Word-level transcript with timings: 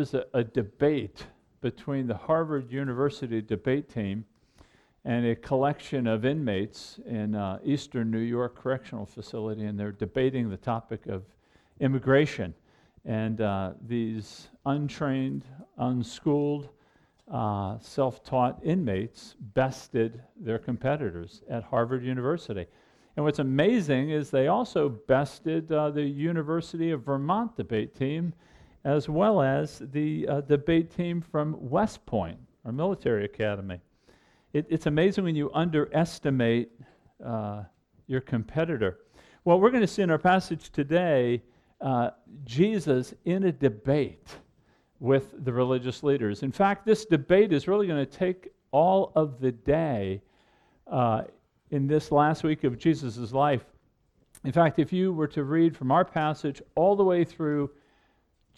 was 0.00 0.14
a, 0.14 0.24
a 0.32 0.42
debate 0.42 1.26
between 1.60 2.06
the 2.06 2.16
Harvard 2.16 2.72
University 2.72 3.42
debate 3.42 3.92
team 3.92 4.24
and 5.04 5.26
a 5.26 5.36
collection 5.36 6.06
of 6.06 6.24
inmates 6.24 6.98
in 7.04 7.34
uh, 7.34 7.58
Eastern 7.62 8.10
New 8.10 8.20
York 8.20 8.56
Correctional 8.56 9.04
Facility, 9.04 9.66
and 9.66 9.78
they're 9.78 9.92
debating 9.92 10.48
the 10.48 10.56
topic 10.56 11.06
of 11.06 11.24
immigration. 11.80 12.54
And 13.04 13.42
uh, 13.42 13.72
these 13.86 14.48
untrained, 14.64 15.44
unschooled, 15.76 16.70
uh, 17.30 17.78
self 17.80 18.24
taught 18.24 18.58
inmates 18.64 19.36
bested 19.54 20.22
their 20.34 20.58
competitors 20.58 21.42
at 21.50 21.62
Harvard 21.62 22.02
University. 22.02 22.64
And 23.16 23.24
what's 23.26 23.38
amazing 23.38 24.08
is 24.08 24.30
they 24.30 24.46
also 24.46 24.88
bested 24.88 25.70
uh, 25.70 25.90
the 25.90 26.04
University 26.04 26.90
of 26.90 27.02
Vermont 27.02 27.54
debate 27.54 27.94
team 27.94 28.32
as 28.84 29.08
well 29.08 29.42
as 29.42 29.82
the 29.92 30.26
uh, 30.28 30.40
debate 30.42 30.94
team 30.94 31.20
from 31.20 31.56
West 31.58 32.04
Point, 32.06 32.38
our 32.64 32.72
military 32.72 33.24
academy. 33.24 33.80
It, 34.52 34.66
it's 34.68 34.86
amazing 34.86 35.24
when 35.24 35.36
you 35.36 35.50
underestimate 35.54 36.70
uh, 37.24 37.64
your 38.06 38.20
competitor. 38.20 39.00
Well, 39.44 39.60
we're 39.60 39.70
going 39.70 39.82
to 39.82 39.86
see 39.86 40.02
in 40.02 40.10
our 40.10 40.18
passage 40.18 40.70
today 40.70 41.42
uh, 41.80 42.10
Jesus 42.44 43.14
in 43.24 43.44
a 43.44 43.52
debate 43.52 44.28
with 44.98 45.44
the 45.44 45.52
religious 45.52 46.02
leaders. 46.02 46.42
In 46.42 46.52
fact, 46.52 46.84
this 46.84 47.04
debate 47.06 47.52
is 47.52 47.66
really 47.66 47.86
going 47.86 48.04
to 48.04 48.10
take 48.10 48.50
all 48.70 49.12
of 49.16 49.40
the 49.40 49.52
day 49.52 50.20
uh, 50.86 51.22
in 51.70 51.86
this 51.86 52.12
last 52.12 52.44
week 52.44 52.64
of 52.64 52.78
Jesus' 52.78 53.32
life. 53.32 53.64
In 54.44 54.52
fact, 54.52 54.78
if 54.78 54.92
you 54.92 55.12
were 55.12 55.28
to 55.28 55.44
read 55.44 55.76
from 55.76 55.90
our 55.90 56.04
passage 56.04 56.62
all 56.74 56.96
the 56.96 57.04
way 57.04 57.24
through 57.24 57.70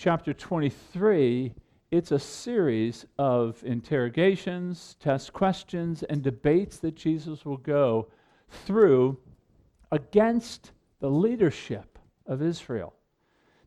chapter 0.03 0.35
23, 0.35 1.55
it's 1.93 2.11
a 2.11 2.19
series 2.19 3.07
of 3.19 3.63
interrogations, 3.63 4.97
test 4.99 5.33
questions, 5.33 6.03
and 6.03 6.25
debates 6.25 6.79
that 6.79 6.97
Jesus 6.97 7.45
will 7.45 7.59
go 7.59 8.09
through 8.49 9.17
against 9.93 10.73
the 10.99 11.09
leadership 11.09 12.01
of 12.27 12.43
Israel. 12.43 12.95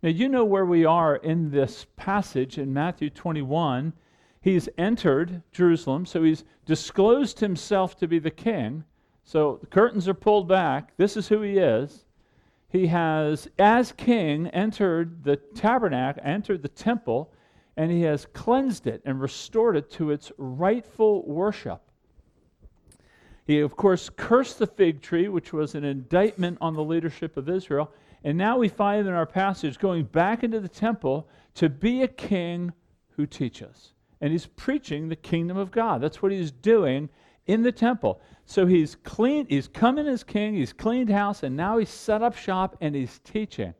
Now, 0.03 0.09
you 0.09 0.27
know 0.27 0.43
where 0.43 0.65
we 0.65 0.83
are 0.83 1.15
in 1.15 1.51
this 1.51 1.85
passage 1.95 2.57
in 2.57 2.73
Matthew 2.73 3.09
21. 3.09 3.93
He's 4.41 4.67
entered 4.77 5.41
Jerusalem, 5.53 6.05
so 6.05 6.21
he's 6.21 6.43
disclosed 6.65 7.39
himself 7.39 7.95
to 7.99 8.09
be 8.09 8.19
the 8.19 8.29
king. 8.29 8.83
So 9.23 9.59
the 9.61 9.67
curtains 9.67 10.09
are 10.09 10.13
pulled 10.13 10.49
back. 10.49 10.97
This 10.97 11.15
is 11.15 11.29
who 11.29 11.41
he 11.43 11.59
is. 11.59 12.04
He 12.75 12.87
has, 12.87 13.47
as 13.57 13.93
king, 13.93 14.47
entered 14.47 15.23
the 15.23 15.37
tabernacle, 15.37 16.21
entered 16.25 16.61
the 16.61 16.67
temple, 16.67 17.31
and 17.77 17.89
he 17.89 18.01
has 18.01 18.25
cleansed 18.25 18.85
it 18.85 19.01
and 19.05 19.21
restored 19.21 19.77
it 19.77 19.89
to 19.91 20.11
its 20.11 20.33
rightful 20.37 21.25
worship. 21.25 21.81
He, 23.47 23.61
of 23.61 23.77
course, 23.77 24.09
cursed 24.09 24.59
the 24.59 24.67
fig 24.67 25.01
tree, 25.01 25.29
which 25.29 25.53
was 25.53 25.73
an 25.73 25.85
indictment 25.85 26.57
on 26.59 26.73
the 26.73 26.83
leadership 26.83 27.37
of 27.37 27.47
Israel. 27.47 27.93
And 28.25 28.37
now 28.37 28.57
we 28.57 28.67
find 28.67 29.07
in 29.07 29.13
our 29.13 29.25
passage 29.25 29.79
going 29.79 30.03
back 30.03 30.43
into 30.43 30.59
the 30.59 30.67
temple 30.67 31.29
to 31.53 31.69
be 31.69 32.01
a 32.01 32.09
king 32.09 32.73
who 33.11 33.25
teaches. 33.25 33.93
And 34.19 34.33
he's 34.33 34.47
preaching 34.47 35.07
the 35.07 35.15
kingdom 35.15 35.55
of 35.55 35.71
God. 35.71 36.01
That's 36.01 36.21
what 36.21 36.33
he's 36.33 36.51
doing 36.51 37.07
in 37.47 37.63
the 37.63 37.71
temple. 37.71 38.21
So 38.45 38.65
he's 38.65 38.95
cleaned, 38.95 39.47
he's 39.49 39.67
come 39.67 39.97
in 39.97 40.07
as 40.07 40.23
king, 40.23 40.55
he's 40.55 40.73
cleaned 40.73 41.09
house, 41.09 41.43
and 41.43 41.55
now 41.55 41.77
he's 41.77 41.89
set 41.89 42.21
up 42.21 42.35
shop 42.35 42.77
and 42.81 42.95
he's 42.95 43.19
teaching. 43.19 43.73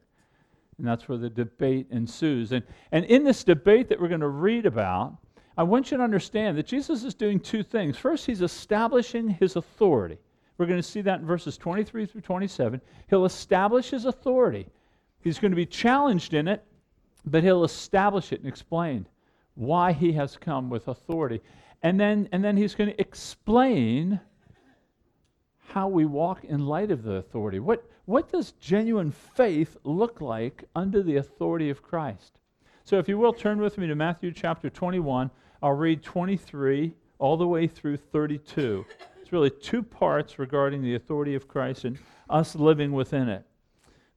And 0.78 0.88
that's 0.88 1.08
where 1.08 1.18
the 1.18 1.30
debate 1.30 1.88
ensues. 1.92 2.52
And, 2.52 2.64
and 2.92 3.06
in 3.06 3.24
this 3.24 3.44
debate 3.44 3.90
that 3.90 4.00
we're 4.00 4.08
going 4.08 4.20
to 4.22 4.28
read 4.28 4.66
about, 4.66 5.18
I 5.58 5.64
want 5.64 5.92
you 5.92 5.98
to 5.98 6.04
understand 6.04 6.58
that 6.58 6.66
Jesus 6.66 7.04
is 7.04 7.14
doing 7.14 7.40
two 7.40 7.64
things. 7.64 7.98
First, 7.98 8.26
he's 8.26 8.42
establishing 8.42 9.30
his 9.30 9.56
authority. 9.56 10.18
We're 10.58 10.66
going 10.66 10.82
to 10.82 10.88
see 10.88 11.02
that 11.02 11.22
in 11.22 11.26
verses 11.26 11.58
23 11.58 12.06
through 12.06 12.22
27. 12.22 12.82
He'll 13.10 13.26
establish 13.26 13.90
his 13.92 14.06
authority. 14.06 14.68
He's 15.22 15.40
going 15.40 15.52
to 15.52 15.56
be 15.56 15.66
challenged 15.66 16.34
in 16.34 16.48
it, 16.48 16.64
but 17.26 17.44
he'll 17.44 17.64
establish 17.64 18.32
it 18.32 18.40
and 18.40 18.48
explain 18.48 19.08
why 19.56 19.94
he 19.94 20.12
has 20.14 20.38
come 20.38 20.70
with 20.70 20.88
authority. 20.88 21.42
And 21.86 22.00
then, 22.00 22.28
and 22.32 22.44
then 22.44 22.58
he's 22.58 22.74
going 22.74 22.90
to 22.90 23.00
explain 23.00 24.20
how 25.68 25.88
we 25.88 26.04
walk 26.04 26.44
in 26.44 26.66
light 26.66 26.90
of 26.90 27.04
the 27.04 27.18
authority. 27.18 27.60
What, 27.60 27.88
what 28.06 28.32
does 28.32 28.54
genuine 28.54 29.12
faith 29.12 29.78
look 29.84 30.20
like 30.20 30.64
under 30.76 31.04
the 31.04 31.18
authority 31.18 31.70
of 31.70 31.84
Christ? 31.84 32.40
So, 32.86 32.98
if 32.98 33.08
you 33.08 33.20
will, 33.20 33.34
turn 33.34 33.62
with 33.62 33.78
me 33.78 33.86
to 33.86 33.94
Matthew 33.94 34.32
chapter 34.32 34.68
21. 34.68 35.30
I'll 35.62 35.74
read 35.74 36.02
23 36.02 36.96
all 37.20 37.38
the 37.38 37.48
way 37.48 37.68
through 37.68 37.98
32. 37.98 38.84
It's 39.22 39.32
really 39.32 39.52
two 39.52 39.84
parts 39.84 40.40
regarding 40.40 40.82
the 40.82 40.96
authority 40.96 41.36
of 41.36 41.48
Christ 41.48 41.86
and 41.86 42.00
us 42.32 42.56
living 42.56 42.94
within 42.94 43.30
it. 43.30 43.46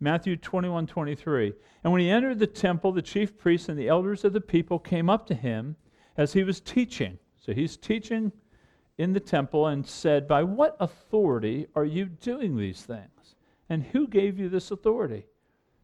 Matthew 0.01 0.37
21 0.37 0.87
23. 0.87 1.53
And 1.85 1.93
when 1.93 2.01
he 2.01 2.09
entered 2.09 2.39
the 2.39 2.47
temple, 2.47 2.93
the 2.93 3.03
chief 3.03 3.37
priests 3.37 3.69
and 3.69 3.79
the 3.79 3.89
elders 3.89 4.25
of 4.25 4.33
the 4.33 4.41
people 4.41 4.79
came 4.79 5.11
up 5.11 5.27
to 5.27 5.35
him 5.35 5.77
as 6.17 6.33
he 6.33 6.43
was 6.45 6.63
teaching. 6.63 7.19
So 7.49 7.55
he's 7.55 7.79
teaching 7.79 8.31
in 8.99 9.15
the 9.15 9.21
temple 9.21 9.69
and 9.69 9.87
said, 9.87 10.29
By 10.29 10.43
what 10.43 10.77
authority 10.81 11.67
are 11.75 11.87
you 11.87 12.05
doing 12.05 12.59
these 12.59 12.83
things? 12.83 13.37
And 13.71 13.85
who 13.85 14.07
gave 14.07 14.39
you 14.39 14.51
this 14.51 14.71
authority? 14.71 15.25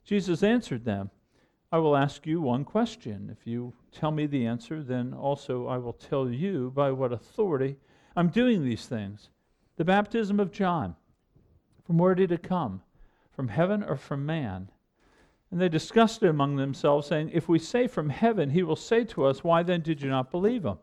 Jesus 0.04 0.42
answered 0.42 0.84
them, 0.84 1.10
I 1.72 1.78
will 1.78 1.96
ask 1.96 2.26
you 2.26 2.42
one 2.42 2.66
question. 2.66 3.30
If 3.32 3.46
you 3.46 3.72
tell 3.92 4.10
me 4.10 4.26
the 4.26 4.44
answer, 4.44 4.82
then 4.82 5.14
also 5.14 5.66
I 5.66 5.78
will 5.78 5.94
tell 5.94 6.28
you 6.28 6.70
by 6.74 6.90
what 6.90 7.14
authority 7.14 7.78
I'm 8.14 8.28
doing 8.28 8.62
these 8.62 8.84
things. 8.84 9.30
The 9.78 9.86
baptism 9.86 10.38
of 10.38 10.52
John, 10.52 10.94
from 11.86 11.96
where 11.96 12.14
did 12.14 12.30
it 12.30 12.42
come? 12.42 12.82
From 13.32 13.48
heaven 13.48 13.82
or 13.82 13.96
from 13.96 14.26
man? 14.26 14.70
And 15.50 15.58
they 15.58 15.70
discussed 15.70 16.22
it 16.22 16.28
among 16.28 16.56
themselves, 16.56 17.06
saying, 17.06 17.30
If 17.32 17.48
we 17.48 17.58
say 17.58 17.86
from 17.86 18.10
heaven, 18.10 18.50
he 18.50 18.62
will 18.62 18.76
say 18.76 19.02
to 19.04 19.24
us, 19.24 19.42
Why 19.42 19.62
then 19.62 19.80
did 19.80 20.02
you 20.02 20.10
not 20.10 20.30
believe 20.30 20.66
him? 20.66 20.76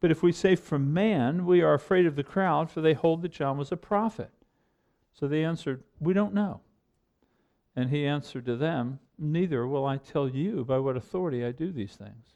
But 0.00 0.10
if 0.10 0.22
we 0.22 0.32
say 0.32 0.56
from 0.56 0.92
man, 0.92 1.46
we 1.46 1.62
are 1.62 1.74
afraid 1.74 2.06
of 2.06 2.16
the 2.16 2.22
crowd, 2.22 2.70
for 2.70 2.80
they 2.80 2.94
hold 2.94 3.22
that 3.22 3.32
John 3.32 3.56
was 3.56 3.72
a 3.72 3.76
prophet. 3.76 4.30
So 5.14 5.26
they 5.26 5.44
answered, 5.44 5.82
We 6.00 6.12
don't 6.12 6.34
know. 6.34 6.60
And 7.74 7.90
he 7.90 8.06
answered 8.06 8.44
to 8.46 8.56
them, 8.56 8.98
Neither 9.18 9.66
will 9.66 9.86
I 9.86 9.96
tell 9.96 10.28
you 10.28 10.64
by 10.64 10.78
what 10.78 10.96
authority 10.96 11.44
I 11.44 11.52
do 11.52 11.72
these 11.72 11.96
things. 11.96 12.34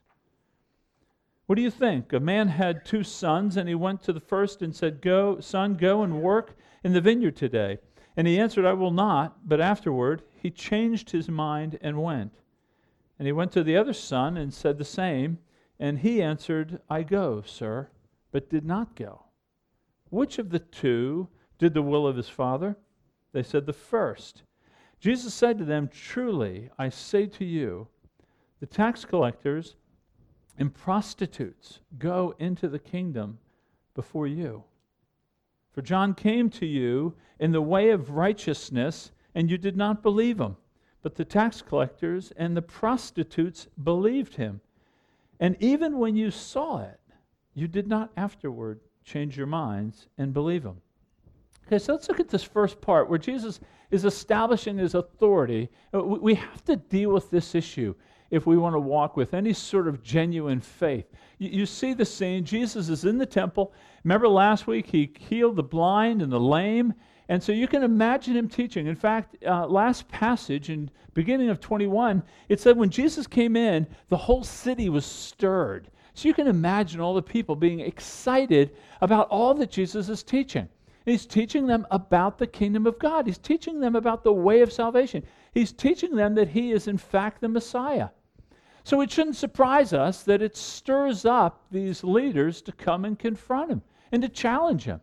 What 1.47 1.57
do 1.57 1.63
you 1.63 1.71
think? 1.71 2.13
A 2.13 2.21
man 2.21 2.49
had 2.49 2.85
two 2.85 3.03
sons, 3.03 3.57
and 3.57 3.69
he 3.69 3.75
went 3.75 4.03
to 4.05 4.13
the 4.13 4.21
first 4.21 4.63
and 4.63 4.75
said, 4.75 5.03
Go, 5.03 5.41
son, 5.41 5.75
go 5.75 6.03
and 6.03 6.23
work 6.23 6.57
in 6.85 6.93
the 6.93 7.01
vineyard 7.01 7.37
today. 7.37 7.79
And 8.17 8.27
he 8.27 8.39
answered, 8.39 8.65
I 8.65 8.73
will 8.73 8.93
not. 8.93 9.49
But 9.49 9.61
afterward, 9.61 10.23
he 10.37 10.51
changed 10.51 11.11
his 11.11 11.29
mind 11.29 11.79
and 11.83 12.03
went. 12.03 12.35
And 13.19 13.27
he 13.27 13.33
went 13.33 13.53
to 13.53 13.63
the 13.63 13.77
other 13.77 13.93
son 13.93 14.37
and 14.37 14.55
said 14.55 14.79
the 14.79 14.85
same. 14.85 15.39
And 15.81 16.01
he 16.01 16.23
answered, 16.23 16.81
I 16.91 17.03
go, 17.03 17.43
sir, 17.45 17.89
but 18.31 18.51
did 18.51 18.67
not 18.67 18.95
go. 18.95 19.25
Which 20.11 20.39
of 20.39 20.51
the 20.51 20.59
two 20.59 21.29
did 21.59 21.73
the 21.73 21.83
will 21.83 22.07
of 22.07 22.17
his 22.17 22.29
father? 22.29 22.77
They 23.33 23.43
said, 23.43 23.65
The 23.65 23.73
first. 23.73 24.43
Jesus 25.01 25.33
said 25.33 25.57
to 25.59 25.65
them, 25.65 25.89
Truly, 25.89 26.69
I 26.79 26.91
say 26.91 27.27
to 27.27 27.45
you, 27.45 27.89
the 28.61 28.67
tax 28.67 29.07
collectors 29.07 29.77
and 30.59 30.75
prostitutes 30.75 31.81
go 31.99 32.35
into 32.39 32.69
the 32.69 32.79
kingdom 32.79 33.39
before 33.95 34.27
you. 34.27 34.65
For 35.73 35.81
John 35.81 36.15
came 36.15 36.51
to 36.51 36.67
you 36.67 37.15
in 37.39 37.53
the 37.53 37.63
way 37.63 37.89
of 37.91 38.11
righteousness, 38.11 39.13
and 39.35 39.51
you 39.51 39.57
did 39.57 39.77
not 39.77 40.03
believe 40.03 40.39
him. 40.39 40.57
But 41.03 41.15
the 41.15 41.25
tax 41.25 41.63
collectors 41.63 42.33
and 42.37 42.55
the 42.55 42.63
prostitutes 42.63 43.69
believed 43.83 44.35
him. 44.35 44.61
And 45.41 45.57
even 45.59 45.99
when 45.99 46.15
you 46.15 46.31
saw 46.31 46.83
it, 46.83 47.01
you 47.55 47.67
did 47.67 47.89
not 47.89 48.11
afterward 48.17 48.81
change 49.05 49.37
your 49.37 49.47
minds 49.47 50.07
and 50.19 50.33
believe 50.33 50.63
him. 50.65 50.77
Okay, 51.67 51.79
so 51.79 51.93
let's 51.93 52.09
look 52.09 52.21
at 52.21 52.29
this 52.29 52.43
first 52.43 52.81
part 52.81 53.09
where 53.09 53.19
Jesus 53.19 53.61
is 53.91 54.05
establishing 54.05 54.77
his 54.77 54.95
authority. 54.95 55.69
Uh, 55.95 56.03
we 56.03 56.35
have 56.35 56.65
to 56.67 56.77
deal 56.77 57.11
with 57.11 57.31
this 57.31 57.55
issue 57.55 57.95
if 58.31 58.47
we 58.47 58.57
want 58.57 58.75
to 58.75 58.81
walk 58.81 59.17
with 59.17 59.35
any 59.35 59.53
sort 59.53 59.89
of 59.89 60.03
genuine 60.03 60.61
faith. 60.61 61.07
You, 61.39 61.49
you, 61.51 61.67
see 61.67 61.95
the 61.95 62.05
scene. 62.05 62.45
Jesus 62.45 62.89
is 62.89 63.05
in 63.05 63.19
the 63.19 63.27
temple. 63.27 63.73
Remember 64.05 64.29
last 64.29 64.67
week 64.67 64.87
he 64.87 65.13
healed 65.19 65.57
the 65.57 65.63
blind 65.63 66.23
and 66.23 66.31
the 66.31 66.41
lame. 66.41 66.95
And 67.31 67.41
so 67.41 67.53
you 67.53 67.69
can 67.69 67.85
imagine 67.85 68.37
him 68.37 68.49
teaching. 68.49 68.89
In 68.89 68.97
fact, 68.97 69.37
uh, 69.47 69.65
last 69.69 70.09
passage 70.09 70.69
in 70.69 70.91
beginning 71.15 71.49
of 71.49 71.61
21, 71.61 72.25
it 72.49 72.59
said 72.59 72.77
when 72.77 72.91
Jesus 72.91 73.29
came 73.29 73.55
in, 73.55 73.87
the 74.09 74.17
whole 74.17 74.43
city 74.43 74.89
was 74.89 75.07
stirred. 75.07 75.89
So 76.15 76.27
you 76.27 76.35
can 76.35 76.49
imagine 76.49 77.01
all 77.01 77.15
the 77.15 77.23
people 77.23 77.55
being 77.55 77.79
excited 77.79 78.77
about 79.01 79.29
all 79.29 79.55
that 79.55 79.71
Jesus 79.71 80.09
is 80.09 80.25
teaching. 80.25 80.69
He's 81.05 81.25
teaching 81.25 81.69
them 81.69 81.87
about 81.93 82.37
the 82.37 82.49
kingdom 82.49 82.85
of 82.85 82.99
God. 82.99 83.29
He's 83.29 83.39
teaching 83.39 83.79
them 83.79 83.95
about 83.95 84.25
the 84.25 84.33
way 84.33 84.61
of 84.61 84.73
salvation. 84.73 85.23
He's 85.55 85.73
teaching 85.73 86.17
them 86.17 86.35
that 86.35 86.49
he 86.49 86.73
is, 86.73 86.89
in 86.89 86.99
fact, 86.99 87.41
the 87.41 87.49
Messiah. 87.49 88.09
So 88.83 89.03
it 89.03 89.11
shouldn't 89.13 89.37
surprise 89.37 89.93
us 89.93 90.25
that 90.25 90.43
it 90.43 90.57
stirs 90.57 91.25
up 91.25 91.65
these 91.71 92.03
leaders 92.03 92.61
to 92.63 92.73
come 92.73 93.05
and 93.05 93.17
confront 93.17 93.71
him 93.71 93.83
and 94.11 94.21
to 94.23 94.29
challenge 94.29 94.83
him. 94.83 95.01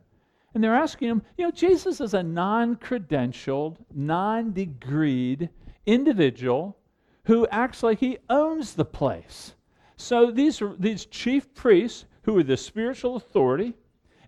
And 0.57 0.63
they're 0.63 0.73
asking 0.73 1.09
him, 1.09 1.21
you 1.37 1.45
know, 1.45 1.51
Jesus 1.51 2.01
is 2.01 2.15
a 2.15 2.23
non 2.23 2.77
credentialed, 2.77 3.77
non 3.93 4.53
degreed 4.53 5.49
individual 5.85 6.79
who 7.25 7.45
acts 7.51 7.83
like 7.83 7.99
he 7.99 8.17
owns 8.27 8.73
the 8.73 8.83
place. 8.83 9.53
So 9.97 10.31
these, 10.31 10.59
these 10.79 11.05
chief 11.05 11.53
priests, 11.53 12.05
who 12.23 12.33
were 12.33 12.41
the 12.41 12.57
spiritual 12.57 13.17
authority, 13.17 13.75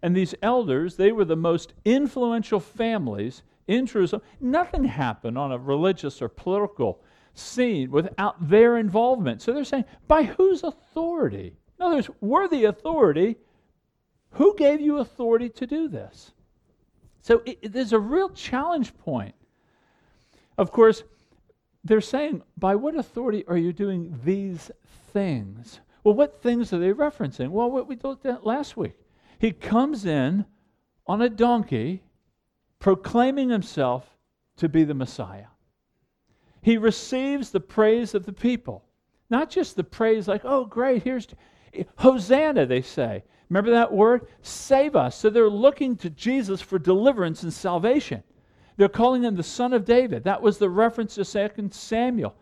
and 0.03 0.15
these 0.15 0.35
elders, 0.43 0.97
they 0.97 1.11
were 1.11 1.25
the 1.25 1.35
most 1.35 1.73
influential 1.83 2.59
families 2.59 3.41
in 3.65 3.87
Jerusalem. 3.87 4.21
Nothing 4.39 4.83
happened 4.83 5.35
on 5.35 5.51
a 5.51 5.57
religious 5.57 6.21
or 6.21 6.29
political 6.29 7.01
scene 7.33 7.89
without 7.89 8.35
their 8.47 8.77
involvement. 8.77 9.41
So 9.41 9.51
they're 9.51 9.63
saying, 9.63 9.85
by 10.07 10.25
whose 10.25 10.61
authority? 10.63 11.55
In 11.79 11.85
other 11.87 11.95
words, 11.95 12.09
we're 12.21 12.47
the 12.47 12.65
authority. 12.65 13.37
Who 14.31 14.55
gave 14.55 14.79
you 14.81 14.99
authority 14.99 15.49
to 15.49 15.67
do 15.67 15.87
this? 15.87 16.31
So 17.21 17.41
it, 17.45 17.59
it, 17.61 17.73
there's 17.73 17.93
a 17.93 17.99
real 17.99 18.29
challenge 18.29 18.97
point. 18.97 19.35
Of 20.57 20.71
course, 20.71 21.03
they're 21.83 22.01
saying, 22.01 22.43
by 22.57 22.75
what 22.75 22.95
authority 22.95 23.45
are 23.47 23.57
you 23.57 23.73
doing 23.73 24.19
these 24.23 24.71
things? 25.13 25.79
Well, 26.03 26.13
what 26.13 26.41
things 26.41 26.73
are 26.73 26.79
they 26.79 26.93
referencing? 26.93 27.49
Well, 27.49 27.71
what 27.71 27.87
we 27.87 27.97
looked 27.97 28.25
at 28.25 28.45
last 28.45 28.77
week. 28.77 28.95
He 29.39 29.51
comes 29.51 30.05
in 30.05 30.45
on 31.07 31.21
a 31.21 31.29
donkey, 31.29 32.03
proclaiming 32.79 33.49
himself 33.49 34.17
to 34.57 34.69
be 34.69 34.83
the 34.83 34.93
Messiah. 34.93 35.47
He 36.61 36.77
receives 36.77 37.51
the 37.51 37.59
praise 37.59 38.13
of 38.13 38.25
the 38.25 38.33
people. 38.33 38.83
Not 39.29 39.49
just 39.49 39.75
the 39.75 39.83
praise 39.83 40.27
like, 40.27 40.41
oh, 40.43 40.65
great, 40.65 41.03
here's 41.03 41.27
Hosanna, 41.97 42.65
they 42.65 42.81
say. 42.81 43.23
Remember 43.49 43.71
that 43.71 43.91
word? 43.91 44.27
Save 44.41 44.95
us. 44.95 45.15
So 45.15 45.29
they're 45.29 45.49
looking 45.49 45.95
to 45.97 46.09
Jesus 46.09 46.61
for 46.61 46.77
deliverance 46.77 47.43
and 47.43 47.51
salvation. 47.51 48.23
They're 48.77 48.87
calling 48.87 49.23
him 49.23 49.35
the 49.35 49.43
Son 49.43 49.73
of 49.73 49.85
David. 49.85 50.23
That 50.23 50.41
was 50.41 50.57
the 50.57 50.69
reference 50.69 51.15
to 51.15 51.25
2 51.25 51.69
Samuel, 51.71 52.35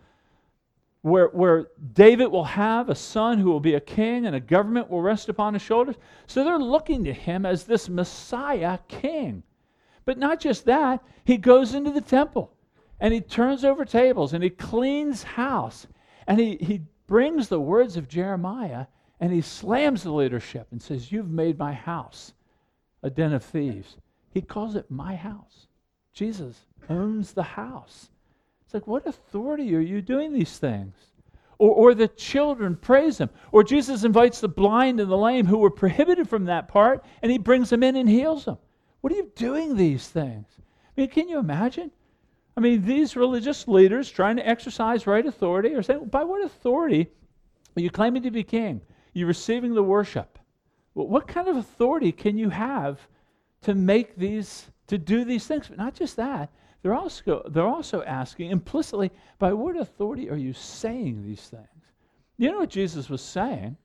where, 1.01 1.30
where 1.30 1.68
David 1.94 2.27
will 2.27 2.44
have 2.44 2.89
a 2.89 2.95
son 2.95 3.39
who 3.39 3.50
will 3.50 3.59
be 3.59 3.75
a 3.75 3.80
king 3.80 4.25
and 4.25 4.36
a 4.36 4.39
government 4.39 4.89
will 4.89 5.01
rest 5.01 5.30
upon 5.30 5.54
his 5.54 5.63
shoulders. 5.63 5.95
So 6.27 6.44
they're 6.44 6.59
looking 6.59 7.06
to 7.06 7.13
him 7.13 7.45
as 7.45 7.63
this 7.63 7.89
Messiah 7.89 8.77
king. 8.88 9.44
But 10.06 10.18
not 10.18 10.39
just 10.39 10.65
that, 10.65 11.03
he 11.24 11.38
goes 11.38 11.74
into 11.74 11.92
the 11.92 12.01
temple 12.01 12.53
and 13.00 13.13
he 13.13 13.21
turns 13.21 13.63
over 13.63 13.86
tables 13.86 14.33
and 14.33 14.44
he 14.44 14.50
cleans 14.50 15.24
house 15.24 15.88
and 16.27 16.39
he, 16.39 16.57
he 16.57 16.81
brings 17.07 17.48
the 17.48 17.60
words 17.60 17.98
of 17.98 18.07
Jeremiah 18.07 18.86
and 19.19 19.31
he 19.31 19.41
slams 19.41 20.03
the 20.03 20.11
leadership 20.11 20.67
and 20.71 20.81
says, 20.81 21.11
You've 21.11 21.29
made 21.29 21.57
my 21.57 21.73
house 21.73 22.33
a 23.03 23.09
den 23.09 23.33
of 23.33 23.43
thieves. 23.43 23.97
He 24.33 24.41
calls 24.41 24.75
it 24.75 24.91
my 24.91 25.15
house. 25.15 25.67
Jesus 26.13 26.59
owns 26.89 27.33
the 27.33 27.43
house. 27.43 28.09
It's 28.65 28.73
like, 28.73 28.87
what 28.87 29.07
authority 29.07 29.73
are 29.75 29.79
you 29.79 30.01
doing 30.01 30.33
these 30.33 30.57
things? 30.57 30.93
Or, 31.57 31.69
or 31.71 31.93
the 31.93 32.07
children 32.07 32.75
praise 32.75 33.17
him. 33.17 33.29
Or 33.51 33.63
Jesus 33.63 34.03
invites 34.03 34.41
the 34.41 34.47
blind 34.47 34.99
and 34.99 35.09
the 35.09 35.17
lame 35.17 35.45
who 35.45 35.57
were 35.57 35.71
prohibited 35.71 36.27
from 36.27 36.45
that 36.45 36.67
part 36.67 37.03
and 37.21 37.31
he 37.31 37.37
brings 37.37 37.69
them 37.69 37.81
in 37.81 37.95
and 37.95 38.09
heals 38.09 38.45
them. 38.45 38.57
What 39.01 39.13
are 39.13 39.15
you 39.15 39.31
doing 39.35 39.75
these 39.75 40.07
things? 40.07 40.47
I 40.59 41.01
mean, 41.01 41.09
can 41.09 41.29
you 41.29 41.39
imagine? 41.39 41.91
I 42.55 42.59
mean, 42.59 42.83
these 42.83 43.15
religious 43.15 43.67
leaders 43.67 44.09
trying 44.09 44.35
to 44.37 44.47
exercise 44.47 45.07
right 45.07 45.25
authority 45.25 45.73
are 45.75 45.83
saying, 45.83 46.05
by 46.07 46.23
what 46.23 46.43
authority 46.43 47.07
are 47.75 47.81
you 47.81 47.89
claiming 47.89 48.23
to 48.23 48.31
be 48.31 48.43
king? 48.43 48.81
You're 49.17 49.27
receiving 49.27 49.73
the 49.73 49.81
worship. 49.81 50.37
What 50.93 51.27
kind 51.27 51.47
of 51.47 51.57
authority 51.57 52.11
can 52.11 52.37
you 52.37 52.51
have 52.51 52.99
to 53.61 53.73
make 53.73 54.15
these, 54.15 54.67
to 54.87 54.99
do 54.99 55.25
these 55.25 55.47
things? 55.47 55.69
But 55.69 55.79
not 55.79 55.95
just 55.95 56.17
that, 56.17 56.51
they're 56.83 56.93
also, 56.93 57.41
they're 57.49 57.65
also 57.65 58.03
asking 58.03 58.51
implicitly, 58.51 59.09
by 59.39 59.53
what 59.53 59.75
authority 59.75 60.29
are 60.29 60.37
you 60.37 60.53
saying 60.53 61.23
these 61.23 61.41
things? 61.41 61.93
You 62.37 62.51
know 62.51 62.59
what 62.59 62.69
Jesus 62.69 63.09
was 63.09 63.23
saying? 63.23 63.75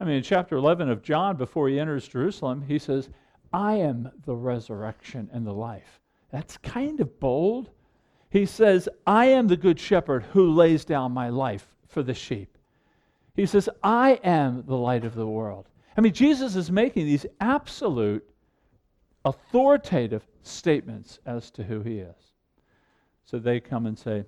I 0.00 0.04
mean, 0.04 0.18
in 0.18 0.22
chapter 0.22 0.54
11 0.54 0.88
of 0.88 1.02
John, 1.02 1.36
before 1.36 1.68
he 1.68 1.80
enters 1.80 2.06
Jerusalem, 2.06 2.62
he 2.62 2.78
says, 2.78 3.08
I 3.52 3.74
am 3.74 4.12
the 4.24 4.36
resurrection 4.36 5.28
and 5.32 5.44
the 5.44 5.52
life. 5.52 6.00
That's 6.30 6.58
kind 6.58 7.00
of 7.00 7.18
bold. 7.18 7.70
He 8.30 8.46
says, 8.46 8.88
I 9.04 9.26
am 9.26 9.48
the 9.48 9.56
good 9.56 9.80
shepherd 9.80 10.22
who 10.32 10.52
lays 10.52 10.84
down 10.84 11.10
my 11.10 11.28
life 11.28 11.74
for 11.88 12.04
the 12.04 12.14
sheep. 12.14 12.55
He 13.36 13.46
says, 13.46 13.68
I 13.82 14.12
am 14.24 14.64
the 14.66 14.76
light 14.76 15.04
of 15.04 15.14
the 15.14 15.26
world. 15.26 15.66
I 15.96 16.00
mean, 16.00 16.12
Jesus 16.12 16.56
is 16.56 16.70
making 16.70 17.06
these 17.06 17.26
absolute, 17.40 18.26
authoritative 19.24 20.26
statements 20.42 21.18
as 21.26 21.50
to 21.52 21.62
who 21.62 21.82
he 21.82 21.98
is. 21.98 22.16
So 23.24 23.38
they 23.38 23.60
come 23.60 23.86
and 23.86 23.98
say, 23.98 24.24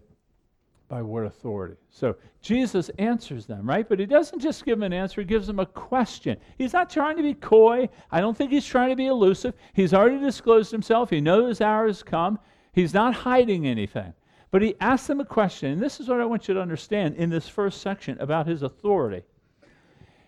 by 0.89 1.03
what 1.03 1.25
authority? 1.25 1.77
So 1.91 2.17
Jesus 2.41 2.91
answers 2.99 3.47
them, 3.47 3.69
right? 3.69 3.89
But 3.89 4.01
he 4.01 4.07
doesn't 4.07 4.41
just 4.41 4.65
give 4.65 4.79
them 4.79 4.85
an 4.85 4.93
answer, 4.93 5.21
he 5.21 5.27
gives 5.27 5.47
them 5.47 5.61
a 5.61 5.67
question. 5.67 6.39
He's 6.57 6.73
not 6.73 6.91
trying 6.91 7.17
to 7.17 7.23
be 7.23 7.35
coy. 7.35 7.89
I 8.11 8.21
don't 8.21 8.37
think 8.37 8.51
he's 8.51 8.67
trying 8.67 8.91
to 8.91 8.97
be 8.97 9.07
elusive. 9.07 9.55
He's 9.75 9.93
already 9.95 10.19
disclosed 10.19 10.73
himself. 10.73 11.11
He 11.11 11.21
knows 11.21 11.49
his 11.49 11.61
hour 11.61 11.87
has 11.87 12.03
come. 12.03 12.39
He's 12.73 12.95
not 12.95 13.15
hiding 13.15 13.67
anything. 13.67 14.15
But 14.51 14.63
he 14.63 14.77
asks 14.81 15.07
them 15.07 15.21
a 15.21 15.25
question, 15.25 15.73
and 15.73 15.83
this 15.83 16.01
is 16.01 16.09
what 16.09 16.21
I 16.21 16.25
want 16.25 16.49
you 16.49 16.55
to 16.55 16.61
understand 16.61 17.17
in 17.17 17.29
this 17.31 17.49
first 17.49 17.83
section 17.83 18.19
about 18.21 18.47
his 18.47 18.63
authority. 18.63 19.23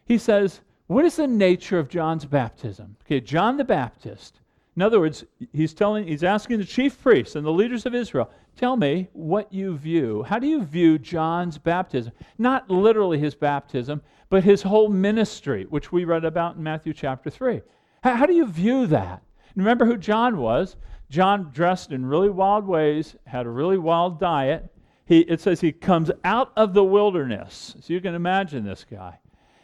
He 0.04 0.18
says, 0.18 0.60
What 0.88 1.04
is 1.04 1.16
the 1.16 1.26
nature 1.26 1.78
of 1.78 1.88
John's 1.88 2.26
baptism? 2.26 2.96
Okay, 3.06 3.20
John 3.20 3.56
the 3.56 3.64
Baptist. 3.64 4.40
In 4.76 4.82
other 4.82 5.00
words, 5.00 5.24
he's 5.52 5.74
telling, 5.74 6.06
he's 6.06 6.22
asking 6.22 6.58
the 6.58 6.64
chief 6.64 7.00
priests 7.02 7.34
and 7.34 7.44
the 7.44 7.50
leaders 7.50 7.86
of 7.86 7.94
Israel, 7.94 8.30
tell 8.56 8.76
me 8.76 9.08
what 9.12 9.52
you 9.52 9.76
view. 9.76 10.22
How 10.22 10.38
do 10.38 10.46
you 10.46 10.64
view 10.64 10.98
John's 10.98 11.58
baptism? 11.58 12.12
Not 12.38 12.70
literally 12.70 13.18
his 13.18 13.34
baptism, 13.34 14.00
but 14.28 14.44
his 14.44 14.62
whole 14.62 14.88
ministry, 14.88 15.64
which 15.68 15.92
we 15.92 16.04
read 16.04 16.24
about 16.24 16.56
in 16.56 16.62
Matthew 16.62 16.92
chapter 16.92 17.30
3. 17.30 17.62
How, 18.02 18.16
how 18.16 18.26
do 18.26 18.32
you 18.32 18.46
view 18.46 18.86
that? 18.86 19.22
Remember 19.56 19.84
who 19.84 19.96
John 19.96 20.38
was? 20.38 20.76
John 21.10 21.50
dressed 21.52 21.90
in 21.90 22.06
really 22.06 22.30
wild 22.30 22.66
ways, 22.66 23.16
had 23.26 23.44
a 23.44 23.50
really 23.50 23.78
wild 23.78 24.20
diet. 24.20 24.72
He, 25.04 25.20
it 25.20 25.40
says 25.40 25.60
he 25.60 25.72
comes 25.72 26.10
out 26.22 26.52
of 26.56 26.72
the 26.72 26.84
wilderness. 26.84 27.74
So 27.80 27.92
you 27.92 28.00
can 28.00 28.14
imagine 28.14 28.64
this 28.64 28.86
guy. 28.88 29.18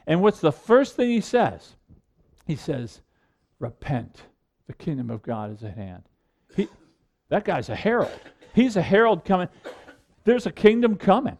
And 0.08 0.20
what's 0.20 0.40
the 0.40 0.52
first 0.52 0.96
thing 0.96 1.08
he 1.08 1.20
says? 1.20 1.76
He 2.46 2.56
says, 2.56 3.00
Repent. 3.60 4.22
The 4.66 4.74
kingdom 4.74 5.08
of 5.10 5.22
God 5.22 5.52
is 5.52 5.62
at 5.62 5.76
hand. 5.76 6.02
He, 6.56 6.68
that 7.28 7.44
guy's 7.44 7.68
a 7.68 7.76
herald. 7.76 8.10
He's 8.52 8.76
a 8.76 8.82
herald 8.82 9.24
coming. 9.24 9.48
There's 10.24 10.46
a 10.46 10.52
kingdom 10.52 10.96
coming. 10.96 11.38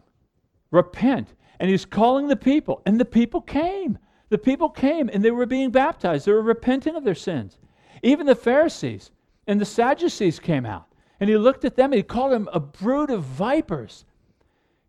Repent. 0.71 1.33
And 1.59 1.69
he's 1.69 1.85
calling 1.85 2.27
the 2.27 2.37
people. 2.37 2.81
And 2.85 2.97
the 2.97 3.05
people 3.05 3.41
came. 3.41 3.97
The 4.29 4.37
people 4.37 4.69
came 4.69 5.09
and 5.11 5.23
they 5.23 5.31
were 5.31 5.45
being 5.45 5.71
baptized. 5.71 6.25
They 6.25 6.31
were 6.31 6.41
repenting 6.41 6.95
of 6.95 7.03
their 7.03 7.15
sins. 7.15 7.57
Even 8.03 8.25
the 8.25 8.35
Pharisees, 8.35 9.11
and 9.47 9.59
the 9.59 9.65
Sadducees 9.65 10.39
came 10.39 10.65
out. 10.65 10.87
And 11.19 11.29
he 11.29 11.37
looked 11.37 11.65
at 11.65 11.75
them 11.75 11.91
and 11.91 11.97
he 11.97 12.03
called 12.03 12.33
them 12.33 12.49
a 12.53 12.59
brood 12.59 13.09
of 13.09 13.23
vipers. 13.23 14.05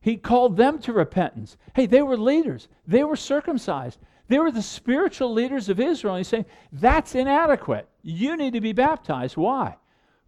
He 0.00 0.16
called 0.16 0.56
them 0.56 0.78
to 0.80 0.92
repentance. 0.92 1.56
Hey, 1.74 1.86
they 1.86 2.02
were 2.02 2.16
leaders, 2.16 2.68
they 2.86 3.04
were 3.04 3.16
circumcised, 3.16 3.98
they 4.28 4.38
were 4.38 4.50
the 4.50 4.62
spiritual 4.62 5.32
leaders 5.32 5.68
of 5.68 5.80
Israel. 5.80 6.14
And 6.14 6.20
he's 6.20 6.28
saying, 6.28 6.44
that's 6.72 7.14
inadequate. 7.14 7.88
You 8.02 8.36
need 8.36 8.52
to 8.52 8.60
be 8.60 8.72
baptized. 8.72 9.36
Why? 9.36 9.76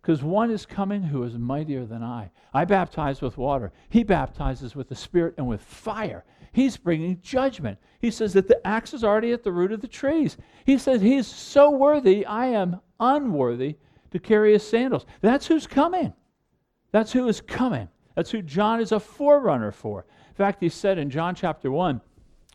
Because 0.01 0.23
one 0.23 0.51
is 0.51 0.65
coming 0.65 1.03
who 1.03 1.23
is 1.25 1.37
mightier 1.37 1.85
than 1.85 2.03
I. 2.03 2.31
I 2.55 2.65
baptize 2.65 3.21
with 3.21 3.37
water, 3.37 3.73
he 3.91 4.03
baptizes 4.03 4.75
with 4.75 4.89
the 4.89 4.95
Spirit 4.95 5.35
and 5.37 5.47
with 5.47 5.61
fire. 5.61 6.25
He's 6.53 6.77
bringing 6.77 7.21
judgment. 7.21 7.79
He 8.01 8.11
says 8.11 8.33
that 8.33 8.49
the 8.49 8.67
axe 8.67 8.95
is 8.95 9.05
already 9.05 9.33
at 9.33 9.45
the 9.45 9.53
root 9.53 9.71
of 9.71 9.83
the 9.83 9.87
trees. 9.87 10.37
He 10.65 10.79
says, 10.79 11.01
He's 11.01 11.27
so 11.27 11.71
worthy, 11.71 12.27
I 12.27 12.47
am 12.47 12.81
unworthy 12.99 13.77
to 14.11 14.19
carry 14.19 14.53
his 14.53 14.67
sandals. 14.67 15.07
That's 15.21 15.47
who's 15.47 15.67
coming. 15.67 16.13
That's 16.93 17.13
who 17.13 17.29
is 17.29 17.41
coming. 17.41 17.89
That's 18.15 18.31
who 18.31 18.43
John 18.43 18.81
is 18.81 18.93
a 18.93 19.01
forerunner 19.01 19.73
for. 19.73 20.05
In 20.29 20.35
fact, 20.35 20.61
he 20.61 20.69
said 20.69 20.99
in 20.99 21.11
John 21.11 21.35
chapter 21.35 21.71
1, 21.71 22.01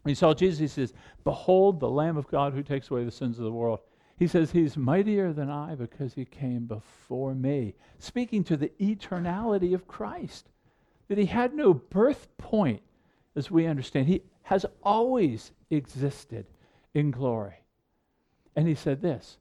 he 0.05 0.13
saw 0.13 0.33
Jesus, 0.33 0.59
he 0.59 0.67
says, 0.67 0.93
Behold 1.23 1.79
the 1.79 1.89
Lamb 1.89 2.17
of 2.17 2.27
God 2.27 2.53
who 2.53 2.61
takes 2.61 2.91
away 2.91 3.03
the 3.03 3.11
sins 3.11 3.39
of 3.39 3.45
the 3.45 3.51
world. 3.51 3.79
He 4.17 4.27
says, 4.27 4.51
He's 4.51 4.77
mightier 4.77 5.33
than 5.33 5.49
I 5.49 5.75
because 5.75 6.13
he 6.13 6.25
came 6.25 6.65
before 6.65 7.33
me, 7.33 7.75
speaking 7.99 8.43
to 8.45 8.57
the 8.57 8.71
eternality 8.79 9.73
of 9.73 9.87
Christ. 9.87 10.49
That 11.07 11.17
he 11.17 11.25
had 11.25 11.53
no 11.53 11.73
birth 11.73 12.27
point, 12.37 12.81
as 13.35 13.51
we 13.51 13.67
understand. 13.67 14.07
He 14.07 14.21
has 14.43 14.65
always 14.83 15.51
existed 15.69 16.45
in 16.93 17.11
glory. 17.11 17.55
And 18.55 18.67
he 18.67 18.75
said 18.75 19.01
this 19.01 19.37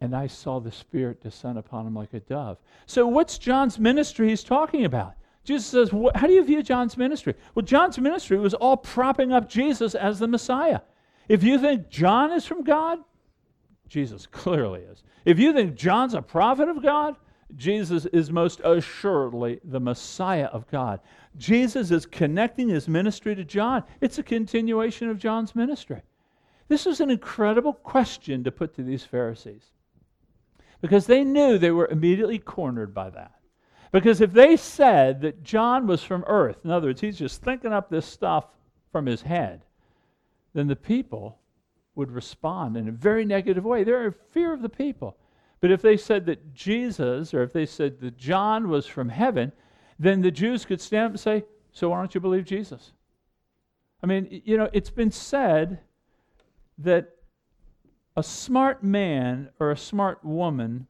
and 0.00 0.14
I 0.14 0.26
saw 0.28 0.60
the 0.60 0.70
Spirit 0.70 1.22
descend 1.22 1.58
upon 1.58 1.86
him 1.86 1.94
like 1.94 2.14
a 2.14 2.20
dove. 2.20 2.58
So, 2.86 3.06
what's 3.06 3.38
John's 3.38 3.78
ministry 3.78 4.28
he's 4.28 4.44
talking 4.44 4.84
about? 4.84 5.14
Jesus 5.44 5.66
says, 5.66 5.90
How 6.14 6.26
do 6.26 6.32
you 6.32 6.44
view 6.44 6.62
John's 6.62 6.96
ministry? 6.96 7.34
Well, 7.54 7.64
John's 7.64 7.98
ministry 7.98 8.38
was 8.38 8.54
all 8.54 8.76
propping 8.76 9.32
up 9.32 9.48
Jesus 9.48 9.94
as 9.94 10.18
the 10.18 10.28
Messiah. 10.28 10.80
If 11.28 11.42
you 11.42 11.58
think 11.58 11.88
John 11.88 12.32
is 12.32 12.46
from 12.46 12.64
God, 12.64 12.98
Jesus 13.88 14.26
clearly 14.30 14.80
is. 14.82 15.02
If 15.24 15.38
you 15.38 15.52
think 15.52 15.74
John's 15.74 16.14
a 16.14 16.22
prophet 16.22 16.68
of 16.68 16.82
God, 16.82 17.16
Jesus 17.56 18.04
is 18.06 18.30
most 18.30 18.60
assuredly 18.60 19.58
the 19.64 19.80
Messiah 19.80 20.46
of 20.46 20.68
God. 20.70 21.00
Jesus 21.38 21.90
is 21.90 22.04
connecting 22.04 22.68
his 22.68 22.88
ministry 22.88 23.34
to 23.34 23.44
John. 23.44 23.84
It's 24.00 24.18
a 24.18 24.22
continuation 24.22 25.08
of 25.08 25.18
John's 25.18 25.56
ministry. 25.56 26.02
This 26.68 26.86
is 26.86 27.00
an 27.00 27.10
incredible 27.10 27.72
question 27.72 28.44
to 28.44 28.52
put 28.52 28.74
to 28.74 28.82
these 28.82 29.02
Pharisees 29.04 29.72
because 30.80 31.06
they 31.06 31.24
knew 31.24 31.58
they 31.58 31.70
were 31.70 31.88
immediately 31.88 32.38
cornered 32.38 32.94
by 32.94 33.10
that. 33.10 33.32
Because 33.90 34.20
if 34.20 34.32
they 34.32 34.56
said 34.56 35.22
that 35.22 35.42
John 35.42 35.86
was 35.86 36.02
from 36.02 36.24
earth, 36.26 36.58
in 36.64 36.70
other 36.70 36.88
words, 36.88 37.00
he's 37.00 37.18
just 37.18 37.42
thinking 37.42 37.72
up 37.72 37.88
this 37.88 38.06
stuff 38.06 38.46
from 38.92 39.06
his 39.06 39.22
head, 39.22 39.64
then 40.52 40.66
the 40.66 40.76
people 40.76 41.38
would 41.94 42.10
respond 42.10 42.76
in 42.76 42.88
a 42.88 42.92
very 42.92 43.24
negative 43.24 43.64
way. 43.64 43.84
They're 43.84 44.06
in 44.06 44.14
fear 44.30 44.52
of 44.52 44.62
the 44.62 44.68
people. 44.68 45.16
But 45.60 45.70
if 45.70 45.82
they 45.82 45.96
said 45.96 46.26
that 46.26 46.54
Jesus, 46.54 47.34
or 47.34 47.42
if 47.42 47.52
they 47.52 47.66
said 47.66 48.00
that 48.00 48.16
John 48.16 48.68
was 48.68 48.86
from 48.86 49.08
heaven, 49.08 49.52
then 49.98 50.20
the 50.20 50.30
Jews 50.30 50.64
could 50.64 50.80
stand 50.80 51.06
up 51.06 51.10
and 51.12 51.20
say, 51.20 51.44
So 51.72 51.88
why 51.88 51.98
don't 51.98 52.14
you 52.14 52.20
believe 52.20 52.44
Jesus? 52.44 52.92
I 54.02 54.06
mean, 54.06 54.42
you 54.44 54.56
know, 54.56 54.70
it's 54.72 54.90
been 54.90 55.10
said 55.10 55.80
that 56.78 57.16
a 58.18 58.22
smart 58.24 58.82
man 58.82 59.48
or 59.60 59.70
a 59.70 59.76
smart 59.76 60.24
woman 60.24 60.88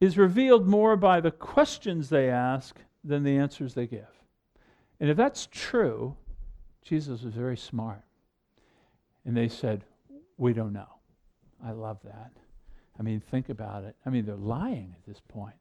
is 0.00 0.16
revealed 0.16 0.68
more 0.68 0.96
by 0.96 1.20
the 1.20 1.32
questions 1.32 2.08
they 2.08 2.30
ask 2.30 2.76
than 3.02 3.24
the 3.24 3.36
answers 3.36 3.74
they 3.74 3.88
give. 3.88 4.06
And 5.00 5.10
if 5.10 5.16
that's 5.16 5.48
true, 5.50 6.14
Jesus 6.82 7.22
was 7.24 7.34
very 7.34 7.56
smart. 7.56 8.04
And 9.24 9.36
they 9.36 9.48
said, 9.48 9.84
We 10.36 10.52
don't 10.52 10.72
know. 10.72 11.00
I 11.64 11.72
love 11.72 11.98
that. 12.04 12.30
I 12.96 13.02
mean, 13.02 13.18
think 13.18 13.48
about 13.48 13.82
it. 13.82 13.96
I 14.06 14.10
mean, 14.10 14.26
they're 14.26 14.36
lying 14.36 14.94
at 14.96 15.04
this 15.08 15.20
point. 15.26 15.56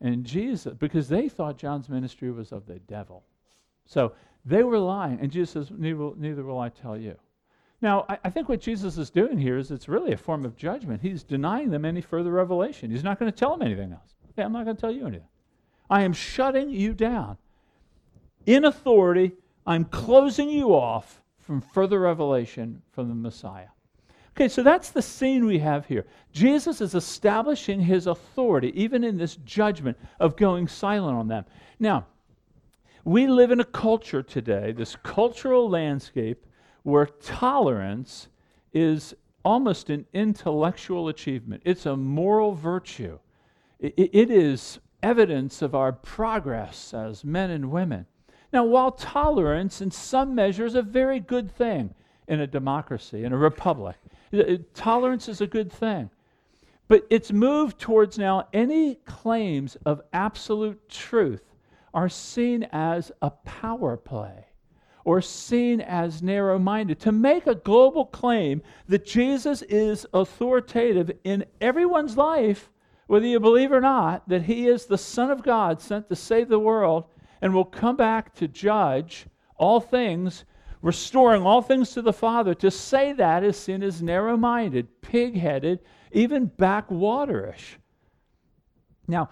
And 0.00 0.24
Jesus, 0.24 0.74
because 0.74 1.08
they 1.08 1.28
thought 1.28 1.56
John's 1.56 1.88
ministry 1.88 2.32
was 2.32 2.50
of 2.50 2.66
the 2.66 2.80
devil. 2.80 3.22
So 3.86 4.14
they 4.44 4.64
were 4.64 4.80
lying. 4.80 5.20
And 5.20 5.30
Jesus 5.30 5.50
says, 5.50 5.70
Neither 5.70 5.96
will, 5.96 6.16
neither 6.16 6.42
will 6.42 6.58
I 6.58 6.68
tell 6.68 6.96
you. 6.96 7.16
Now, 7.84 8.06
I, 8.08 8.16
I, 8.24 8.30
think 8.30 8.48
what 8.48 8.62
Jesus 8.62 8.96
is 8.96 9.10
doing 9.10 9.36
here 9.38 9.58
is 9.58 9.70
it's 9.70 9.90
really 9.90 10.12
a 10.12 10.16
form 10.16 10.46
of 10.46 10.56
judgment. 10.56 11.02
He's 11.02 11.22
denying 11.22 11.68
them 11.68 11.84
any 11.84 12.00
further 12.00 12.30
revelation. 12.30 12.90
He's 12.90 13.04
not 13.04 13.18
going 13.18 13.30
to 13.30 13.38
tell 13.38 13.50
them 13.54 13.60
anything 13.60 13.92
else. 13.92 14.14
Yeah, 14.38 14.46
I'm 14.46 14.54
not 14.54 14.64
going 14.64 14.74
to 14.74 14.80
tell 14.80 14.90
you 14.90 15.06
anything. 15.06 15.28
I 15.90 16.00
am 16.00 16.14
shutting 16.14 16.70
you 16.70 16.94
down. 16.94 17.36
In 18.46 18.64
authority, 18.64 19.32
I'm 19.66 19.84
closing 19.84 20.48
you 20.48 20.70
off 20.70 21.20
from 21.40 21.60
further 21.60 22.00
revelation 22.00 22.80
from 22.92 23.10
the 23.10 23.14
Messiah. 23.14 23.68
Okay, 24.30 24.48
so 24.48 24.62
that's 24.62 24.88
the 24.88 25.02
scene 25.02 25.44
we 25.44 25.58
have 25.58 25.84
here. 25.84 26.06
Jesus 26.32 26.80
is 26.80 26.94
establishing 26.94 27.80
his 27.80 28.06
authority, 28.06 28.72
even 28.82 29.04
in 29.04 29.18
this 29.18 29.36
judgment 29.44 29.98
of 30.20 30.36
going 30.36 30.68
silent 30.68 31.18
on 31.18 31.28
them. 31.28 31.44
Now, 31.78 32.06
we 33.04 33.26
live 33.26 33.50
in 33.50 33.60
a 33.60 33.64
culture 33.64 34.22
today, 34.22 34.72
this 34.72 34.96
cultural 35.02 35.68
landscape, 35.68 36.46
where 36.84 37.06
tolerance 37.06 38.28
is 38.72 39.14
almost 39.44 39.90
an 39.90 40.06
intellectual 40.12 41.08
achievement, 41.08 41.62
it's 41.64 41.84
a 41.84 41.96
moral 41.96 42.54
virtue. 42.54 43.18
it, 43.80 43.94
it 43.96 44.30
is 44.30 44.78
evidence 45.02 45.60
of 45.60 45.74
our 45.74 45.92
progress 45.92 46.94
as 46.94 47.24
men 47.24 47.50
and 47.50 47.70
women. 47.70 48.06
Now, 48.52 48.64
while 48.64 48.92
tolerance 48.92 49.82
in 49.82 49.90
some 49.90 50.34
measure 50.34 50.64
is 50.64 50.76
a 50.76 50.82
very 50.82 51.20
good 51.20 51.50
thing 51.50 51.92
in 52.28 52.40
a 52.40 52.46
democracy, 52.46 53.24
in 53.24 53.32
a 53.32 53.36
republic, 53.36 53.96
Tolerance 54.74 55.28
is 55.28 55.40
a 55.40 55.46
good 55.46 55.72
thing. 55.72 56.10
But 56.88 57.06
it's 57.10 57.32
moved 57.32 57.78
towards 57.78 58.18
now 58.18 58.48
any 58.52 58.96
claims 58.96 59.76
of 59.86 60.02
absolute 60.12 60.88
truth 60.88 61.42
are 61.92 62.08
seen 62.08 62.64
as 62.72 63.12
a 63.22 63.30
power 63.30 63.96
play 63.96 64.46
or 65.04 65.20
seen 65.20 65.80
as 65.80 66.22
narrow 66.22 66.58
minded. 66.58 66.98
To 67.00 67.12
make 67.12 67.46
a 67.46 67.54
global 67.54 68.06
claim 68.06 68.62
that 68.88 69.06
Jesus 69.06 69.62
is 69.62 70.06
authoritative 70.12 71.10
in 71.24 71.44
everyone's 71.60 72.16
life, 72.16 72.70
whether 73.06 73.26
you 73.26 73.38
believe 73.38 73.70
or 73.70 73.80
not, 73.80 74.28
that 74.28 74.42
he 74.44 74.66
is 74.66 74.86
the 74.86 74.98
Son 74.98 75.30
of 75.30 75.42
God 75.42 75.80
sent 75.80 76.08
to 76.08 76.16
save 76.16 76.48
the 76.48 76.58
world 76.58 77.04
and 77.42 77.52
will 77.52 77.64
come 77.64 77.96
back 77.96 78.34
to 78.36 78.48
judge 78.48 79.26
all 79.56 79.80
things 79.80 80.44
restoring 80.84 81.42
all 81.42 81.62
things 81.62 81.92
to 81.92 82.02
the 82.02 82.12
Father, 82.12 82.54
to 82.54 82.70
say 82.70 83.14
that 83.14 83.42
is 83.42 83.58
seen 83.58 83.82
as 83.82 84.02
narrow 84.02 84.36
minded, 84.36 85.00
pig 85.00 85.34
headed, 85.34 85.80
even 86.12 86.46
backwaterish. 86.46 87.76
Now, 89.08 89.30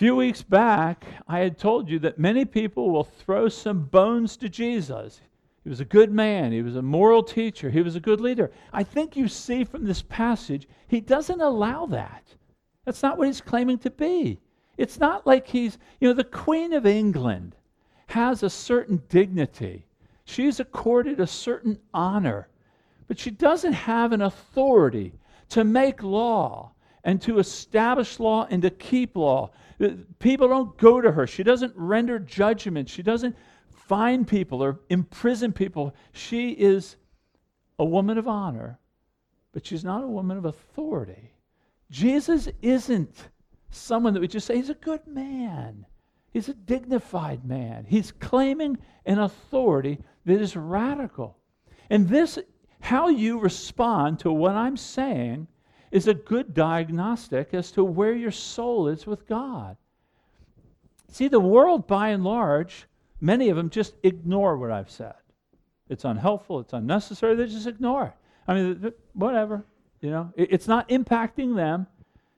few 0.00 0.16
weeks 0.16 0.42
back, 0.42 1.04
I 1.28 1.40
had 1.40 1.58
told 1.58 1.88
you 1.88 1.98
that 2.00 2.18
many 2.18 2.44
people 2.44 2.90
will 2.90 3.04
throw 3.04 3.48
some 3.48 3.84
bones 3.84 4.36
to 4.38 4.48
Jesus. 4.48 5.20
He 5.62 5.68
was 5.68 5.80
a 5.80 5.84
good 5.84 6.10
man. 6.10 6.52
He 6.52 6.62
was 6.62 6.74
a 6.74 6.82
moral 6.82 7.22
teacher. 7.22 7.70
He 7.70 7.82
was 7.82 7.96
a 7.96 8.00
good 8.00 8.20
leader. 8.20 8.50
I 8.72 8.82
think 8.82 9.14
you 9.14 9.28
see 9.28 9.62
from 9.62 9.84
this 9.84 10.02
passage, 10.02 10.66
he 10.88 11.00
doesn't 11.00 11.40
allow 11.40 11.86
that. 11.86 12.34
That's 12.84 13.02
not 13.02 13.18
what 13.18 13.26
he's 13.26 13.40
claiming 13.40 13.78
to 13.80 13.90
be. 13.90 14.40
It's 14.78 14.98
not 14.98 15.26
like 15.26 15.46
he's, 15.46 15.76
you 16.00 16.08
know, 16.08 16.14
the 16.14 16.24
Queen 16.24 16.72
of 16.72 16.86
England 16.86 17.54
has 18.06 18.42
a 18.42 18.50
certain 18.50 19.02
dignity 19.08 19.84
She's 20.30 20.60
accorded 20.60 21.18
a 21.18 21.26
certain 21.26 21.80
honor, 21.92 22.46
but 23.08 23.18
she 23.18 23.32
doesn't 23.32 23.72
have 23.72 24.12
an 24.12 24.22
authority 24.22 25.18
to 25.48 25.64
make 25.64 26.04
law 26.04 26.70
and 27.04 27.20
to 27.22 27.38
establish 27.38 28.20
law 28.20 28.46
and 28.50 28.62
to 28.62 28.70
keep 28.70 29.16
law. 29.16 29.50
Uh, 29.80 29.90
people 30.18 30.48
don't 30.48 30.76
go 30.76 31.00
to 31.00 31.12
her. 31.12 31.26
She 31.26 31.42
doesn't 31.42 31.72
render 31.76 32.18
judgment. 32.18 32.88
She 32.88 33.02
doesn't 33.02 33.36
fine 33.70 34.24
people 34.24 34.62
or 34.62 34.80
imprison 34.88 35.52
people. 35.52 35.94
She 36.12 36.50
is 36.50 36.96
a 37.78 37.84
woman 37.84 38.18
of 38.18 38.28
honor, 38.28 38.78
but 39.52 39.66
she's 39.66 39.84
not 39.84 40.04
a 40.04 40.08
woman 40.08 40.36
of 40.36 40.44
authority. 40.44 41.32
Jesus 41.90 42.48
isn't 42.62 43.28
someone 43.70 44.14
that 44.14 44.20
we 44.20 44.28
just 44.28 44.46
say 44.46 44.56
he's 44.56 44.70
a 44.70 44.74
good 44.74 45.06
man. 45.06 45.86
He's 46.32 46.48
a 46.48 46.54
dignified 46.54 47.44
man. 47.44 47.84
He's 47.88 48.12
claiming 48.12 48.78
an 49.04 49.18
authority 49.18 49.98
that 50.26 50.40
is 50.40 50.54
radical. 50.54 51.38
And 51.88 52.08
this, 52.08 52.38
how 52.80 53.08
you 53.08 53.40
respond 53.40 54.20
to 54.20 54.32
what 54.32 54.54
I'm 54.54 54.76
saying, 54.76 55.48
is 55.90 56.06
a 56.06 56.14
good 56.14 56.54
diagnostic 56.54 57.52
as 57.52 57.70
to 57.72 57.84
where 57.84 58.12
your 58.12 58.30
soul 58.30 58.88
is 58.88 59.06
with 59.06 59.26
God. 59.26 59.76
See, 61.08 61.28
the 61.28 61.40
world, 61.40 61.86
by 61.86 62.10
and 62.10 62.22
large, 62.22 62.86
many 63.20 63.48
of 63.48 63.56
them 63.56 63.70
just 63.70 63.94
ignore 64.02 64.56
what 64.56 64.70
I've 64.70 64.90
said. 64.90 65.14
It's 65.88 66.04
unhelpful, 66.04 66.60
it's 66.60 66.72
unnecessary, 66.72 67.34
they 67.34 67.46
just 67.46 67.66
ignore 67.66 68.06
it. 68.06 68.12
I 68.46 68.54
mean, 68.54 68.92
whatever, 69.12 69.64
you 70.00 70.10
know, 70.10 70.32
it's 70.36 70.68
not 70.68 70.88
impacting 70.88 71.56
them. 71.56 71.86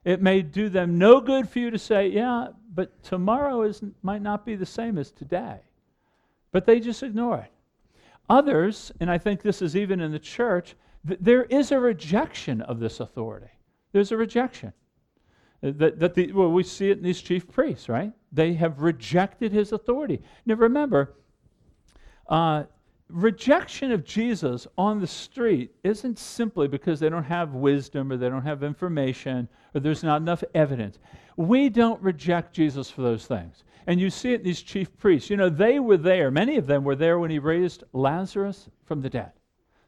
It 0.04 0.20
may 0.20 0.42
do 0.42 0.68
them 0.68 0.98
no 0.98 1.20
good 1.20 1.48
for 1.48 1.58
you 1.58 1.70
to 1.70 1.78
say, 1.78 2.08
yeah, 2.08 2.48
but 2.74 3.02
tomorrow 3.02 3.62
is, 3.62 3.82
might 4.02 4.22
not 4.22 4.44
be 4.44 4.56
the 4.56 4.66
same 4.66 4.98
as 4.98 5.12
today. 5.12 5.60
But 6.50 6.66
they 6.66 6.80
just 6.80 7.02
ignore 7.02 7.38
it. 7.38 7.52
Others, 8.28 8.92
and 9.00 9.10
I 9.10 9.18
think 9.18 9.42
this 9.42 9.62
is 9.62 9.76
even 9.76 10.00
in 10.00 10.10
the 10.10 10.18
church, 10.18 10.74
th- 11.06 11.20
there 11.20 11.44
is 11.44 11.72
a 11.72 11.78
rejection 11.78 12.60
of 12.62 12.80
this 12.80 13.00
authority. 13.00 13.50
There's 13.92 14.12
a 14.12 14.16
rejection. 14.16 14.72
Uh, 15.62 15.72
that, 15.76 15.98
that 15.98 16.14
the, 16.14 16.32
well, 16.32 16.50
we 16.50 16.62
see 16.62 16.90
it 16.90 16.98
in 16.98 17.04
these 17.04 17.20
chief 17.20 17.48
priests, 17.48 17.88
right? 17.88 18.12
They 18.32 18.54
have 18.54 18.80
rejected 18.80 19.52
his 19.52 19.72
authority. 19.72 20.22
Now 20.46 20.54
remember, 20.54 21.14
uh, 22.28 22.64
rejection 23.08 23.92
of 23.92 24.04
Jesus 24.04 24.66
on 24.78 25.00
the 25.00 25.06
street 25.06 25.74
isn't 25.84 26.18
simply 26.18 26.66
because 26.66 26.98
they 26.98 27.10
don't 27.10 27.24
have 27.24 27.54
wisdom 27.54 28.10
or 28.10 28.16
they 28.16 28.28
don't 28.28 28.42
have 28.42 28.62
information 28.62 29.48
or 29.74 29.80
there's 29.80 30.02
not 30.02 30.22
enough 30.22 30.42
evidence. 30.54 30.98
We 31.36 31.68
don't 31.68 32.00
reject 32.02 32.54
Jesus 32.54 32.90
for 32.90 33.02
those 33.02 33.26
things. 33.26 33.64
And 33.86 34.00
you 34.00 34.10
see 34.10 34.32
it 34.32 34.40
in 34.40 34.44
these 34.44 34.62
chief 34.62 34.96
priests. 34.96 35.28
You 35.28 35.36
know, 35.36 35.48
they 35.48 35.80
were 35.80 35.96
there, 35.96 36.30
many 36.30 36.56
of 36.56 36.66
them 36.66 36.84
were 36.84 36.96
there 36.96 37.18
when 37.18 37.30
he 37.30 37.38
raised 37.38 37.84
Lazarus 37.92 38.68
from 38.84 39.00
the 39.02 39.10
dead. 39.10 39.32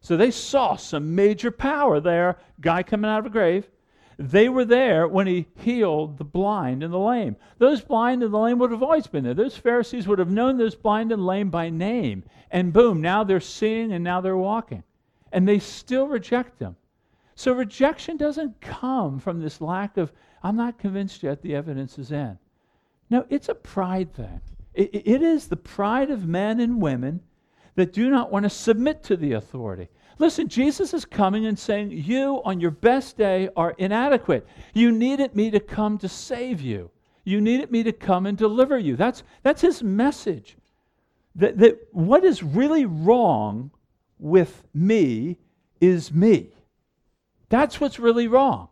So 0.04 0.18
they 0.18 0.30
saw 0.30 0.76
some 0.76 1.14
major 1.14 1.50
power 1.50 1.98
there, 1.98 2.36
guy 2.60 2.82
coming 2.82 3.10
out 3.10 3.20
of 3.20 3.26
a 3.26 3.30
grave. 3.30 3.70
They 4.18 4.50
were 4.50 4.66
there 4.66 5.08
when 5.08 5.26
he 5.26 5.46
healed 5.56 6.18
the 6.18 6.24
blind 6.24 6.82
and 6.82 6.92
the 6.92 6.98
lame. 6.98 7.36
Those 7.56 7.80
blind 7.80 8.22
and 8.22 8.30
the 8.30 8.38
lame 8.38 8.58
would 8.58 8.70
have 8.70 8.82
always 8.82 9.06
been 9.06 9.24
there. 9.24 9.32
Those 9.32 9.56
Pharisees 9.56 10.06
would 10.06 10.18
have 10.18 10.30
known 10.30 10.58
those 10.58 10.74
blind 10.74 11.10
and 11.10 11.24
lame 11.24 11.48
by 11.48 11.70
name. 11.70 12.22
And 12.50 12.70
boom, 12.70 13.00
now 13.00 13.24
they're 13.24 13.40
seeing 13.40 13.92
and 13.92 14.04
now 14.04 14.20
they're 14.20 14.36
walking. 14.36 14.82
And 15.32 15.48
they 15.48 15.58
still 15.58 16.06
reject 16.06 16.60
him. 16.60 16.76
So 17.34 17.54
rejection 17.54 18.18
doesn't 18.18 18.60
come 18.60 19.18
from 19.18 19.40
this 19.40 19.62
lack 19.62 19.96
of, 19.96 20.12
I'm 20.42 20.54
not 20.54 20.78
convinced 20.78 21.22
yet 21.22 21.40
the 21.40 21.54
evidence 21.54 21.98
is 21.98 22.12
in. 22.12 22.38
No, 23.08 23.24
it's 23.30 23.48
a 23.48 23.54
pride 23.54 24.12
thing. 24.12 24.42
It, 24.74 24.90
it 24.92 25.22
is 25.22 25.48
the 25.48 25.56
pride 25.56 26.10
of 26.10 26.28
men 26.28 26.60
and 26.60 26.82
women 26.82 27.22
that 27.76 27.92
do 27.92 28.10
not 28.10 28.30
want 28.30 28.44
to 28.44 28.50
submit 28.50 29.02
to 29.04 29.16
the 29.16 29.32
authority. 29.32 29.88
Listen, 30.18 30.48
Jesus 30.48 30.94
is 30.94 31.04
coming 31.04 31.46
and 31.46 31.58
saying, 31.58 31.90
You 31.90 32.40
on 32.44 32.60
your 32.60 32.70
best 32.70 33.16
day 33.16 33.48
are 33.56 33.74
inadequate. 33.78 34.46
You 34.72 34.92
needed 34.92 35.34
me 35.34 35.50
to 35.50 35.60
come 35.60 35.98
to 35.98 36.08
save 36.08 36.60
you. 36.60 36.90
You 37.24 37.40
needed 37.40 37.70
me 37.70 37.82
to 37.82 37.92
come 37.92 38.26
and 38.26 38.36
deliver 38.36 38.78
you. 38.78 38.96
That's, 38.96 39.22
that's 39.42 39.62
his 39.62 39.82
message. 39.82 40.56
That, 41.34 41.58
that 41.58 41.88
what 41.92 42.24
is 42.24 42.42
really 42.42 42.84
wrong 42.84 43.70
with 44.18 44.62
me 44.72 45.38
is 45.80 46.12
me. 46.12 46.50
That's 47.48 47.80
what's 47.80 47.98
really 47.98 48.28
wrong. 48.28 48.68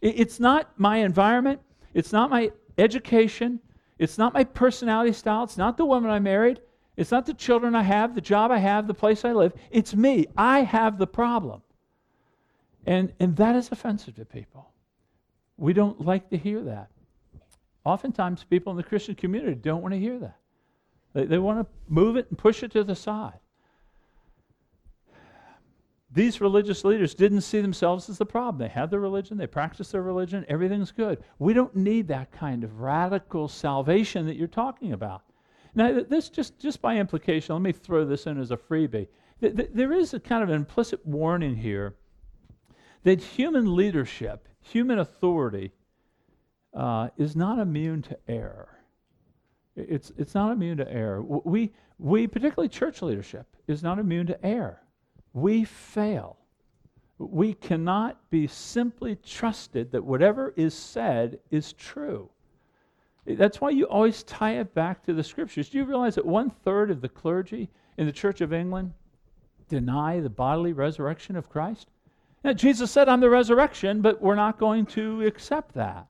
It, 0.00 0.20
it's 0.20 0.40
not 0.40 0.70
my 0.78 0.98
environment, 0.98 1.60
it's 1.92 2.12
not 2.12 2.30
my 2.30 2.52
education, 2.78 3.60
it's 3.98 4.18
not 4.18 4.34
my 4.34 4.44
personality 4.44 5.12
style, 5.12 5.44
it's 5.44 5.58
not 5.58 5.76
the 5.76 5.84
woman 5.84 6.10
I 6.10 6.20
married, 6.20 6.60
it's 6.96 7.10
not 7.10 7.26
the 7.26 7.34
children 7.34 7.74
I 7.74 7.82
have, 7.82 8.14
the 8.14 8.20
job 8.20 8.50
I 8.50 8.58
have, 8.58 8.86
the 8.86 8.94
place 8.94 9.24
I 9.24 9.32
live. 9.32 9.52
It's 9.70 9.94
me. 9.94 10.26
I 10.36 10.60
have 10.60 10.98
the 10.98 11.06
problem. 11.06 11.62
And, 12.86 13.12
and 13.18 13.36
that 13.36 13.56
is 13.56 13.72
offensive 13.72 14.14
to 14.16 14.24
people. 14.24 14.70
We 15.56 15.72
don't 15.72 16.00
like 16.00 16.30
to 16.30 16.36
hear 16.36 16.62
that. 16.64 16.90
Oftentimes, 17.84 18.44
people 18.44 18.70
in 18.70 18.76
the 18.76 18.82
Christian 18.82 19.14
community 19.14 19.54
don't 19.54 19.82
want 19.82 19.92
to 19.92 20.00
hear 20.00 20.18
that. 20.18 20.36
They, 21.12 21.24
they 21.26 21.38
want 21.38 21.60
to 21.60 21.66
move 21.88 22.16
it 22.16 22.26
and 22.28 22.38
push 22.38 22.62
it 22.62 22.72
to 22.72 22.84
the 22.84 22.94
side. 22.94 23.38
These 26.12 26.40
religious 26.40 26.84
leaders 26.84 27.12
didn't 27.14 27.40
see 27.40 27.60
themselves 27.60 28.08
as 28.08 28.18
the 28.18 28.26
problem. 28.26 28.58
They 28.58 28.72
had 28.72 28.88
their 28.88 29.00
religion, 29.00 29.36
they 29.36 29.48
practiced 29.48 29.90
their 29.90 30.02
religion, 30.02 30.46
everything's 30.48 30.92
good. 30.92 31.22
We 31.40 31.54
don't 31.54 31.74
need 31.74 32.06
that 32.08 32.30
kind 32.30 32.62
of 32.62 32.80
radical 32.80 33.48
salvation 33.48 34.26
that 34.26 34.36
you're 34.36 34.46
talking 34.46 34.92
about. 34.92 35.22
Now, 35.74 36.00
this 36.08 36.28
just, 36.28 36.58
just 36.58 36.80
by 36.80 36.96
implication, 36.96 37.54
let 37.54 37.62
me 37.62 37.72
throw 37.72 38.04
this 38.04 38.26
in 38.26 38.40
as 38.40 38.50
a 38.50 38.56
freebie. 38.56 39.08
There 39.40 39.92
is 39.92 40.14
a 40.14 40.20
kind 40.20 40.42
of 40.42 40.50
implicit 40.50 41.04
warning 41.04 41.56
here 41.56 41.96
that 43.02 43.20
human 43.20 43.74
leadership, 43.74 44.48
human 44.60 44.98
authority, 44.98 45.72
uh, 46.72 47.08
is 47.16 47.36
not 47.36 47.58
immune 47.58 48.02
to 48.02 48.18
error. 48.28 48.80
It's, 49.76 50.12
it's 50.16 50.34
not 50.34 50.52
immune 50.52 50.76
to 50.78 50.90
error. 50.90 51.22
We, 51.22 51.72
we, 51.98 52.26
particularly 52.26 52.68
church 52.68 53.02
leadership, 53.02 53.46
is 53.66 53.82
not 53.82 53.98
immune 53.98 54.26
to 54.28 54.46
error. 54.46 54.80
We 55.32 55.64
fail. 55.64 56.38
We 57.18 57.54
cannot 57.54 58.30
be 58.30 58.46
simply 58.46 59.16
trusted 59.16 59.92
that 59.92 60.04
whatever 60.04 60.52
is 60.56 60.74
said 60.74 61.40
is 61.50 61.72
true. 61.72 62.30
That's 63.26 63.60
why 63.60 63.70
you 63.70 63.84
always 63.86 64.22
tie 64.22 64.58
it 64.58 64.74
back 64.74 65.02
to 65.04 65.14
the 65.14 65.24
scriptures. 65.24 65.70
Do 65.70 65.78
you 65.78 65.84
realize 65.84 66.14
that 66.16 66.26
one 66.26 66.50
third 66.50 66.90
of 66.90 67.00
the 67.00 67.08
clergy 67.08 67.70
in 67.96 68.06
the 68.06 68.12
Church 68.12 68.40
of 68.40 68.52
England 68.52 68.92
deny 69.68 70.20
the 70.20 70.28
bodily 70.28 70.72
resurrection 70.72 71.36
of 71.36 71.48
Christ? 71.48 71.88
Now, 72.42 72.52
Jesus 72.52 72.90
said, 72.90 73.08
I'm 73.08 73.20
the 73.20 73.30
resurrection, 73.30 74.02
but 74.02 74.20
we're 74.20 74.34
not 74.34 74.58
going 74.58 74.84
to 74.86 75.22
accept 75.22 75.74
that. 75.74 76.06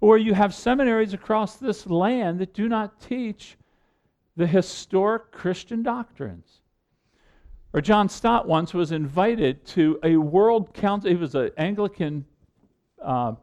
Or 0.00 0.16
you 0.16 0.32
have 0.32 0.54
seminaries 0.54 1.12
across 1.12 1.56
this 1.56 1.86
land 1.86 2.38
that 2.40 2.54
do 2.54 2.68
not 2.68 2.98
teach 3.00 3.58
the 4.36 4.46
historic 4.46 5.30
Christian 5.30 5.82
doctrines. 5.82 6.62
Or 7.74 7.82
John 7.82 8.08
Stott 8.08 8.48
once 8.48 8.72
was 8.72 8.92
invited 8.92 9.64
to 9.66 9.98
a 10.02 10.16
world 10.16 10.72
council, 10.72 11.10
he 11.10 11.16
was 11.16 11.34
an 11.34 11.50
Anglican 11.58 12.24
uh, 13.02 13.34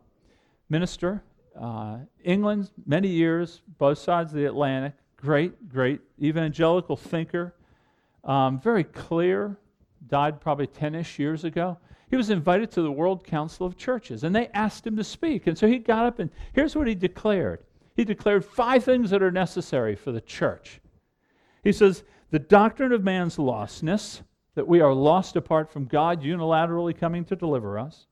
minister 0.70 1.24
uh, 1.60 1.98
England, 2.24 2.72
many 2.86 3.10
years, 3.10 3.62
both 3.78 3.98
sides 3.98 4.32
of 4.32 4.38
the 4.38 4.46
Atlantic. 4.46 4.94
Great, 5.18 5.68
great 5.70 6.00
evangelical 6.22 6.96
thinker. 6.96 7.54
Um, 8.24 8.60
very 8.60 8.86
clear. 8.86 9.58
Died 10.08 10.40
probably 10.40 10.68
10 10.68 10.96
ish 10.96 11.20
years 11.20 11.44
ago. 11.44 11.78
He 12.10 12.16
was 12.16 12.30
invited 12.30 12.72
to 12.72 12.82
the 12.82 12.92
World 12.92 13.24
Council 13.24 13.66
of 13.66 13.78
Churches, 13.78 14.24
and 14.24 14.36
they 14.36 14.48
asked 14.54 14.88
him 14.88 14.96
to 14.96 15.04
speak. 15.04 15.46
And 15.46 15.58
so 15.58 15.68
he 15.68 15.78
got 15.78 16.06
up, 16.06 16.20
and 16.20 16.32
here's 16.54 16.76
what 16.76 16.88
he 16.88 16.96
declared 16.96 17.60
He 17.96 18.06
declared 18.06 18.46
five 18.46 18.84
things 18.84 19.10
that 19.10 19.22
are 19.22 19.32
necessary 19.32 19.96
for 19.96 20.12
the 20.12 20.22
church. 20.22 20.80
He 21.64 21.74
says, 21.74 22.04
The 22.32 22.40
doctrine 22.40 22.94
of 22.94 23.04
man's 23.04 23.36
lostness, 23.36 24.22
that 24.56 24.68
we 24.68 24.82
are 24.82 24.94
lost 24.94 25.36
apart 25.36 25.72
from 25.72 25.86
God 25.86 26.24
unilaterally 26.24 26.98
coming 26.98 27.26
to 27.26 27.36
deliver 27.36 27.78
us. 27.78 28.08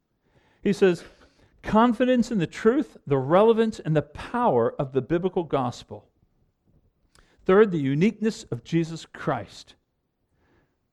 He 0.62 0.74
says, 0.74 1.04
confidence 1.68 2.32
in 2.32 2.40
the 2.40 2.48
truth, 2.48 2.98
the 3.06 3.18
relevance, 3.18 3.80
and 3.80 3.96
the 3.96 4.02
power 4.02 4.74
of 4.80 4.94
the 4.94 5.02
biblical 5.02 5.44
gospel. 5.44 6.08
Third, 7.46 7.72
the 7.72 7.78
uniqueness 7.78 8.44
of 8.46 8.64
Jesus 8.64 9.06
Christ. 9.06 9.76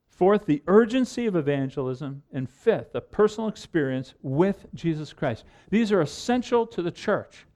Fourth, 0.09 0.47
the 0.47 0.63
urgency 0.67 1.27
of 1.27 1.37
evangelism. 1.37 2.25
And 2.33 2.51
fifth, 2.51 2.95
a 2.95 3.01
personal 3.01 3.49
experience 3.49 4.15
with 4.23 4.67
Jesus 4.75 5.13
Christ. 5.13 5.45
These 5.71 5.93
are 5.93 6.01
essential 6.01 6.67
to 6.67 6.83
the 6.83 6.91
church. 6.91 7.47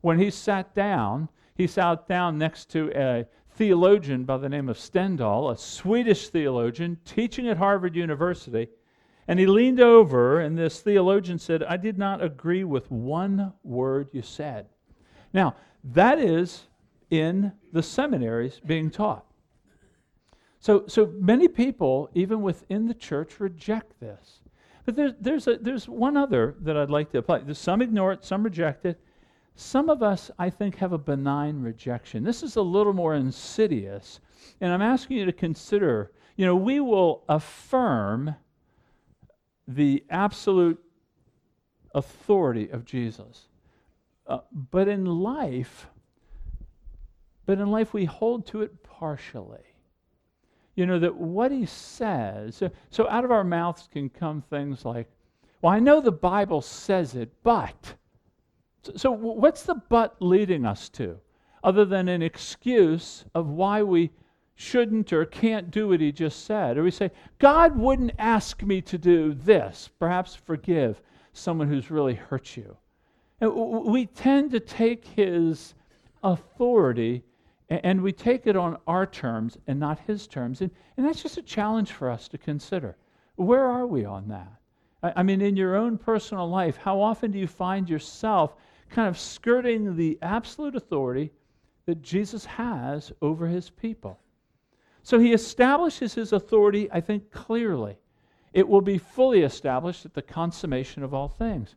When 0.00 0.18
he 0.18 0.30
sat 0.30 0.74
down, 0.74 1.28
he 1.54 1.66
sat 1.66 2.08
down 2.08 2.38
next 2.38 2.70
to 2.70 2.90
a 2.94 3.26
theologian 3.50 4.24
by 4.24 4.38
the 4.38 4.48
name 4.48 4.68
of 4.68 4.78
Stendahl, 4.78 5.52
a 5.52 5.56
Swedish 5.56 6.28
theologian 6.28 6.98
teaching 7.04 7.46
at 7.48 7.58
Harvard 7.58 7.94
University 7.94 8.68
and 9.26 9.38
he 9.38 9.46
leaned 9.46 9.80
over, 9.80 10.40
and 10.40 10.56
this 10.56 10.80
theologian 10.80 11.38
said, 11.38 11.62
I 11.62 11.76
did 11.76 11.98
not 11.98 12.22
agree 12.22 12.64
with 12.64 12.90
one 12.90 13.52
word 13.62 14.08
you 14.12 14.22
said. 14.22 14.66
Now, 15.32 15.56
that 15.84 16.18
is 16.18 16.64
in 17.10 17.52
the 17.72 17.82
seminaries 17.82 18.60
being 18.64 18.90
taught. 18.90 19.24
So, 20.60 20.84
so 20.86 21.12
many 21.18 21.48
people, 21.48 22.10
even 22.14 22.42
within 22.42 22.86
the 22.86 22.94
church, 22.94 23.40
reject 23.40 23.98
this. 24.00 24.40
But 24.84 24.96
there's, 24.96 25.12
there's, 25.20 25.46
a, 25.46 25.56
there's 25.56 25.88
one 25.88 26.16
other 26.16 26.56
that 26.60 26.76
I'd 26.76 26.90
like 26.90 27.10
to 27.12 27.18
apply. 27.18 27.40
There's 27.40 27.58
some 27.58 27.82
ignore 27.82 28.12
it, 28.12 28.24
some 28.24 28.42
reject 28.42 28.84
it. 28.84 29.00
Some 29.56 29.88
of 29.88 30.02
us, 30.02 30.30
I 30.38 30.50
think, 30.50 30.76
have 30.76 30.92
a 30.92 30.98
benign 30.98 31.60
rejection. 31.60 32.24
This 32.24 32.42
is 32.42 32.56
a 32.56 32.62
little 32.62 32.92
more 32.92 33.14
insidious. 33.14 34.20
And 34.60 34.72
I'm 34.72 34.82
asking 34.82 35.18
you 35.18 35.24
to 35.26 35.32
consider 35.32 36.10
you 36.36 36.46
know, 36.46 36.56
we 36.56 36.80
will 36.80 37.24
affirm 37.28 38.34
the 39.66 40.04
absolute 40.10 40.82
authority 41.94 42.68
of 42.70 42.84
Jesus. 42.84 43.48
Uh, 44.26 44.38
but 44.52 44.88
in 44.88 45.04
life, 45.04 45.88
but 47.46 47.58
in 47.58 47.70
life 47.70 47.92
we 47.92 48.04
hold 48.04 48.46
to 48.46 48.62
it 48.62 48.82
partially. 48.82 49.62
You 50.74 50.86
know, 50.86 50.98
that 50.98 51.14
what 51.14 51.52
he 51.52 51.66
says, 51.66 52.56
so, 52.56 52.70
so 52.90 53.08
out 53.08 53.24
of 53.24 53.30
our 53.30 53.44
mouths 53.44 53.88
can 53.92 54.08
come 54.08 54.42
things 54.42 54.84
like, 54.84 55.08
well, 55.62 55.72
I 55.72 55.78
know 55.78 56.00
the 56.00 56.12
Bible 56.12 56.60
says 56.60 57.14
it, 57.14 57.32
but. 57.42 57.94
So, 58.82 58.92
so 58.96 59.10
what's 59.12 59.62
the 59.62 59.76
but 59.88 60.16
leading 60.20 60.66
us 60.66 60.88
to? 60.90 61.18
Other 61.62 61.84
than 61.84 62.08
an 62.08 62.22
excuse 62.22 63.24
of 63.34 63.48
why 63.48 63.82
we 63.82 64.10
shouldn't 64.56 65.12
or 65.12 65.24
can't 65.24 65.70
do 65.70 65.88
what 65.88 66.00
he 66.00 66.12
just 66.12 66.44
said. 66.44 66.78
Or 66.78 66.84
we 66.84 66.90
say, 66.90 67.10
God 67.38 67.76
wouldn't 67.76 68.12
ask 68.18 68.62
me 68.62 68.80
to 68.82 68.98
do 68.98 69.34
this, 69.34 69.90
perhaps 69.98 70.34
forgive 70.34 71.02
someone 71.32 71.68
who's 71.68 71.90
really 71.90 72.14
hurt 72.14 72.56
you. 72.56 72.76
And 73.40 73.52
we 73.52 74.06
tend 74.06 74.52
to 74.52 74.60
take 74.60 75.04
his 75.04 75.74
authority 76.22 77.24
and 77.68 78.00
we 78.02 78.12
take 78.12 78.46
it 78.46 78.56
on 78.56 78.76
our 78.86 79.06
terms 79.06 79.58
and 79.66 79.80
not 79.80 79.98
his 80.06 80.26
terms. 80.26 80.60
And, 80.60 80.70
and 80.96 81.04
that's 81.04 81.22
just 81.22 81.38
a 81.38 81.42
challenge 81.42 81.92
for 81.92 82.10
us 82.10 82.28
to 82.28 82.38
consider. 82.38 82.96
Where 83.36 83.64
are 83.64 83.86
we 83.86 84.04
on 84.04 84.28
that? 84.28 84.52
I, 85.02 85.12
I 85.16 85.22
mean, 85.22 85.40
in 85.40 85.56
your 85.56 85.74
own 85.74 85.98
personal 85.98 86.48
life, 86.48 86.76
how 86.76 87.00
often 87.00 87.32
do 87.32 87.38
you 87.38 87.46
find 87.46 87.88
yourself 87.88 88.54
kind 88.90 89.08
of 89.08 89.18
skirting 89.18 89.96
the 89.96 90.18
absolute 90.22 90.76
authority 90.76 91.32
that 91.86 92.02
Jesus 92.02 92.44
has 92.44 93.12
over 93.20 93.46
his 93.46 93.70
people? 93.70 94.20
So 95.04 95.18
he 95.18 95.34
establishes 95.34 96.14
his 96.14 96.32
authority, 96.32 96.90
I 96.90 97.00
think, 97.00 97.30
clearly. 97.30 97.98
It 98.54 98.66
will 98.66 98.80
be 98.80 98.96
fully 98.98 99.42
established 99.42 100.06
at 100.06 100.14
the 100.14 100.22
consummation 100.22 101.02
of 101.02 101.12
all 101.12 101.28
things. 101.28 101.74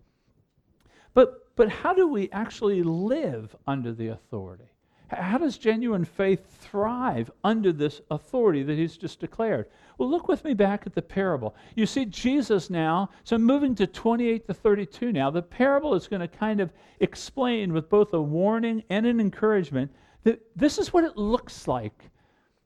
But, 1.14 1.56
but 1.58 1.70
how 1.70 1.94
do 1.94 2.08
we 2.08 2.30
actually 2.32 2.84
live 2.84 3.54
under 3.68 3.92
the 3.92 4.08
authority? 4.08 4.72
How 5.10 5.38
does 5.38 5.58
genuine 5.58 6.06
faith 6.06 6.46
thrive 6.62 7.30
under 7.44 7.74
this 7.74 8.02
authority 8.12 8.64
that 8.64 8.78
he's 8.78 8.98
just 8.98 9.20
declared? 9.20 9.68
Well, 9.98 10.10
look 10.10 10.28
with 10.28 10.46
me 10.46 10.54
back 10.54 10.86
at 10.86 10.96
the 10.96 11.02
parable. 11.02 11.56
You 11.76 11.86
see 11.86 12.06
Jesus 12.06 12.70
now, 12.70 13.10
so 13.24 13.38
moving 13.38 13.76
to 13.76 13.88
28 13.88 14.48
to 14.48 14.54
32 14.54 15.12
now, 15.12 15.32
the 15.32 15.42
parable 15.42 15.96
is 15.96 16.08
going 16.08 16.22
to 16.22 16.28
kind 16.28 16.62
of 16.62 16.72
explain 17.00 17.74
with 17.74 17.90
both 17.90 18.14
a 18.14 18.22
warning 18.22 18.84
and 18.90 19.06
an 19.06 19.20
encouragement 19.20 19.92
that 20.24 20.42
this 20.56 20.78
is 20.78 20.94
what 20.94 21.04
it 21.04 21.18
looks 21.18 21.68
like 21.68 22.10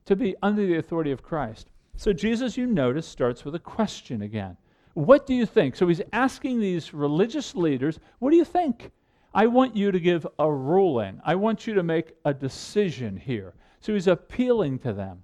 to 0.06 0.16
be 0.16 0.36
under 0.42 0.66
the 0.66 0.78
authority 0.78 1.12
of 1.12 1.24
Christ. 1.24 1.70
So 1.96 2.14
Jesus, 2.14 2.58
you 2.58 2.66
notice, 2.66 3.08
starts 3.08 3.46
with 3.46 3.56
a 3.56 3.60
question 3.60 4.22
again. 4.22 4.58
What 4.94 5.26
do 5.26 5.34
you 5.34 5.46
think? 5.46 5.76
So 5.76 5.88
he's 5.88 6.02
asking 6.12 6.60
these 6.60 6.94
religious 6.94 7.56
leaders, 7.56 8.00
what 8.20 8.32
do 8.32 8.38
you 8.38 8.46
think? 8.46 8.92
I 9.34 9.48
want 9.48 9.76
you 9.76 9.92
to 9.92 10.00
give 10.00 10.28
a 10.40 10.52
ruling. 10.52 11.22
I 11.24 11.36
want 11.36 11.66
you 11.66 11.74
to 11.76 11.84
make 11.84 12.14
a 12.26 12.34
decision 12.34 13.16
here. 13.16 13.54
So 13.80 13.94
he's 13.94 14.08
appealing 14.08 14.80
to 14.80 14.94
them. 14.94 15.24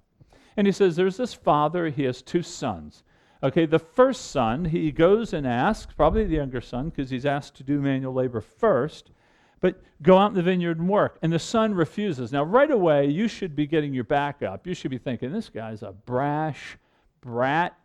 And 0.56 0.66
he 0.66 0.72
says, 0.72 0.96
There's 0.96 1.16
this 1.16 1.34
father, 1.34 1.88
he 1.88 2.04
has 2.04 2.22
two 2.22 2.42
sons. 2.42 3.04
Okay, 3.42 3.66
the 3.66 3.78
first 3.78 4.30
son, 4.32 4.64
he 4.64 4.90
goes 4.90 5.32
and 5.32 5.46
asks, 5.46 5.94
probably 5.94 6.24
the 6.24 6.34
younger 6.34 6.60
son, 6.60 6.88
because 6.88 7.08
he's 7.08 7.26
asked 7.26 7.54
to 7.56 7.62
do 7.62 7.80
manual 7.80 8.12
labor 8.12 8.40
first, 8.40 9.12
but 9.60 9.80
go 10.02 10.16
out 10.18 10.30
in 10.30 10.34
the 10.34 10.42
vineyard 10.42 10.78
and 10.78 10.88
work. 10.88 11.18
And 11.22 11.32
the 11.32 11.38
son 11.38 11.74
refuses. 11.74 12.32
Now, 12.32 12.44
right 12.44 12.70
away, 12.70 13.06
you 13.06 13.28
should 13.28 13.56
be 13.56 13.66
getting 13.66 13.92
your 13.92 14.04
back 14.04 14.42
up. 14.42 14.66
You 14.66 14.74
should 14.74 14.90
be 14.90 14.98
thinking, 14.98 15.32
this 15.32 15.48
guy's 15.48 15.82
a 15.82 15.92
brash 15.92 16.78
brat, 17.20 17.76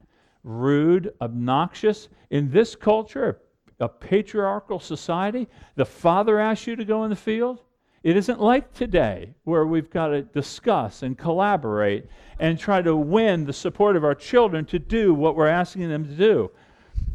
rude, 0.43 1.13
obnoxious. 1.21 2.09
In 2.29 2.51
this 2.51 2.75
culture, 2.75 3.39
a 3.79 3.89
patriarchal 3.89 4.79
society, 4.79 5.47
the 5.75 5.86
father 5.86 6.39
asks 6.39 6.67
you 6.67 6.75
to 6.75 6.86
go 6.86 7.03
in 7.03 7.09
the 7.09 7.15
field. 7.15 7.62
It 8.03 8.17
isn't 8.17 8.41
like 8.41 8.73
today 8.73 9.33
where 9.45 9.65
we've 9.65 9.89
got 9.89 10.07
to 10.07 10.21
discuss 10.21 11.03
and 11.03 11.17
collaborate 11.17 12.05
and 12.38 12.59
try 12.59 12.81
to 12.81 12.95
win 12.95 13.45
the 13.45 13.53
support 13.53 13.95
of 13.95 14.03
our 14.03 14.15
children 14.15 14.65
to 14.65 14.79
do 14.79 15.13
what 15.13 15.36
we're 15.36 15.47
asking 15.47 15.88
them 15.88 16.05
to 16.05 16.13
do. 16.13 16.51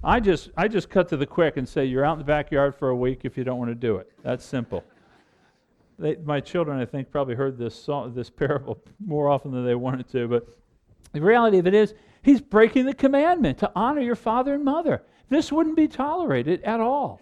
I 0.03 0.21
just, 0.21 0.51
I 0.57 0.69
just 0.69 0.91
cut 0.91 1.09
to 1.09 1.17
the 1.17 1.27
quick 1.27 1.57
and 1.57 1.69
say, 1.69 1.85
you're 1.85 2.05
out 2.05 2.13
in 2.13 2.19
the 2.19 2.25
backyard 2.25 2.77
for 2.77 2.91
a 2.91 2.97
week 2.97 3.21
if 3.25 3.37
you 3.37 3.45
don't 3.45 3.59
want 3.59 3.71
to 3.71 3.75
do 3.75 3.97
it. 3.97 4.11
That's 4.23 4.45
simple. 4.45 4.85
They, 5.99 6.17
my 6.17 6.41
children, 6.41 6.79
I 6.79 6.85
think, 6.85 7.11
probably 7.11 7.35
heard 7.35 7.59
this, 7.59 7.75
song, 7.75 8.15
this 8.15 8.31
parable 8.31 8.79
more 9.05 9.29
often 9.29 9.51
than 9.51 9.67
they 9.67 9.75
wanted 9.75 10.09
to, 10.11 10.29
but 10.29 10.47
the 11.13 11.21
reality 11.21 11.59
of 11.59 11.67
it 11.67 11.75
is, 11.75 11.95
he's 12.23 12.41
breaking 12.41 12.87
the 12.87 12.95
commandment 12.95 13.59
to 13.59 13.73
honor 13.75 14.01
your 14.01 14.15
father 14.15 14.55
and 14.55 14.65
mother. 14.65 15.03
This 15.29 15.51
wouldn't 15.51 15.77
be 15.77 15.89
tolerated 15.89 16.63
at 16.63 16.81
all. 16.81 17.21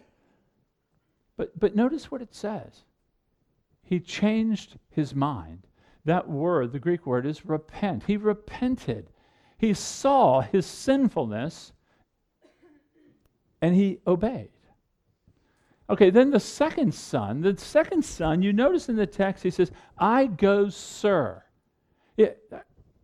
But, 1.37 1.59
but 1.59 1.75
notice 1.75 2.11
what 2.11 2.23
it 2.23 2.35
says. 2.35 2.85
He 3.83 4.01
changed 4.01 4.77
his 4.91 5.15
mind. 5.15 5.67
That 6.05 6.29
word, 6.29 6.73
the 6.73 6.79
Greek 6.79 7.07
word, 7.07 7.25
is 7.27 7.47
repent. 7.47 8.05
He 8.07 8.17
repented. 8.17 9.09
He 9.59 9.73
saw 9.73 10.41
his 10.41 10.67
sinfulness 10.67 11.73
and 13.61 13.75
he 13.75 13.99
obeyed. 14.07 14.51
Okay, 15.89 16.11
then 16.11 16.31
the 16.31 16.41
second 16.41 16.93
son, 16.93 17.41
the 17.43 17.57
second 17.57 18.05
son, 18.05 18.43
you 18.43 18.53
notice 18.53 18.89
in 18.89 18.97
the 18.97 19.07
text, 19.07 19.45
he 19.45 19.51
says, 19.51 19.71
I 19.97 20.27
go, 20.27 20.69
sir. 20.69 21.45
It, 22.17 22.43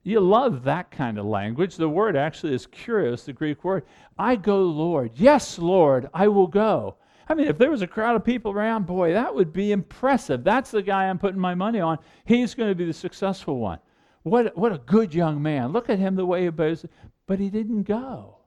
you 0.02 0.18
love 0.18 0.64
that 0.64 0.90
kind 0.90 1.16
of 1.16 1.26
language. 1.26 1.76
The 1.76 1.88
word 1.88 2.16
actually 2.16 2.54
is 2.54 2.66
curious, 2.66 3.24
the 3.24 3.32
Greek 3.32 3.62
word. 3.62 3.84
I 4.18 4.34
go, 4.34 4.62
Lord. 4.62 5.12
Yes, 5.14 5.58
Lord, 5.58 6.10
I 6.12 6.26
will 6.26 6.48
go. 6.48 6.96
I 7.28 7.34
mean, 7.34 7.46
if 7.46 7.56
there 7.56 7.70
was 7.70 7.82
a 7.82 7.86
crowd 7.86 8.16
of 8.16 8.24
people 8.24 8.50
around, 8.50 8.84
boy, 8.86 9.12
that 9.12 9.32
would 9.32 9.52
be 9.52 9.70
impressive. 9.70 10.42
That's 10.42 10.72
the 10.72 10.82
guy 10.82 11.04
I'm 11.04 11.20
putting 11.20 11.40
my 11.40 11.54
money 11.54 11.80
on. 11.80 11.98
He's 12.24 12.54
going 12.54 12.68
to 12.68 12.74
be 12.74 12.84
the 12.84 12.92
successful 12.92 13.58
one. 13.58 13.78
What, 14.24 14.56
what 14.56 14.72
a 14.72 14.78
good 14.78 15.14
young 15.14 15.40
man. 15.40 15.72
Look 15.72 15.88
at 15.88 16.00
him 16.00 16.16
the 16.16 16.26
way 16.26 16.42
he 16.42 16.48
obeys. 16.48 16.84
But 17.26 17.38
he 17.38 17.48
didn't 17.48 17.84
go. 17.84 18.38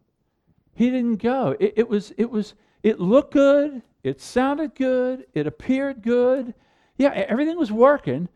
He 0.75 0.91
didn't 0.91 1.17
go. 1.17 1.55
It, 1.59 1.73
it 1.77 1.89
was, 1.89 2.13
it 2.17 2.29
was, 2.29 2.53
it 2.83 2.99
looked 2.99 3.33
good. 3.33 3.81
It 4.03 4.21
sounded 4.21 4.75
good. 4.75 5.25
It 5.33 5.47
appeared 5.47 6.03
good. 6.03 6.53
Yeah, 6.97 7.09
everything 7.09 7.57
was 7.57 7.71
working. 7.71 8.29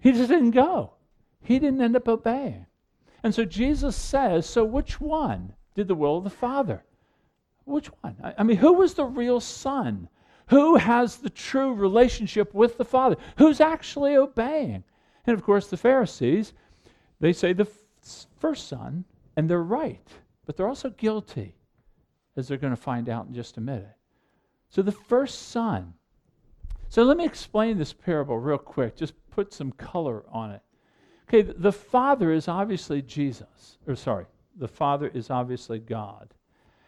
He 0.00 0.12
just 0.12 0.30
didn't 0.30 0.52
go. 0.52 0.92
He 1.42 1.58
didn't 1.58 1.82
end 1.82 1.96
up 1.96 2.08
obeying. 2.08 2.66
And 3.22 3.34
so 3.34 3.44
Jesus 3.44 3.96
says, 3.96 4.48
so 4.48 4.64
which 4.64 5.00
one 5.00 5.52
did 5.74 5.88
the 5.88 5.94
will 5.94 6.18
of 6.18 6.24
the 6.24 6.30
Father? 6.30 6.84
Which 7.64 7.88
one? 8.02 8.16
I 8.38 8.42
mean, 8.42 8.56
who 8.56 8.72
was 8.72 8.94
the 8.94 9.04
real 9.04 9.40
son? 9.40 10.08
Who 10.48 10.76
has 10.76 11.16
the 11.16 11.30
true 11.30 11.74
relationship 11.74 12.54
with 12.54 12.78
the 12.78 12.84
Father? 12.84 13.16
Who's 13.36 13.60
actually 13.60 14.16
obeying? 14.16 14.84
And 15.26 15.36
of 15.36 15.44
course, 15.44 15.68
the 15.68 15.76
Pharisees, 15.76 16.52
they 17.20 17.32
say 17.32 17.52
the 17.52 17.68
first 18.38 18.68
son, 18.68 19.04
and 19.36 19.48
they're 19.48 19.62
right, 19.62 20.06
but 20.46 20.56
they're 20.56 20.68
also 20.68 20.90
guilty, 20.90 21.54
as 22.36 22.48
they're 22.48 22.58
going 22.58 22.74
to 22.74 22.80
find 22.80 23.08
out 23.08 23.26
in 23.26 23.34
just 23.34 23.56
a 23.56 23.60
minute. 23.60 23.96
So 24.68 24.82
the 24.82 24.92
first 24.92 25.48
son. 25.48 25.94
So 26.88 27.02
let 27.02 27.16
me 27.16 27.24
explain 27.24 27.78
this 27.78 27.92
parable 27.92 28.38
real 28.38 28.58
quick, 28.58 28.96
just 28.96 29.14
put 29.30 29.52
some 29.52 29.72
color 29.72 30.24
on 30.30 30.50
it. 30.50 30.62
Okay, 31.28 31.42
the 31.42 31.72
Father 31.72 32.32
is 32.32 32.48
obviously 32.48 33.02
Jesus. 33.02 33.78
Or 33.86 33.94
sorry, 33.94 34.26
the 34.56 34.68
Father 34.68 35.08
is 35.08 35.30
obviously 35.30 35.78
God. 35.78 36.34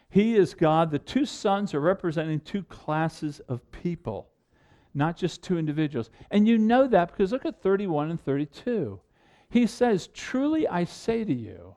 He 0.09 0.35
is 0.35 0.53
God. 0.53 0.91
The 0.91 0.99
two 0.99 1.25
sons 1.25 1.73
are 1.73 1.79
representing 1.79 2.39
two 2.41 2.63
classes 2.63 3.39
of 3.47 3.71
people, 3.71 4.29
not 4.93 5.17
just 5.17 5.41
two 5.41 5.57
individuals. 5.57 6.09
And 6.29 6.47
you 6.47 6.57
know 6.57 6.87
that 6.87 7.09
because 7.09 7.31
look 7.31 7.45
at 7.45 7.61
31 7.61 8.11
and 8.11 8.21
32. 8.21 8.99
He 9.49 9.65
says, 9.65 10.07
Truly 10.07 10.67
I 10.67 10.83
say 10.83 11.23
to 11.23 11.33
you, 11.33 11.75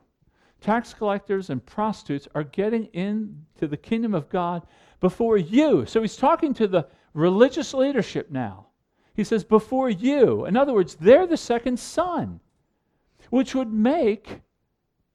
tax 0.61 0.93
collectors 0.93 1.49
and 1.49 1.65
prostitutes 1.65 2.27
are 2.35 2.43
getting 2.43 2.85
into 2.93 3.67
the 3.67 3.77
kingdom 3.77 4.13
of 4.13 4.29
God 4.29 4.65
before 4.99 5.37
you. 5.37 5.85
So 5.85 6.01
he's 6.01 6.17
talking 6.17 6.53
to 6.55 6.67
the 6.67 6.87
religious 7.13 7.73
leadership 7.73 8.31
now. 8.31 8.67
He 9.13 9.23
says, 9.23 9.43
Before 9.43 9.89
you. 9.89 10.45
In 10.45 10.57
other 10.57 10.73
words, 10.73 10.95
they're 10.95 11.27
the 11.27 11.37
second 11.37 11.79
son 11.79 12.39
which 13.29 13.55
would 13.55 13.71
make 13.71 14.41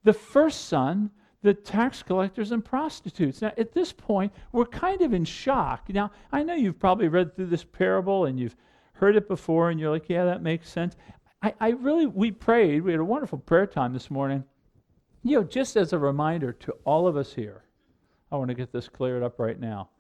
the 0.05 0.13
first 0.13 0.67
son 0.67 1.11
the 1.43 1.55
tax 1.55 2.03
collectors 2.03 2.53
and 2.53 2.65
prostitutes. 2.65 3.43
Now, 3.43 3.53
at 3.59 3.73
this 3.73 3.93
point, 3.93 4.33
we're 4.53 4.67
kind 4.67 5.03
of 5.03 5.13
in 5.13 5.25
shock. 5.25 5.89
Now, 5.89 6.13
I 6.31 6.43
know 6.43 6.55
you've 6.55 6.79
probably 6.79 7.09
read 7.09 7.35
through 7.35 7.47
this 7.47 7.65
parable 7.65 8.27
and 8.27 8.39
you've 8.39 8.57
heard 8.95 9.17
it 9.17 9.27
before, 9.27 9.71
and 9.71 9.81
you're 9.81 9.91
like, 9.91 10.09
yeah, 10.09 10.25
that 10.25 10.43
makes 10.43 10.69
sense. 10.69 10.97
I, 11.43 11.55
I 11.61 11.69
really, 11.71 12.07
we 12.07 12.31
prayed, 12.31 12.83
we 12.83 12.93
had 12.93 13.01
a 13.01 13.05
wonderful 13.05 13.39
prayer 13.39 13.67
time 13.67 13.93
this 13.93 14.11
morning. 14.11 14.45
You 15.23 15.39
know, 15.39 15.45
just 15.45 15.77
as 15.77 15.93
a 15.93 15.99
reminder 15.99 16.53
to 16.53 16.73
all 16.85 17.07
of 17.07 17.17
us 17.17 17.33
here, 17.33 17.63
I 18.31 18.37
want 18.37 18.49
to 18.49 18.55
get 18.55 18.73
this 18.73 18.89
cleared 18.89 19.23
up 19.23 19.39
right 19.39 19.59
now. 19.59 19.91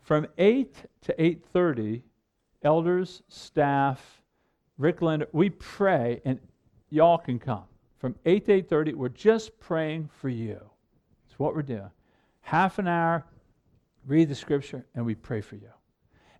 From 0.00 0.26
8 0.38 0.74
to 1.02 1.14
8.30, 1.14 2.02
elders, 2.62 3.22
staff, 3.28 4.22
Rick 4.78 5.02
Linder, 5.02 5.28
we 5.32 5.50
pray, 5.50 6.20
and 6.24 6.40
y'all 6.90 7.18
can 7.18 7.38
come. 7.38 7.64
From 7.98 8.14
8 8.24 8.46
to 8.46 8.62
8.30, 8.62 8.94
we're 8.94 9.08
just 9.10 9.58
praying 9.60 10.08
for 10.20 10.28
you. 10.28 10.54
That's 10.54 11.38
what 11.38 11.54
we're 11.54 11.62
doing. 11.62 11.90
Half 12.40 12.78
an 12.78 12.88
hour, 12.88 13.24
read 14.06 14.28
the 14.28 14.34
scripture, 14.34 14.86
and 14.94 15.04
we 15.04 15.14
pray 15.14 15.40
for 15.40 15.56
you. 15.56 15.70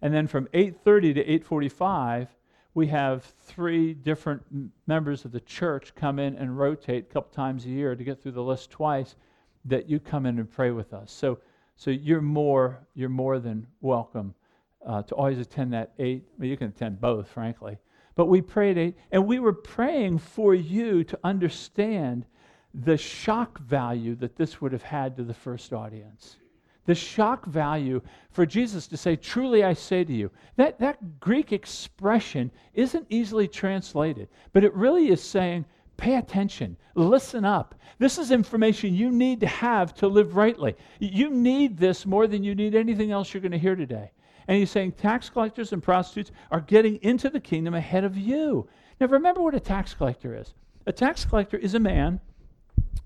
And 0.00 0.12
then 0.12 0.26
from 0.26 0.46
8.30 0.46 1.14
to 1.14 1.38
8.45, 1.38 2.28
we 2.74 2.86
have 2.86 3.24
three 3.40 3.92
different 3.92 4.42
members 4.86 5.24
of 5.24 5.32
the 5.32 5.40
church 5.40 5.94
come 5.94 6.18
in 6.18 6.36
and 6.36 6.58
rotate 6.58 7.06
a 7.10 7.12
couple 7.12 7.30
times 7.32 7.66
a 7.66 7.68
year 7.68 7.94
to 7.94 8.04
get 8.04 8.22
through 8.22 8.32
the 8.32 8.42
list 8.42 8.70
twice 8.70 9.16
that 9.64 9.88
you 9.88 10.00
come 10.00 10.26
in 10.26 10.38
and 10.38 10.50
pray 10.50 10.70
with 10.70 10.92
us. 10.94 11.12
So, 11.12 11.38
so 11.76 11.90
you're 11.90 12.22
more 12.22 12.80
you're 12.94 13.08
more 13.08 13.38
than 13.38 13.66
welcome 13.80 14.34
uh, 14.86 15.02
to 15.02 15.14
always 15.14 15.38
attend 15.38 15.72
that 15.74 15.92
eight. 15.98 16.24
Well, 16.38 16.48
you 16.48 16.56
can 16.56 16.68
attend 16.68 17.00
both, 17.00 17.28
frankly. 17.28 17.78
But 18.14 18.26
we 18.26 18.42
prayed 18.42 18.78
eight, 18.78 18.96
and 19.10 19.26
we 19.26 19.38
were 19.38 19.52
praying 19.52 20.18
for 20.18 20.54
you 20.54 21.04
to 21.04 21.18
understand 21.24 22.26
the 22.74 22.96
shock 22.96 23.58
value 23.58 24.14
that 24.16 24.36
this 24.36 24.60
would 24.60 24.72
have 24.72 24.82
had 24.82 25.16
to 25.16 25.24
the 25.24 25.34
first 25.34 25.72
audience. 25.72 26.36
The 26.84 26.94
shock 26.94 27.46
value 27.46 28.00
for 28.30 28.44
Jesus 28.44 28.88
to 28.88 28.96
say, 28.96 29.16
Truly 29.16 29.62
I 29.62 29.72
say 29.72 30.04
to 30.04 30.12
you. 30.12 30.30
That, 30.56 30.78
that 30.80 31.20
Greek 31.20 31.52
expression 31.52 32.50
isn't 32.74 33.06
easily 33.08 33.46
translated, 33.46 34.28
but 34.52 34.64
it 34.64 34.74
really 34.74 35.08
is 35.08 35.22
saying, 35.22 35.64
Pay 35.96 36.16
attention, 36.16 36.76
listen 36.94 37.44
up. 37.44 37.76
This 37.98 38.18
is 38.18 38.32
information 38.32 38.94
you 38.94 39.12
need 39.12 39.38
to 39.40 39.46
have 39.46 39.94
to 39.94 40.08
live 40.08 40.34
rightly. 40.34 40.74
You 40.98 41.30
need 41.30 41.76
this 41.76 42.04
more 42.04 42.26
than 42.26 42.42
you 42.42 42.54
need 42.54 42.74
anything 42.74 43.12
else 43.12 43.32
you're 43.32 43.40
going 43.40 43.52
to 43.52 43.58
hear 43.58 43.76
today. 43.76 44.10
And 44.48 44.58
he's 44.58 44.70
saying 44.70 44.92
tax 44.92 45.30
collectors 45.30 45.72
and 45.72 45.82
prostitutes 45.82 46.32
are 46.50 46.60
getting 46.60 46.96
into 47.02 47.30
the 47.30 47.38
kingdom 47.38 47.74
ahead 47.74 48.02
of 48.02 48.16
you. 48.16 48.68
Now, 48.98 49.06
remember 49.06 49.42
what 49.42 49.54
a 49.54 49.60
tax 49.60 49.94
collector 49.94 50.34
is 50.34 50.54
a 50.86 50.92
tax 50.92 51.24
collector 51.24 51.56
is 51.56 51.74
a 51.74 51.80
man 51.80 52.20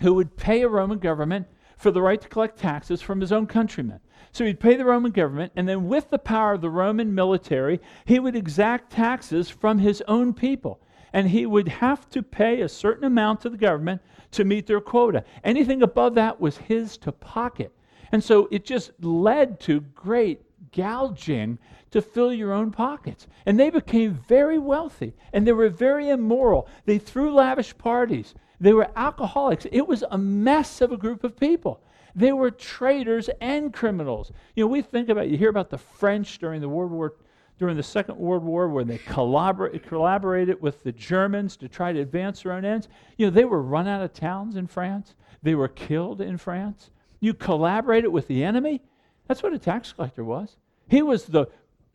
who 0.00 0.14
would 0.14 0.36
pay 0.36 0.62
a 0.62 0.68
Roman 0.68 0.98
government 0.98 1.46
for 1.76 1.90
the 1.90 2.02
right 2.02 2.20
to 2.20 2.28
collect 2.28 2.58
taxes 2.58 3.02
from 3.02 3.20
his 3.20 3.32
own 3.32 3.46
countrymen. 3.46 4.00
So 4.32 4.44
he'd 4.44 4.60
pay 4.60 4.76
the 4.76 4.84
Roman 4.84 5.12
government, 5.12 5.52
and 5.56 5.68
then 5.68 5.88
with 5.88 6.10
the 6.10 6.18
power 6.18 6.54
of 6.54 6.60
the 6.60 6.70
Roman 6.70 7.14
military, 7.14 7.80
he 8.04 8.18
would 8.18 8.36
exact 8.36 8.92
taxes 8.92 9.48
from 9.48 9.78
his 9.78 10.02
own 10.08 10.34
people. 10.34 10.80
And 11.12 11.28
he 11.28 11.46
would 11.46 11.68
have 11.68 12.10
to 12.10 12.22
pay 12.22 12.60
a 12.60 12.68
certain 12.68 13.04
amount 13.04 13.40
to 13.42 13.48
the 13.48 13.56
government 13.56 14.02
to 14.32 14.44
meet 14.44 14.66
their 14.66 14.80
quota. 14.80 15.24
Anything 15.44 15.82
above 15.82 16.14
that 16.16 16.40
was 16.40 16.58
his 16.58 16.98
to 16.98 17.12
pocket. 17.12 17.72
And 18.12 18.22
so 18.22 18.48
it 18.50 18.64
just 18.64 18.92
led 19.02 19.58
to 19.60 19.80
great 19.80 20.42
gouging 20.72 21.58
to 21.90 22.02
fill 22.02 22.32
your 22.32 22.52
own 22.52 22.70
pockets. 22.70 23.26
And 23.46 23.58
they 23.58 23.70
became 23.70 24.18
very 24.28 24.58
wealthy 24.58 25.14
and 25.32 25.46
they 25.46 25.52
were 25.52 25.68
very 25.68 26.10
immoral. 26.10 26.68
They 26.84 26.98
threw 26.98 27.32
lavish 27.32 27.76
parties. 27.78 28.34
They 28.60 28.72
were 28.72 28.88
alcoholics. 28.96 29.66
It 29.70 29.86
was 29.86 30.04
a 30.10 30.18
mess 30.18 30.80
of 30.80 30.92
a 30.92 30.96
group 30.96 31.24
of 31.24 31.36
people. 31.38 31.82
They 32.14 32.32
were 32.32 32.50
traitors 32.50 33.28
and 33.40 33.72
criminals. 33.72 34.32
You 34.54 34.64
know, 34.64 34.68
we 34.68 34.80
think 34.80 35.10
about, 35.10 35.28
you 35.28 35.36
hear 35.36 35.50
about 35.50 35.70
the 35.70 35.78
French 35.78 36.38
during 36.38 36.60
the 36.60 36.68
World 36.68 36.90
War 36.90 37.14
during 37.58 37.76
the 37.76 37.82
Second 37.82 38.18
World 38.18 38.44
War 38.44 38.68
when 38.68 38.86
they 38.86 38.98
collabor- 38.98 39.82
collaborated 39.82 40.60
with 40.60 40.82
the 40.82 40.92
Germans 40.92 41.56
to 41.56 41.68
try 41.68 41.92
to 41.92 42.00
advance 42.00 42.42
their 42.42 42.52
own 42.52 42.64
ends. 42.64 42.88
You 43.16 43.26
know, 43.26 43.30
they 43.30 43.44
were 43.44 43.62
run 43.62 43.88
out 43.88 44.02
of 44.02 44.12
towns 44.12 44.56
in 44.56 44.66
France, 44.66 45.14
they 45.42 45.54
were 45.54 45.68
killed 45.68 46.20
in 46.20 46.36
France. 46.36 46.90
You 47.20 47.32
collaborated 47.32 48.10
with 48.10 48.28
the 48.28 48.44
enemy. 48.44 48.82
That's 49.26 49.42
what 49.42 49.54
a 49.54 49.58
tax 49.58 49.92
collector 49.92 50.22
was. 50.22 50.56
He 50.88 51.02
was 51.02 51.24
the, 51.24 51.46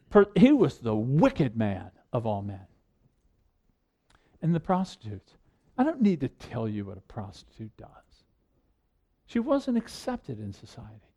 per- 0.09 0.31
he 0.35 0.51
was 0.51 0.79
the 0.79 0.95
wicked 0.95 1.55
man 1.55 1.91
of 2.11 2.25
all 2.25 2.41
men. 2.41 2.65
And 4.41 4.55
the 4.55 4.59
prostitutes. 4.59 5.33
I 5.81 5.83
don't 5.83 5.99
need 5.99 6.19
to 6.19 6.27
tell 6.27 6.67
you 6.67 6.85
what 6.85 6.99
a 6.99 7.01
prostitute 7.01 7.75
does. 7.75 7.89
She 9.25 9.39
wasn't 9.39 9.79
accepted 9.79 10.39
in 10.39 10.53
society. 10.53 11.09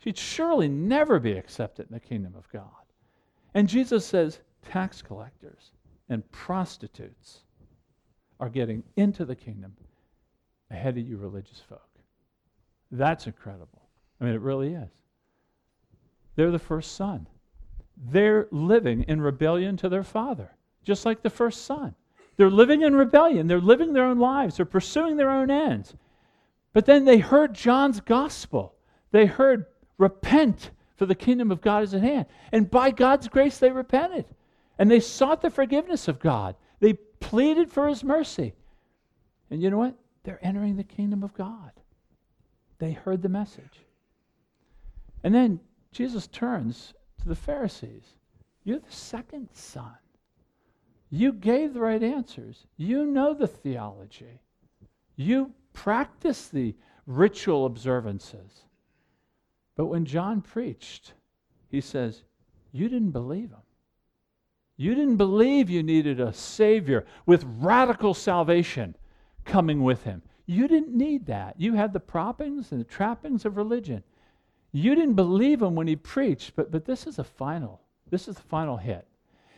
She'd 0.00 0.18
surely 0.18 0.68
never 0.68 1.18
be 1.18 1.32
accepted 1.32 1.86
in 1.88 1.94
the 1.94 2.00
kingdom 2.00 2.34
of 2.36 2.46
God. 2.50 2.66
And 3.54 3.66
Jesus 3.66 4.04
says 4.04 4.40
tax 4.68 5.00
collectors 5.00 5.72
and 6.10 6.30
prostitutes 6.30 7.38
are 8.38 8.50
getting 8.50 8.82
into 8.96 9.24
the 9.24 9.34
kingdom 9.34 9.74
ahead 10.70 10.98
of 10.98 11.08
you 11.08 11.16
religious 11.16 11.62
folk. 11.66 11.88
That's 12.90 13.26
incredible. 13.26 13.80
I 14.20 14.24
mean, 14.24 14.34
it 14.34 14.42
really 14.42 14.74
is. 14.74 14.90
They're 16.36 16.50
the 16.50 16.58
first 16.58 16.96
son. 16.96 17.26
They're 17.96 18.46
living 18.50 19.04
in 19.04 19.22
rebellion 19.22 19.78
to 19.78 19.88
their 19.88 20.04
father, 20.04 20.50
just 20.84 21.06
like 21.06 21.22
the 21.22 21.30
first 21.30 21.64
son. 21.64 21.94
They're 22.36 22.50
living 22.50 22.82
in 22.82 22.94
rebellion. 22.94 23.46
They're 23.46 23.60
living 23.60 23.92
their 23.92 24.04
own 24.04 24.18
lives. 24.18 24.56
They're 24.56 24.66
pursuing 24.66 25.16
their 25.16 25.30
own 25.30 25.50
ends. 25.50 25.94
But 26.72 26.86
then 26.86 27.04
they 27.04 27.18
heard 27.18 27.54
John's 27.54 28.00
gospel. 28.00 28.74
They 29.10 29.26
heard, 29.26 29.66
repent, 29.98 30.70
for 30.96 31.06
the 31.06 31.14
kingdom 31.14 31.50
of 31.50 31.60
God 31.60 31.82
is 31.82 31.94
at 31.94 32.02
hand. 32.02 32.26
And 32.50 32.70
by 32.70 32.90
God's 32.90 33.28
grace, 33.28 33.58
they 33.58 33.70
repented. 33.70 34.24
And 34.78 34.90
they 34.90 35.00
sought 35.00 35.42
the 35.42 35.50
forgiveness 35.50 36.08
of 36.08 36.18
God. 36.18 36.56
They 36.80 36.94
pleaded 36.94 37.72
for 37.72 37.88
his 37.88 38.02
mercy. 38.02 38.54
And 39.50 39.62
you 39.62 39.70
know 39.70 39.78
what? 39.78 39.94
They're 40.24 40.44
entering 40.44 40.76
the 40.76 40.84
kingdom 40.84 41.22
of 41.22 41.34
God. 41.34 41.72
They 42.78 42.92
heard 42.92 43.22
the 43.22 43.28
message. 43.28 43.84
And 45.22 45.34
then 45.34 45.60
Jesus 45.92 46.26
turns 46.28 46.94
to 47.20 47.28
the 47.28 47.34
Pharisees. 47.34 48.16
You're 48.64 48.78
the 48.78 48.90
second 48.90 49.48
son. 49.52 49.92
You 51.14 51.34
gave 51.34 51.74
the 51.74 51.80
right 51.80 52.02
answers. 52.02 52.64
You 52.78 53.04
know 53.04 53.34
the 53.34 53.46
theology. 53.46 54.40
You 55.14 55.52
practice 55.74 56.48
the 56.48 56.74
ritual 57.06 57.66
observances. 57.66 58.62
But 59.76 59.86
when 59.86 60.06
John 60.06 60.40
preached, 60.40 61.12
he 61.68 61.82
says, 61.82 62.22
You 62.72 62.88
didn't 62.88 63.10
believe 63.10 63.50
him. 63.50 63.60
You 64.78 64.94
didn't 64.94 65.18
believe 65.18 65.68
you 65.68 65.82
needed 65.82 66.18
a 66.18 66.32
Savior 66.32 67.04
with 67.26 67.44
radical 67.58 68.14
salvation 68.14 68.96
coming 69.44 69.82
with 69.82 70.04
him. 70.04 70.22
You 70.46 70.66
didn't 70.66 70.96
need 70.96 71.26
that. 71.26 71.60
You 71.60 71.74
had 71.74 71.92
the 71.92 72.00
proppings 72.00 72.72
and 72.72 72.80
the 72.80 72.86
trappings 72.86 73.44
of 73.44 73.58
religion. 73.58 74.02
You 74.72 74.94
didn't 74.94 75.14
believe 75.14 75.60
him 75.60 75.74
when 75.74 75.88
he 75.88 75.96
preached, 75.96 76.56
but, 76.56 76.70
but 76.70 76.86
this 76.86 77.06
is 77.06 77.18
a 77.18 77.24
final. 77.24 77.82
This 78.08 78.28
is 78.28 78.36
the 78.36 78.42
final 78.42 78.78
hit. 78.78 79.06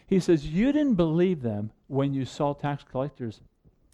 He 0.06 0.20
says, 0.20 0.46
You 0.46 0.72
didn't 0.72 0.94
believe 0.94 1.42
them 1.42 1.70
when 1.86 2.12
you 2.12 2.24
saw 2.24 2.52
tax 2.52 2.84
collectors 2.84 3.40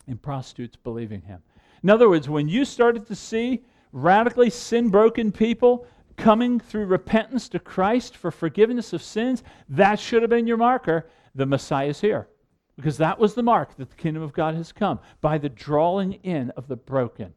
and 0.06 0.20
prostitutes 0.20 0.76
believing 0.76 1.22
him. 1.22 1.42
In 1.82 1.90
other 1.90 2.08
words, 2.08 2.28
when 2.28 2.48
you 2.48 2.64
started 2.64 3.06
to 3.06 3.14
see 3.14 3.64
radically 3.92 4.50
sin 4.50 4.88
broken 4.88 5.32
people 5.32 5.86
coming 6.16 6.60
through 6.60 6.86
repentance 6.86 7.48
to 7.48 7.58
Christ 7.58 8.16
for 8.16 8.30
forgiveness 8.30 8.92
of 8.92 9.02
sins, 9.02 9.42
that 9.68 9.98
should 9.98 10.22
have 10.22 10.30
been 10.30 10.46
your 10.46 10.56
marker. 10.56 11.08
The 11.34 11.46
Messiah 11.46 11.88
is 11.88 12.00
here. 12.00 12.28
Because 12.76 12.98
that 12.98 13.18
was 13.18 13.34
the 13.34 13.42
mark 13.42 13.76
that 13.76 13.90
the 13.90 13.96
kingdom 13.96 14.22
of 14.22 14.32
God 14.32 14.54
has 14.54 14.72
come 14.72 15.00
by 15.20 15.38
the 15.38 15.48
drawing 15.48 16.14
in 16.14 16.50
of 16.50 16.66
the 16.66 16.76
broken, 16.76 17.32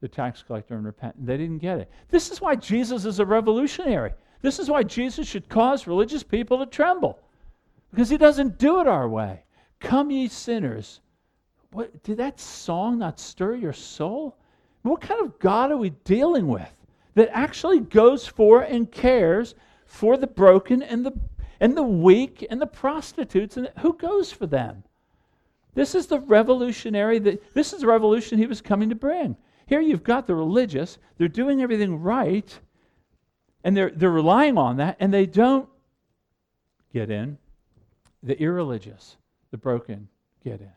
the 0.00 0.08
tax 0.08 0.42
collector 0.42 0.74
and 0.74 0.84
repentant. 0.84 1.26
They 1.26 1.36
didn't 1.36 1.58
get 1.58 1.78
it. 1.78 1.90
This 2.08 2.30
is 2.30 2.40
why 2.40 2.56
Jesus 2.56 3.04
is 3.04 3.18
a 3.18 3.26
revolutionary. 3.26 4.12
This 4.42 4.58
is 4.58 4.68
why 4.68 4.82
Jesus 4.82 5.26
should 5.26 5.48
cause 5.48 5.86
religious 5.86 6.22
people 6.22 6.58
to 6.58 6.66
tremble. 6.66 7.18
Because 7.92 8.10
he 8.10 8.18
doesn't 8.18 8.58
do 8.58 8.80
it 8.80 8.88
our 8.88 9.08
way. 9.08 9.44
Come, 9.78 10.10
ye 10.10 10.26
sinners. 10.26 11.00
What, 11.70 12.02
did 12.02 12.16
that 12.16 12.40
song 12.40 12.98
not 12.98 13.20
stir 13.20 13.54
your 13.54 13.72
soul? 13.72 14.36
What 14.82 15.00
kind 15.00 15.20
of 15.24 15.38
God 15.38 15.70
are 15.70 15.76
we 15.76 15.90
dealing 15.90 16.48
with? 16.48 16.74
that 17.14 17.30
actually 17.32 17.80
goes 17.80 18.26
for 18.26 18.62
and 18.62 18.90
cares 18.90 19.54
for 19.86 20.16
the 20.16 20.26
broken 20.26 20.82
and 20.82 21.04
the 21.04 21.12
and 21.60 21.76
the 21.76 21.82
weak 21.82 22.44
and 22.50 22.60
the 22.60 22.66
prostitutes 22.66 23.56
and 23.56 23.70
who 23.80 23.92
goes 23.94 24.32
for 24.32 24.46
them 24.46 24.82
this 25.74 25.94
is 25.94 26.06
the 26.06 26.20
revolutionary 26.20 27.18
that 27.18 27.54
this 27.54 27.72
is 27.72 27.80
the 27.80 27.86
revolution 27.86 28.38
he 28.38 28.46
was 28.46 28.60
coming 28.60 28.88
to 28.88 28.94
bring 28.94 29.36
here 29.66 29.80
you've 29.80 30.02
got 30.02 30.26
the 30.26 30.34
religious 30.34 30.98
they're 31.18 31.28
doing 31.28 31.62
everything 31.62 32.00
right 32.00 32.58
and 33.64 33.76
they're 33.76 33.90
they're 33.90 34.10
relying 34.10 34.56
on 34.56 34.76
that 34.78 34.96
and 34.98 35.12
they 35.12 35.26
don't 35.26 35.68
get 36.92 37.10
in 37.10 37.38
the 38.22 38.40
irreligious 38.40 39.16
the 39.50 39.58
broken 39.58 40.08
get 40.44 40.60
in 40.60 40.72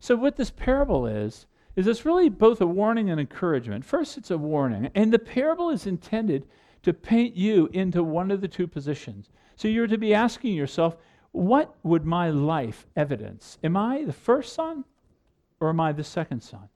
so 0.00 0.16
what 0.16 0.36
this 0.36 0.50
parable 0.50 1.06
is 1.06 1.46
is 1.76 1.86
it's 1.86 2.04
really 2.04 2.28
both 2.28 2.60
a 2.60 2.66
warning 2.66 3.10
and 3.10 3.20
encouragement. 3.20 3.84
First, 3.84 4.18
it's 4.18 4.30
a 4.30 4.38
warning, 4.38 4.90
and 4.94 5.12
the 5.12 5.18
parable 5.18 5.70
is 5.70 5.86
intended 5.86 6.46
to 6.82 6.92
paint 6.92 7.34
you 7.34 7.68
into 7.72 8.02
one 8.02 8.30
of 8.30 8.40
the 8.40 8.48
two 8.48 8.66
positions. 8.66 9.30
So 9.56 9.68
you're 9.68 9.86
to 9.86 9.98
be 9.98 10.14
asking 10.14 10.54
yourself, 10.54 10.96
what 11.30 11.76
would 11.82 12.04
my 12.04 12.30
life 12.30 12.86
evidence? 12.96 13.58
Am 13.62 13.76
I 13.76 14.04
the 14.04 14.12
first 14.12 14.52
son 14.52 14.84
or 15.60 15.70
am 15.70 15.80
I 15.80 15.92
the 15.92 16.04
second 16.04 16.42
son? 16.42 16.68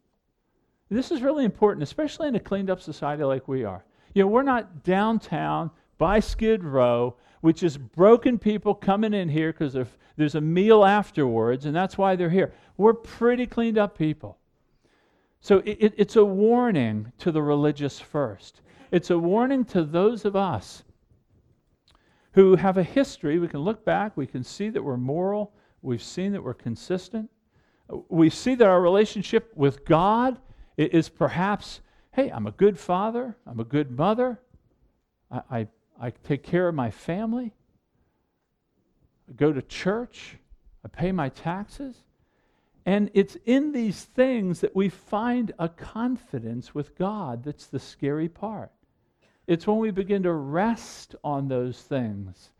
This 0.89 1.11
is 1.11 1.21
really 1.21 1.45
important, 1.45 1.83
especially 1.83 2.29
in 2.29 2.37
a 2.37 2.41
cleaned 2.41 2.71
up 2.71 2.81
society 2.81 3.25
like 3.25 3.49
we 3.49 3.65
are. 3.65 3.85
You 4.15 4.23
know, 4.23 4.29
we're 4.29 4.43
not 4.43 4.85
downtown 4.85 5.71
by 5.99 6.21
Skid 6.21 6.63
Row, 6.63 7.17
which 7.47 7.63
is 7.63 7.79
broken 7.79 8.41
people 8.41 8.75
coming 8.75 9.15
in 9.15 9.29
here 9.29 9.53
because 9.53 9.77
there's 10.17 10.35
a 10.35 10.41
meal 10.41 10.85
afterwards, 10.85 11.65
and 11.65 11.77
that's 11.77 11.97
why 11.97 12.17
they're 12.17 12.29
here. 12.29 12.53
We're 12.77 12.93
pretty 12.93 13.47
cleaned 13.47 13.79
up 13.79 13.97
people. 13.97 14.37
So 15.41 15.59
it, 15.65 15.95
it's 15.97 16.17
a 16.17 16.25
warning 16.25 17.13
to 17.19 17.31
the 17.31 17.41
religious 17.41 18.01
first. 18.01 18.63
It's 18.91 19.11
a 19.11 19.19
warning 19.19 19.65
to 19.67 19.85
those 19.85 20.25
of 20.25 20.35
us 20.35 20.83
who 22.33 22.57
have 22.57 22.79
a 22.79 22.83
history. 22.83 23.39
We 23.39 23.47
can 23.47 23.61
look 23.61 23.85
back, 23.85 24.17
we 24.17 24.27
can 24.27 24.43
see 24.43 24.69
that 24.71 24.83
we're 24.83 24.97
moral, 24.97 25.53
we've 25.83 26.03
seen 26.03 26.33
that 26.33 26.43
we're 26.43 26.53
consistent. 26.53 27.31
We 28.09 28.29
see 28.29 28.57
that 28.57 28.67
our 28.67 28.81
relationship 28.81 29.53
with 29.55 29.85
God 29.85 30.41
is 30.77 31.09
perhaps 31.09 31.81
hey, 32.11 32.29
I'm 32.29 32.49
a 32.49 32.53
good 32.53 32.77
father, 32.77 33.37
I'm 33.47 33.61
a 33.61 33.65
good 33.65 33.93
mother, 33.93 34.41
I, 35.31 35.43
I, 35.49 35.69
I 36.01 36.11
take 36.11 36.43
care 36.43 36.69
of 36.69 36.75
my 36.75 36.91
family, 36.91 37.53
I 39.29 39.33
go 39.33 39.53
to 39.53 39.63
church, 39.63 40.37
I 40.85 40.89
pay 40.89 41.13
my 41.13 41.29
taxes. 41.29 41.97
And 42.85 43.11
it's 43.15 43.37
in 43.45 43.73
these 43.73 44.05
things 44.05 44.61
that 44.61 44.77
we 44.77 44.89
find 44.89 45.53
a 45.59 45.69
confidence 45.69 46.73
with 46.73 46.97
God 46.97 47.43
that's 47.43 47.67
the 47.67 47.81
scary 47.81 48.29
part. 48.29 48.71
It's 49.49 49.67
when 49.67 49.79
we 49.79 49.91
begin 49.91 50.23
to 50.23 50.33
rest 50.33 51.17
on 51.25 51.49
those 51.49 51.81
things 51.83 52.51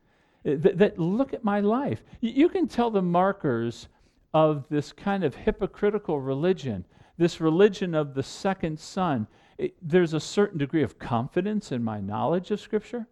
eh, 0.45 0.57
that, 0.59 0.79
that 0.79 0.99
look 0.99 1.33
at 1.33 1.45
my 1.45 1.61
life. 1.61 2.03
You 2.21 2.49
can 2.49 2.67
tell 2.67 2.91
the 2.91 3.03
markers 3.03 3.89
of 4.35 4.69
this 4.69 4.93
kind 4.93 5.23
of 5.23 5.35
hypocritical 5.35 6.21
religion, 6.21 6.85
this 7.17 7.41
religion 7.41 7.95
of 7.95 8.15
the 8.15 8.23
second 8.23 8.81
son. 8.81 9.29
It, 9.59 9.77
there's 9.81 10.13
a 10.13 10.21
certain 10.21 10.59
degree 10.59 10.83
of 10.83 10.99
confidence 10.99 11.71
in 11.71 11.85
my 11.85 12.01
knowledge 12.01 12.51
of 12.51 12.61
Scripture. 12.61 13.07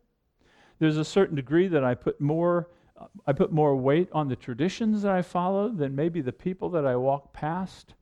There's 0.84 0.98
a 0.98 1.04
certain 1.04 1.34
degree 1.34 1.66
that 1.68 1.82
I 1.82 1.94
put 1.94 2.20
more 2.20 2.68
I 3.26 3.32
put 3.32 3.50
more 3.50 3.74
weight 3.74 4.10
on 4.12 4.28
the 4.28 4.36
traditions 4.36 5.00
that 5.00 5.12
I 5.12 5.22
follow 5.22 5.70
than 5.70 5.96
maybe 5.96 6.20
the 6.20 6.30
people 6.30 6.68
that 6.70 6.84
I 6.84 6.94
walk 6.94 7.32
past. 7.32 7.94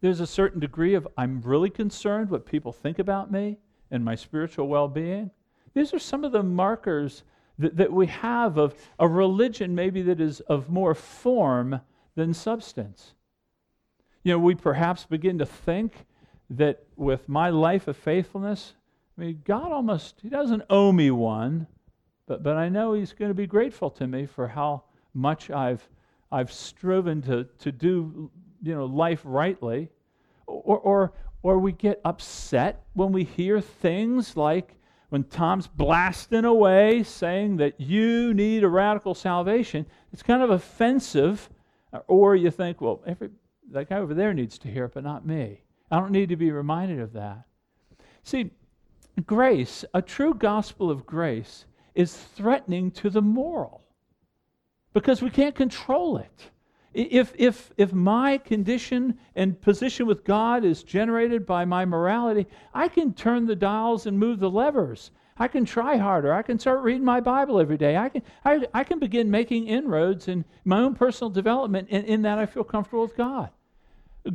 There's 0.00 0.20
a 0.20 0.26
certain 0.28 0.60
degree 0.60 0.94
of 0.94 1.08
I'm 1.18 1.40
really 1.40 1.70
concerned 1.70 2.30
what 2.30 2.46
people 2.46 2.72
think 2.72 3.00
about 3.00 3.32
me 3.32 3.58
and 3.90 4.04
my 4.04 4.14
spiritual 4.14 4.68
well 4.68 4.86
being. 4.86 5.32
These 5.74 5.92
are 5.92 5.98
some 5.98 6.22
of 6.22 6.30
the 6.30 6.44
markers 6.44 7.24
that, 7.58 7.76
that 7.78 7.92
we 7.92 8.06
have 8.06 8.58
of 8.58 8.76
a 9.00 9.08
religion 9.08 9.74
maybe 9.74 10.02
that 10.02 10.20
is 10.20 10.38
of 10.42 10.70
more 10.70 10.94
form 10.94 11.80
than 12.14 12.32
substance. 12.32 13.14
You 14.22 14.34
know, 14.34 14.38
we 14.38 14.54
perhaps 14.54 15.04
begin 15.04 15.36
to 15.38 15.46
think 15.46 16.06
that 16.48 16.84
with 16.94 17.28
my 17.28 17.50
life 17.50 17.88
of 17.88 17.96
faithfulness, 17.96 18.74
I 19.16 19.20
mean, 19.20 19.42
God 19.44 19.72
almost, 19.72 20.20
He 20.22 20.28
doesn't 20.28 20.62
owe 20.70 20.92
me 20.92 21.10
one, 21.10 21.66
but, 22.26 22.42
but 22.42 22.56
I 22.56 22.68
know 22.68 22.94
He's 22.94 23.12
going 23.12 23.30
to 23.30 23.34
be 23.34 23.46
grateful 23.46 23.90
to 23.90 24.06
me 24.06 24.26
for 24.26 24.48
how 24.48 24.84
much 25.14 25.50
I've, 25.50 25.86
I've 26.30 26.52
striven 26.52 27.22
to, 27.22 27.44
to 27.58 27.72
do 27.72 28.30
you 28.62 28.74
know, 28.74 28.86
life 28.86 29.20
rightly. 29.24 29.90
Or, 30.46 30.78
or, 30.78 31.12
or 31.42 31.58
we 31.58 31.72
get 31.72 32.00
upset 32.04 32.84
when 32.94 33.12
we 33.12 33.24
hear 33.24 33.60
things 33.60 34.36
like 34.36 34.76
when 35.08 35.24
Tom's 35.24 35.66
blasting 35.66 36.46
away 36.46 37.02
saying 37.02 37.58
that 37.58 37.78
you 37.78 38.32
need 38.32 38.64
a 38.64 38.68
radical 38.68 39.14
salvation, 39.14 39.84
it's 40.12 40.22
kind 40.22 40.42
of 40.42 40.48
offensive. 40.50 41.50
Or 42.06 42.34
you 42.34 42.50
think, 42.50 42.80
well, 42.80 43.02
every, 43.06 43.28
that 43.72 43.90
guy 43.90 43.98
over 43.98 44.14
there 44.14 44.32
needs 44.32 44.56
to 44.58 44.68
hear 44.68 44.86
it, 44.86 44.94
but 44.94 45.04
not 45.04 45.26
me. 45.26 45.60
I 45.90 46.00
don't 46.00 46.12
need 46.12 46.30
to 46.30 46.36
be 46.36 46.50
reminded 46.50 47.00
of 47.00 47.12
that. 47.12 47.42
See, 48.22 48.52
grace, 49.26 49.84
a 49.94 50.02
true 50.02 50.34
gospel 50.34 50.90
of 50.90 51.06
grace, 51.06 51.66
is 51.94 52.16
threatening 52.16 52.90
to 52.90 53.10
the 53.10 53.22
moral 53.22 53.82
because 54.92 55.22
we 55.22 55.30
can't 55.30 55.54
control 55.54 56.16
it. 56.16 56.50
If, 56.94 57.32
if, 57.38 57.72
if 57.78 57.92
my 57.92 58.36
condition 58.38 59.18
and 59.34 59.58
position 59.60 60.06
with 60.06 60.24
God 60.24 60.64
is 60.64 60.82
generated 60.82 61.46
by 61.46 61.64
my 61.64 61.86
morality, 61.86 62.46
I 62.74 62.88
can 62.88 63.14
turn 63.14 63.46
the 63.46 63.56
dials 63.56 64.06
and 64.06 64.18
move 64.18 64.40
the 64.40 64.50
levers. 64.50 65.10
I 65.38 65.48
can 65.48 65.64
try 65.64 65.96
harder. 65.96 66.34
I 66.34 66.42
can 66.42 66.58
start 66.58 66.82
reading 66.82 67.04
my 67.04 67.20
Bible 67.20 67.58
every 67.58 67.78
day. 67.78 67.96
I 67.96 68.10
can, 68.10 68.22
I, 68.44 68.66
I 68.74 68.84
can 68.84 68.98
begin 68.98 69.30
making 69.30 69.66
inroads 69.66 70.28
in 70.28 70.44
my 70.66 70.80
own 70.80 70.94
personal 70.94 71.30
development 71.30 71.88
in, 71.88 72.04
in 72.04 72.22
that 72.22 72.38
I 72.38 72.44
feel 72.44 72.64
comfortable 72.64 73.02
with 73.02 73.16
God. 73.16 73.48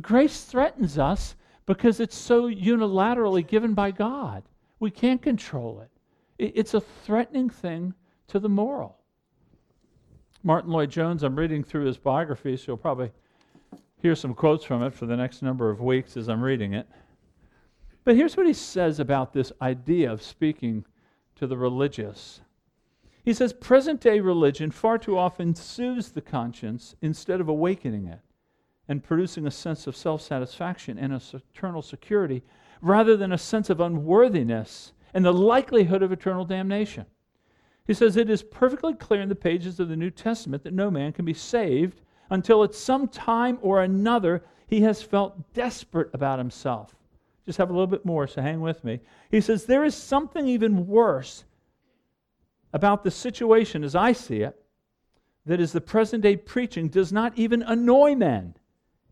Grace 0.00 0.42
threatens 0.42 0.98
us 0.98 1.36
because 1.66 2.00
it's 2.00 2.16
so 2.16 2.50
unilaterally 2.50 3.46
given 3.46 3.74
by 3.74 3.92
God. 3.92 4.42
We 4.80 4.90
can't 4.90 5.20
control 5.20 5.80
it. 5.80 5.90
it 6.38 6.52
it's 6.54 6.74
a 6.74 6.80
threatening 6.80 7.50
thing 7.50 7.94
to 8.28 8.38
the 8.38 8.48
moral. 8.48 8.98
Martyn 10.42 10.70
Lloyd-Jones, 10.70 11.24
I'm 11.24 11.36
reading 11.36 11.64
through 11.64 11.86
his 11.86 11.98
biography, 11.98 12.56
so 12.56 12.64
you'll 12.68 12.76
probably 12.76 13.10
hear 14.00 14.14
some 14.14 14.34
quotes 14.34 14.64
from 14.64 14.82
it 14.82 14.94
for 14.94 15.06
the 15.06 15.16
next 15.16 15.42
number 15.42 15.68
of 15.68 15.80
weeks 15.80 16.16
as 16.16 16.28
I'm 16.28 16.42
reading 16.42 16.74
it. 16.74 16.86
But 18.04 18.16
here's 18.16 18.36
what 18.36 18.46
he 18.46 18.52
says 18.52 19.00
about 19.00 19.32
this 19.32 19.52
idea 19.60 20.10
of 20.10 20.22
speaking 20.22 20.84
to 21.36 21.46
the 21.46 21.56
religious. 21.56 22.40
He 23.24 23.34
says, 23.34 23.52
present 23.52 24.00
day 24.00 24.20
religion 24.20 24.70
far 24.70 24.96
too 24.96 25.18
often 25.18 25.54
soothes 25.54 26.12
the 26.12 26.22
conscience 26.22 26.94
instead 27.02 27.40
of 27.40 27.48
awakening 27.48 28.06
it 28.06 28.20
and 28.88 29.04
producing 29.04 29.46
a 29.46 29.50
sense 29.50 29.86
of 29.86 29.96
self 29.96 30.22
satisfaction 30.22 30.98
and 30.98 31.12
a 31.12 31.20
eternal 31.54 31.82
security 31.82 32.42
rather 32.80 33.16
than 33.16 33.32
a 33.32 33.38
sense 33.38 33.70
of 33.70 33.80
unworthiness 33.80 34.92
and 35.14 35.24
the 35.24 35.32
likelihood 35.32 36.02
of 36.02 36.12
eternal 36.12 36.44
damnation. 36.44 37.06
He 37.86 37.94
says, 37.94 38.16
It 38.16 38.30
is 38.30 38.42
perfectly 38.42 38.94
clear 38.94 39.22
in 39.22 39.28
the 39.28 39.34
pages 39.34 39.80
of 39.80 39.88
the 39.88 39.96
New 39.96 40.10
Testament 40.10 40.62
that 40.64 40.74
no 40.74 40.90
man 40.90 41.12
can 41.12 41.24
be 41.24 41.34
saved 41.34 42.00
until 42.30 42.62
at 42.62 42.74
some 42.74 43.08
time 43.08 43.58
or 43.62 43.82
another 43.82 44.42
he 44.66 44.82
has 44.82 45.02
felt 45.02 45.54
desperate 45.54 46.10
about 46.12 46.38
himself. 46.38 46.94
Just 47.46 47.56
have 47.56 47.70
a 47.70 47.72
little 47.72 47.86
bit 47.86 48.04
more, 48.04 48.26
so 48.26 48.42
hang 48.42 48.60
with 48.60 48.84
me. 48.84 49.00
He 49.30 49.40
says, 49.40 49.64
There 49.64 49.84
is 49.84 49.94
something 49.94 50.46
even 50.46 50.86
worse 50.86 51.44
about 52.74 53.02
the 53.02 53.10
situation 53.10 53.82
as 53.82 53.94
I 53.94 54.12
see 54.12 54.42
it 54.42 54.62
that 55.46 55.60
is 55.60 55.72
the 55.72 55.80
present 55.80 56.22
day 56.22 56.36
preaching 56.36 56.88
does 56.88 57.10
not 57.10 57.32
even 57.38 57.62
annoy 57.62 58.14
men. 58.14 58.54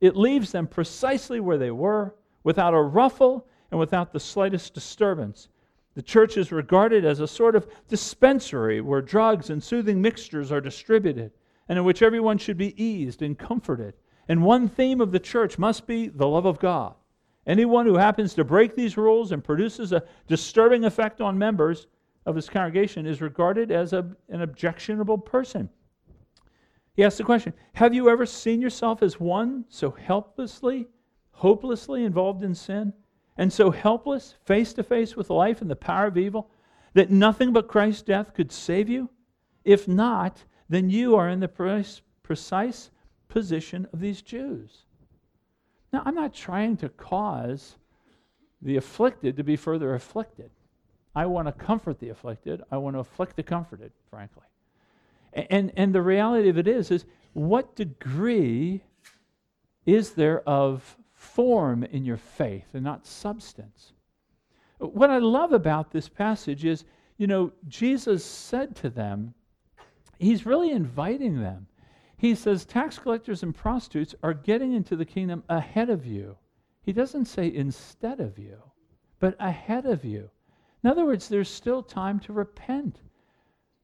It 0.01 0.15
leaves 0.15 0.53
them 0.53 0.67
precisely 0.67 1.41
where 1.41 1.57
they 1.57 1.71
were, 1.71 2.15
without 2.45 2.75
a 2.75 2.81
ruffle 2.81 3.49
and 3.71 3.81
without 3.81 4.13
the 4.13 4.21
slightest 4.21 4.75
disturbance. 4.75 5.49
The 5.95 6.03
church 6.03 6.37
is 6.37 6.53
regarded 6.53 7.05
as 7.05 7.21
a 7.21 7.27
sort 7.27 7.57
of 7.57 7.67
dispensary 7.89 8.81
where 8.81 9.01
drugs 9.01 9.51
and 9.51 9.63
soothing 9.63 10.03
mixtures 10.03 10.53
are 10.53 10.61
distributed 10.61 11.33
and 11.69 11.79
in 11.79 11.85
which 11.85 12.03
everyone 12.03 12.39
should 12.39 12.59
be 12.59 12.81
eased 12.83 13.23
and 13.23 13.39
comforted. 13.39 13.95
And 14.29 14.43
one 14.43 14.69
theme 14.69 15.01
of 15.01 15.13
the 15.13 15.19
church 15.19 15.59
must 15.59 15.87
be 15.87 16.09
the 16.09 16.29
love 16.29 16.47
of 16.47 16.59
God. 16.59 16.95
Anyone 17.47 17.87
who 17.87 17.97
happens 17.97 18.35
to 18.35 18.45
break 18.45 18.75
these 18.75 18.97
rules 18.97 19.33
and 19.33 19.43
produces 19.43 19.93
a 19.93 20.03
disturbing 20.27 20.85
effect 20.85 21.21
on 21.21 21.39
members 21.39 21.87
of 22.27 22.35
his 22.35 22.49
congregation 22.49 23.07
is 23.07 23.21
regarded 23.21 23.71
as 23.71 23.93
a, 23.93 24.07
an 24.29 24.43
objectionable 24.43 25.17
person. 25.17 25.69
He 26.95 27.05
asks 27.05 27.19
the 27.19 27.25
question 27.25 27.53
Have 27.75 27.95
you 27.95 28.11
ever 28.11 28.27
seen 28.27 28.61
yourself 28.61 29.03
as 29.03 29.21
one 29.21 29.65
so 29.69 29.91
helplessly, 29.93 30.89
hopelessly 31.31 32.05
involved 32.05 32.43
in 32.43 32.55
sin? 32.55 32.93
And 33.37 33.53
so 33.53 33.70
helpless, 33.70 34.35
face 34.44 34.72
to 34.75 34.83
face 34.83 35.16
with 35.16 35.31
life 35.31 35.61
and 35.61 35.70
the 35.70 35.77
power 35.77 36.07
of 36.07 36.16
evil, 36.16 36.51
that 36.94 37.11
nothing 37.11 37.53
but 37.53 37.68
Christ's 37.68 38.03
death 38.03 38.35
could 38.35 38.51
save 38.51 38.88
you? 38.88 39.11
If 39.64 39.87
not, 39.87 40.44
then 40.68 40.90
you 40.90 41.16
are 41.16 41.29
in 41.29 41.40
the 41.40 41.49
precise 42.22 42.90
position 43.29 43.87
of 43.92 44.01
these 44.01 44.22
Jews. 44.22 44.85
Now, 45.92 46.03
I'm 46.05 46.14
not 46.14 46.35
trying 46.35 46.77
to 46.79 46.88
cause 46.88 47.77
the 48.62 48.77
afflicted 48.77 49.37
to 49.37 49.44
be 49.44 49.57
further 49.57 49.94
afflicted. 49.94 50.51
I 51.14 51.27
want 51.27 51.49
to 51.49 51.53
comfort 51.53 51.99
the 51.99 52.11
afflicted. 52.11 52.62
I 52.70 52.77
want 52.77 52.96
to 52.96 53.01
afflict 53.01 53.37
the 53.37 53.42
comforted, 53.42 53.92
frankly. 54.11 54.42
And, 55.33 55.72
and 55.77 55.94
the 55.94 56.03
reality 56.03 56.49
of 56.49 56.59
it 56.59 56.66
is, 56.66 56.90
is 56.90 57.05
what 57.33 57.77
degree 57.77 58.83
is 59.85 60.12
there 60.12 60.40
of 60.49 60.96
form 61.27 61.83
in 61.85 62.05
your 62.05 62.17
faith 62.17 62.67
and 62.75 62.85
not 62.85 63.07
substance. 63.07 63.93
What 64.79 65.11
I 65.11 65.19
love 65.19 65.53
about 65.53 65.91
this 65.91 66.09
passage 66.09 66.65
is, 66.65 66.85
you 67.17 67.27
know, 67.27 67.53
Jesus 67.69 68.25
said 68.25 68.77
to 68.77 68.91
them, 68.91 69.35
He's 70.19 70.47
really 70.47 70.71
inviting 70.71 71.41
them. 71.41 71.67
He 72.17 72.35
says, 72.35 72.65
Tax 72.65 72.99
collectors 72.99 73.43
and 73.43 73.55
prostitutes 73.55 74.15
are 74.23 74.33
getting 74.33 74.73
into 74.73 74.97
the 74.97 75.05
kingdom 75.05 75.43
ahead 75.49 75.91
of 75.91 76.07
you. 76.07 76.37
He 76.81 76.93
doesn't 76.93 77.27
say 77.27 77.53
instead 77.53 78.21
of 78.21 78.39
you, 78.39 78.62
but 79.19 79.37
ahead 79.41 79.85
of 79.85 80.05
you. 80.05 80.31
In 80.83 80.91
other 80.91 81.05
words, 81.05 81.29
there's 81.29 81.51
still 81.51 81.83
time 81.83 82.21
to 82.21 82.33
repent. 82.33 83.01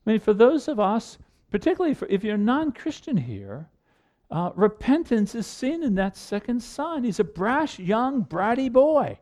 I 0.07 0.11
mean, 0.11 0.20
for 0.20 0.33
those 0.33 0.68
of 0.68 0.81
us, 0.81 1.18
particularly 1.50 1.96
if 2.09 2.24
you're 2.24 2.37
non 2.38 2.72
Christian 2.72 3.16
here, 3.16 3.68
uh, 4.33 4.51
repentance 4.55 5.35
is 5.35 5.47
seen 5.47 5.83
in 5.83 5.95
that 5.97 6.16
second 6.16 6.62
son. 6.62 7.05
He's 7.05 7.21
a 7.21 7.25
brash, 7.25 7.79
young, 7.79 8.25
bratty 8.25 8.73
boy. 8.73 9.18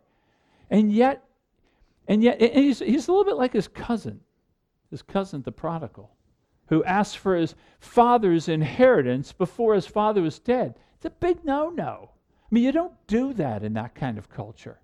And 0.71 0.93
yet, 0.93 1.25
and 2.07 2.23
yet 2.23 2.41
and 2.41 2.65
he's, 2.65 2.79
he's 2.79 3.09
a 3.09 3.13
little 3.13 3.25
bit 3.25 3.37
like 3.37 3.53
his 3.53 3.67
cousin, 3.67 4.21
his 4.89 5.03
cousin, 5.03 5.43
the 5.43 5.51
prodigal, 5.51 6.13
who 6.69 6.85
asked 6.85 7.19
for 7.19 7.35
his 7.35 7.57
father's 7.81 8.49
inheritance 8.49 9.33
before 9.33 9.75
his 9.75 9.87
father 9.87 10.23
was 10.23 10.39
dead. 10.39 10.77
It's 10.95 11.07
a 11.07 11.11
big 11.11 11.45
no 11.45 11.71
no. 11.71 12.11
I 12.13 12.55
mean, 12.55 12.63
you 12.63 12.71
don't 12.71 12.95
do 13.09 13.33
that 13.35 13.65
in 13.65 13.73
that 13.73 13.97
kind 13.97 14.17
of 14.17 14.31
culture. 14.31 14.79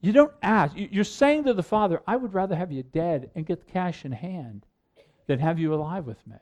You 0.00 0.12
don't 0.12 0.32
ask. 0.42 0.74
You're 0.74 1.04
saying 1.04 1.44
to 1.44 1.52
the 1.52 1.62
father, 1.62 2.02
I 2.06 2.16
would 2.16 2.32
rather 2.32 2.56
have 2.56 2.72
you 2.72 2.82
dead 2.82 3.30
and 3.34 3.44
get 3.44 3.60
the 3.60 3.70
cash 3.70 4.06
in 4.06 4.12
hand 4.12 4.64
than 5.26 5.38
have 5.38 5.58
you 5.58 5.74
alive 5.74 6.06
with 6.06 6.26
me. 6.26 6.36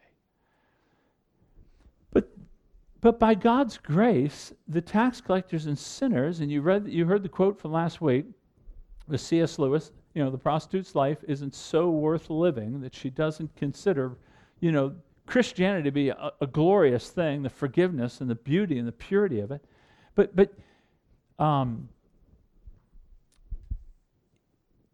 But 3.02 3.18
by 3.18 3.34
God's 3.34 3.78
grace, 3.78 4.54
the 4.68 4.80
tax 4.80 5.20
collectors 5.20 5.66
and 5.66 5.76
sinners, 5.76 6.38
and 6.38 6.50
you 6.52 6.62
read 6.62 6.86
you 6.86 7.04
heard 7.04 7.24
the 7.24 7.28
quote 7.28 7.58
from 7.58 7.72
last 7.72 8.00
week 8.00 8.26
with 9.08 9.20
C.S. 9.20 9.58
Lewis, 9.58 9.90
you 10.14 10.24
know, 10.24 10.30
the 10.30 10.38
prostitute's 10.38 10.94
life 10.94 11.18
isn't 11.26 11.52
so 11.52 11.90
worth 11.90 12.30
living 12.30 12.80
that 12.80 12.94
she 12.94 13.10
doesn't 13.10 13.54
consider, 13.56 14.16
you 14.60 14.70
know, 14.70 14.94
Christianity 15.26 15.82
to 15.82 15.90
be 15.90 16.10
a, 16.10 16.32
a 16.40 16.46
glorious 16.46 17.10
thing, 17.10 17.42
the 17.42 17.50
forgiveness 17.50 18.20
and 18.20 18.30
the 18.30 18.36
beauty 18.36 18.78
and 18.78 18.86
the 18.86 18.92
purity 18.92 19.40
of 19.40 19.50
it. 19.50 19.64
But 20.14 20.36
but 20.36 20.54
um, 21.40 21.88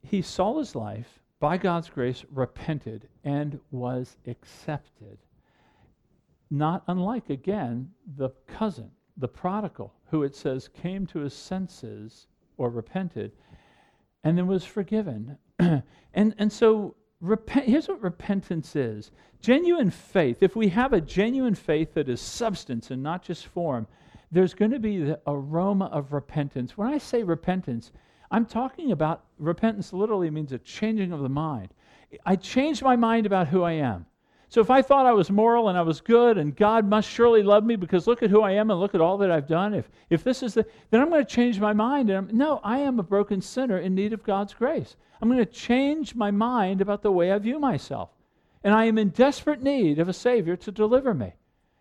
he 0.00 0.22
saw 0.22 0.58
his 0.58 0.74
life 0.74 1.20
by 1.40 1.58
God's 1.58 1.90
grace, 1.90 2.24
repented, 2.32 3.06
and 3.22 3.60
was 3.70 4.16
accepted 4.26 5.18
not 6.50 6.82
unlike, 6.86 7.30
again, 7.30 7.90
the 8.16 8.30
cousin, 8.46 8.90
the 9.16 9.28
prodigal, 9.28 9.94
who 10.10 10.22
it 10.22 10.34
says 10.34 10.68
came 10.68 11.06
to 11.06 11.20
his 11.20 11.34
senses 11.34 12.26
or 12.56 12.70
repented 12.70 13.32
and 14.24 14.36
then 14.36 14.46
was 14.46 14.64
forgiven. 14.64 15.38
and, 15.58 15.82
and 16.14 16.52
so, 16.52 16.94
repent, 17.20 17.66
here's 17.66 17.88
what 17.88 18.02
repentance 18.02 18.74
is 18.76 19.10
genuine 19.40 19.90
faith. 19.90 20.42
If 20.42 20.56
we 20.56 20.68
have 20.68 20.92
a 20.92 21.00
genuine 21.00 21.54
faith 21.54 21.94
that 21.94 22.08
is 22.08 22.20
substance 22.20 22.90
and 22.90 23.02
not 23.02 23.22
just 23.22 23.46
form, 23.46 23.86
there's 24.30 24.54
going 24.54 24.72
to 24.72 24.78
be 24.78 24.98
the 24.98 25.20
aroma 25.26 25.86
of 25.86 26.12
repentance. 26.12 26.76
When 26.76 26.88
I 26.88 26.98
say 26.98 27.22
repentance, 27.22 27.92
I'm 28.30 28.44
talking 28.44 28.92
about 28.92 29.24
repentance 29.38 29.92
literally 29.92 30.30
means 30.30 30.52
a 30.52 30.58
changing 30.58 31.12
of 31.12 31.20
the 31.20 31.28
mind. 31.28 31.68
I 32.26 32.36
changed 32.36 32.82
my 32.82 32.96
mind 32.96 33.26
about 33.26 33.48
who 33.48 33.62
I 33.62 33.72
am. 33.72 34.06
So 34.50 34.62
if 34.62 34.70
I 34.70 34.80
thought 34.80 35.04
I 35.04 35.12
was 35.12 35.30
moral 35.30 35.68
and 35.68 35.76
I 35.76 35.82
was 35.82 36.00
good 36.00 36.38
and 36.38 36.56
God 36.56 36.86
must 36.86 37.08
surely 37.08 37.42
love 37.42 37.64
me 37.64 37.76
because 37.76 38.06
look 38.06 38.22
at 38.22 38.30
who 38.30 38.40
I 38.40 38.52
am 38.52 38.70
and 38.70 38.80
look 38.80 38.94
at 38.94 39.00
all 39.00 39.18
that 39.18 39.30
I've 39.30 39.46
done, 39.46 39.74
if, 39.74 39.90
if 40.08 40.24
this 40.24 40.42
is 40.42 40.54
the, 40.54 40.66
then 40.90 41.02
I'm 41.02 41.10
going 41.10 41.24
to 41.24 41.30
change 41.30 41.60
my 41.60 41.74
mind. 41.74 42.08
And 42.08 42.30
I'm, 42.30 42.36
no, 42.36 42.60
I 42.64 42.78
am 42.78 42.98
a 42.98 43.02
broken 43.02 43.42
sinner 43.42 43.78
in 43.78 43.94
need 43.94 44.14
of 44.14 44.24
God's 44.24 44.54
grace. 44.54 44.96
I'm 45.20 45.28
going 45.28 45.44
to 45.44 45.52
change 45.52 46.14
my 46.14 46.30
mind 46.30 46.80
about 46.80 47.02
the 47.02 47.12
way 47.12 47.30
I 47.30 47.38
view 47.38 47.58
myself. 47.58 48.08
And 48.64 48.74
I 48.74 48.86
am 48.86 48.96
in 48.96 49.10
desperate 49.10 49.62
need 49.62 49.98
of 49.98 50.08
a 50.08 50.14
Savior 50.14 50.56
to 50.56 50.72
deliver 50.72 51.12
me. 51.12 51.34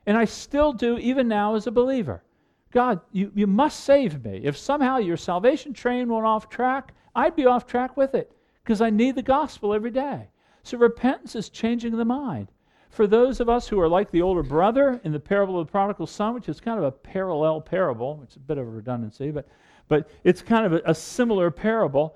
And 0.05 0.17
I 0.17 0.25
still 0.25 0.73
do, 0.73 0.97
even 0.97 1.27
now 1.29 1.55
as 1.55 1.67
a 1.67 1.71
believer. 1.71 2.23
God, 2.71 2.99
you, 3.13 3.31
you 3.33 3.47
must 3.47 3.85
save 3.85 4.25
me. 4.25 4.41
If 4.43 4.57
somehow 4.57 4.97
your 4.97 5.17
salvation 5.17 5.73
train 5.73 6.09
went 6.09 6.25
off 6.25 6.49
track, 6.49 6.93
I'd 7.15 7.35
be 7.35 7.45
off 7.45 7.65
track 7.65 7.95
with 7.95 8.13
it 8.13 8.31
because 8.63 8.81
I 8.81 8.89
need 8.89 9.15
the 9.15 9.23
gospel 9.23 9.73
every 9.73 9.91
day. 9.91 10.27
So 10.63 10.77
repentance 10.77 11.33
is 11.35 11.47
changing 11.49 11.95
the 11.95 12.03
mind. 12.05 12.51
For 12.97 13.05
those 13.05 13.39
of 13.39 13.47
us 13.47 13.67
who 13.67 13.79
are 13.79 13.87
like 13.87 14.09
the 14.09 14.23
older 14.23 14.41
brother 14.41 14.99
in 15.03 15.11
the 15.11 15.19
parable 15.19 15.59
of 15.59 15.67
the 15.67 15.71
prodigal 15.71 16.07
son, 16.07 16.33
which 16.33 16.49
is 16.49 16.59
kind 16.59 16.79
of 16.79 16.83
a 16.83 16.91
parallel 16.91 17.61
parable, 17.61 18.25
is 18.27 18.35
a 18.37 18.39
bit 18.39 18.57
of 18.57 18.65
a 18.65 18.71
redundancy, 18.71 19.29
but, 19.29 19.47
but 19.87 20.09
it's 20.23 20.41
kind 20.41 20.65
of 20.65 20.73
a, 20.73 20.81
a 20.83 20.95
similar 20.95 21.51
parable. 21.51 22.15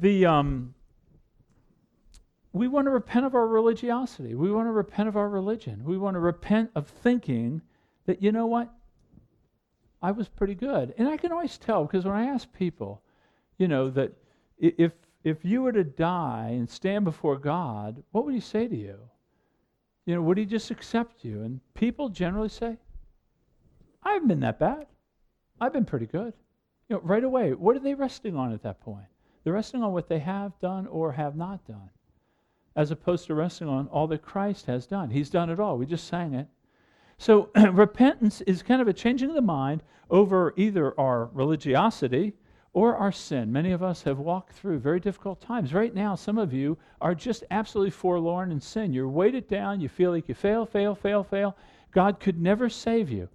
The, 0.00 0.26
um, 0.26 0.74
we 2.52 2.66
want 2.66 2.86
to 2.86 2.90
repent 2.90 3.24
of 3.24 3.36
our 3.36 3.46
religiosity. 3.46 4.34
We 4.34 4.50
want 4.50 4.66
to 4.66 4.72
repent 4.72 5.08
of 5.08 5.16
our 5.16 5.28
religion. 5.28 5.84
We 5.84 5.96
want 5.96 6.16
to 6.16 6.20
repent 6.20 6.72
of 6.74 6.88
thinking 6.88 7.62
that, 8.06 8.20
you 8.20 8.32
know 8.32 8.46
what? 8.46 8.68
I 10.02 10.10
was 10.10 10.26
pretty 10.26 10.56
good. 10.56 10.92
And 10.98 11.06
I 11.06 11.18
can 11.18 11.30
always 11.30 11.56
tell 11.56 11.84
because 11.84 12.04
when 12.04 12.16
I 12.16 12.24
ask 12.24 12.52
people, 12.52 13.00
you 13.58 13.68
know, 13.68 13.90
that 13.90 14.10
if 14.58 14.90
if 15.24 15.44
you 15.44 15.62
were 15.62 15.72
to 15.72 15.84
die 15.84 16.50
and 16.52 16.68
stand 16.68 17.04
before 17.04 17.36
God, 17.36 18.02
what 18.10 18.24
would 18.24 18.34
he 18.34 18.40
say 18.40 18.66
to 18.66 18.76
you? 18.76 18.98
You 20.04 20.16
know, 20.16 20.22
would 20.22 20.38
he 20.38 20.46
just 20.46 20.70
accept 20.70 21.24
you? 21.24 21.42
And 21.42 21.60
people 21.74 22.08
generally 22.08 22.48
say, 22.48 22.76
I 24.02 24.12
haven't 24.14 24.28
been 24.28 24.40
that 24.40 24.58
bad. 24.58 24.86
I've 25.60 25.72
been 25.72 25.84
pretty 25.84 26.06
good. 26.06 26.32
You 26.88 26.96
know, 26.96 27.02
right 27.02 27.22
away, 27.22 27.52
what 27.52 27.76
are 27.76 27.80
they 27.80 27.94
resting 27.94 28.36
on 28.36 28.52
at 28.52 28.62
that 28.62 28.80
point? 28.80 29.06
They're 29.44 29.52
resting 29.52 29.82
on 29.82 29.92
what 29.92 30.08
they 30.08 30.18
have 30.18 30.58
done 30.58 30.86
or 30.88 31.12
have 31.12 31.36
not 31.36 31.66
done, 31.66 31.90
as 32.74 32.90
opposed 32.90 33.26
to 33.26 33.34
resting 33.34 33.68
on 33.68 33.86
all 33.88 34.08
that 34.08 34.22
Christ 34.22 34.66
has 34.66 34.86
done. 34.86 35.10
He's 35.10 35.30
done 35.30 35.50
it 35.50 35.60
all. 35.60 35.78
We 35.78 35.86
just 35.86 36.06
sang 36.08 36.34
it. 36.34 36.48
So 37.18 37.50
repentance 37.72 38.40
is 38.42 38.62
kind 38.62 38.82
of 38.82 38.88
a 38.88 38.92
changing 38.92 39.28
of 39.28 39.36
the 39.36 39.42
mind 39.42 39.82
over 40.10 40.52
either 40.56 40.98
our 40.98 41.26
religiosity 41.26 42.34
or 42.74 42.96
our 42.96 43.12
sin. 43.12 43.52
Many 43.52 43.72
of 43.72 43.82
us 43.82 44.02
have 44.02 44.18
walked 44.18 44.54
through 44.54 44.78
very 44.78 44.98
difficult 44.98 45.40
times. 45.40 45.74
Right 45.74 45.94
now, 45.94 46.14
some 46.14 46.38
of 46.38 46.52
you 46.52 46.78
are 47.00 47.14
just 47.14 47.44
absolutely 47.50 47.90
forlorn 47.90 48.50
in 48.50 48.60
sin. 48.60 48.92
You're 48.92 49.08
weighted 49.08 49.46
down. 49.46 49.80
You 49.80 49.88
feel 49.88 50.10
like 50.10 50.28
you 50.28 50.34
fail, 50.34 50.64
fail, 50.64 50.94
fail, 50.94 51.22
fail. 51.22 51.56
God 51.92 52.18
could 52.18 52.40
never 52.40 52.68
save 52.68 53.10
you. 53.10 53.28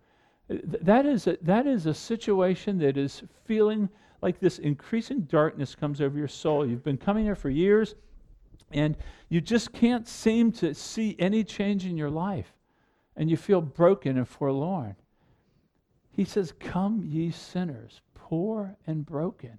That 0.49 1.05
is 1.05 1.27
a, 1.27 1.38
that 1.41 1.67
is 1.67 1.85
a 1.85 1.93
situation 1.93 2.79
that 2.79 2.97
is 2.97 3.21
feeling 3.45 3.89
like 4.21 4.39
this 4.39 4.59
increasing 4.59 5.21
darkness 5.21 5.75
comes 5.75 6.01
over 6.01 6.17
your 6.17 6.27
soul. 6.27 6.65
You've 6.65 6.83
been 6.83 6.97
coming 6.97 7.25
here 7.25 7.35
for 7.35 7.49
years, 7.49 7.95
and 8.71 8.97
you 9.29 9.41
just 9.41 9.73
can't 9.73 10.07
seem 10.07 10.51
to 10.53 10.73
see 10.73 11.15
any 11.19 11.43
change 11.43 11.85
in 11.85 11.97
your 11.97 12.09
life, 12.09 12.53
and 13.15 13.29
you 13.29 13.38
feel 13.38 13.61
broken 13.61 14.17
and 14.17 14.27
forlorn. 14.27 14.95
He 16.11 16.23
says, 16.23 16.53
Come, 16.59 17.03
ye 17.05 17.29
sinners, 17.29 18.01
poor 18.28 18.75
and 18.88 19.05
broken. 19.05 19.57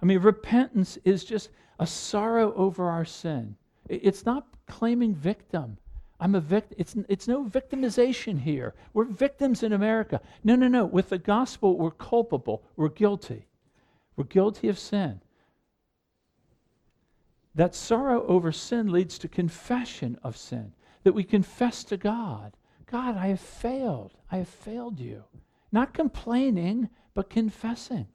I 0.00 0.06
mean, 0.06 0.20
repentance 0.20 0.98
is 1.04 1.24
just 1.24 1.50
a 1.78 1.86
sorrow 1.86 2.54
over 2.54 2.88
our 2.88 3.04
sin. 3.04 3.56
It's 3.88 4.24
not 4.24 4.46
claiming 4.66 5.14
victim. 5.14 5.78
I'm 6.18 6.34
a 6.34 6.40
victim. 6.40 6.76
It's, 6.78 6.96
it's 7.08 7.28
no 7.28 7.44
victimization 7.44 8.40
here. 8.40 8.74
We're 8.94 9.04
victims 9.04 9.62
in 9.62 9.72
America. 9.72 10.20
No, 10.44 10.56
no, 10.56 10.68
no. 10.68 10.84
With 10.84 11.10
the 11.10 11.18
gospel, 11.18 11.76
we're 11.76 11.90
culpable. 11.90 12.62
We're 12.76 12.88
guilty. 12.88 13.46
We're 14.16 14.24
guilty 14.24 14.68
of 14.68 14.78
sin. 14.78 15.20
That 17.54 17.74
sorrow 17.74 18.26
over 18.26 18.52
sin 18.52 18.90
leads 18.90 19.18
to 19.18 19.28
confession 19.28 20.18
of 20.22 20.36
sin, 20.36 20.72
that 21.04 21.14
we 21.14 21.24
confess 21.24 21.84
to 21.84 21.96
God 21.96 22.56
God, 22.86 23.16
I 23.16 23.28
have 23.28 23.40
failed. 23.40 24.12
I 24.30 24.38
have 24.38 24.48
failed 24.48 25.00
you. 25.00 25.24
Not 25.72 25.92
complaining, 25.92 26.88
but 27.16 27.30
confessing. 27.30 28.06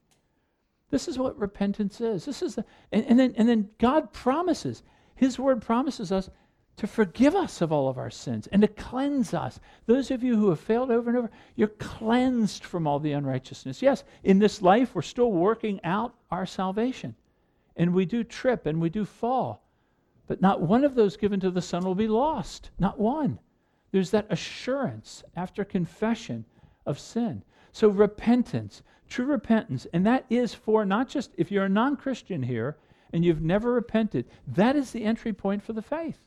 This 0.91 1.07
is 1.07 1.17
what 1.17 1.37
repentance 1.37 1.99
is. 1.99 2.23
This 2.23 2.43
is 2.43 2.55
the, 2.55 2.65
and, 2.91 3.03
and, 3.05 3.19
then, 3.19 3.33
and 3.35 3.49
then 3.49 3.69
God 3.79 4.13
promises, 4.13 4.83
His 5.15 5.39
word 5.39 5.61
promises 5.61 6.11
us 6.11 6.29
to 6.77 6.85
forgive 6.85 7.35
us 7.35 7.61
of 7.61 7.71
all 7.71 7.89
of 7.89 7.97
our 7.97 8.11
sins 8.11 8.47
and 8.51 8.61
to 8.61 8.67
cleanse 8.67 9.33
us. 9.33 9.59
Those 9.87 10.11
of 10.11 10.23
you 10.23 10.37
who 10.37 10.49
have 10.49 10.59
failed 10.59 10.91
over 10.91 11.09
and 11.09 11.17
over, 11.17 11.31
you're 11.55 11.67
cleansed 11.67 12.63
from 12.63 12.85
all 12.85 12.99
the 12.99 13.13
unrighteousness. 13.13 13.81
Yes, 13.81 14.03
in 14.23 14.37
this 14.37 14.61
life, 14.61 14.93
we're 14.93 15.01
still 15.01 15.31
working 15.31 15.79
out 15.83 16.13
our 16.29 16.45
salvation. 16.45 17.15
And 17.75 17.95
we 17.95 18.05
do 18.05 18.23
trip 18.23 18.67
and 18.67 18.79
we 18.79 18.89
do 18.89 19.03
fall. 19.03 19.65
But 20.27 20.41
not 20.41 20.61
one 20.61 20.83
of 20.83 20.93
those 20.93 21.17
given 21.17 21.39
to 21.39 21.49
the 21.49 21.61
Son 21.61 21.83
will 21.83 21.95
be 21.95 22.07
lost. 22.07 22.69
Not 22.77 22.99
one. 22.99 23.39
There's 23.91 24.11
that 24.11 24.27
assurance 24.29 25.23
after 25.35 25.65
confession 25.65 26.45
of 26.85 26.99
sin. 26.99 27.43
So, 27.71 27.87
repentance, 27.87 28.83
true 29.07 29.25
repentance, 29.25 29.87
and 29.93 30.05
that 30.05 30.25
is 30.29 30.53
for 30.53 30.85
not 30.85 31.07
just 31.07 31.31
if 31.37 31.51
you're 31.51 31.65
a 31.65 31.69
non 31.69 31.95
Christian 31.95 32.43
here 32.43 32.77
and 33.13 33.23
you've 33.23 33.41
never 33.41 33.73
repented, 33.73 34.25
that 34.47 34.75
is 34.75 34.91
the 34.91 35.03
entry 35.03 35.33
point 35.33 35.63
for 35.63 35.73
the 35.73 35.81
faith. 35.81 36.19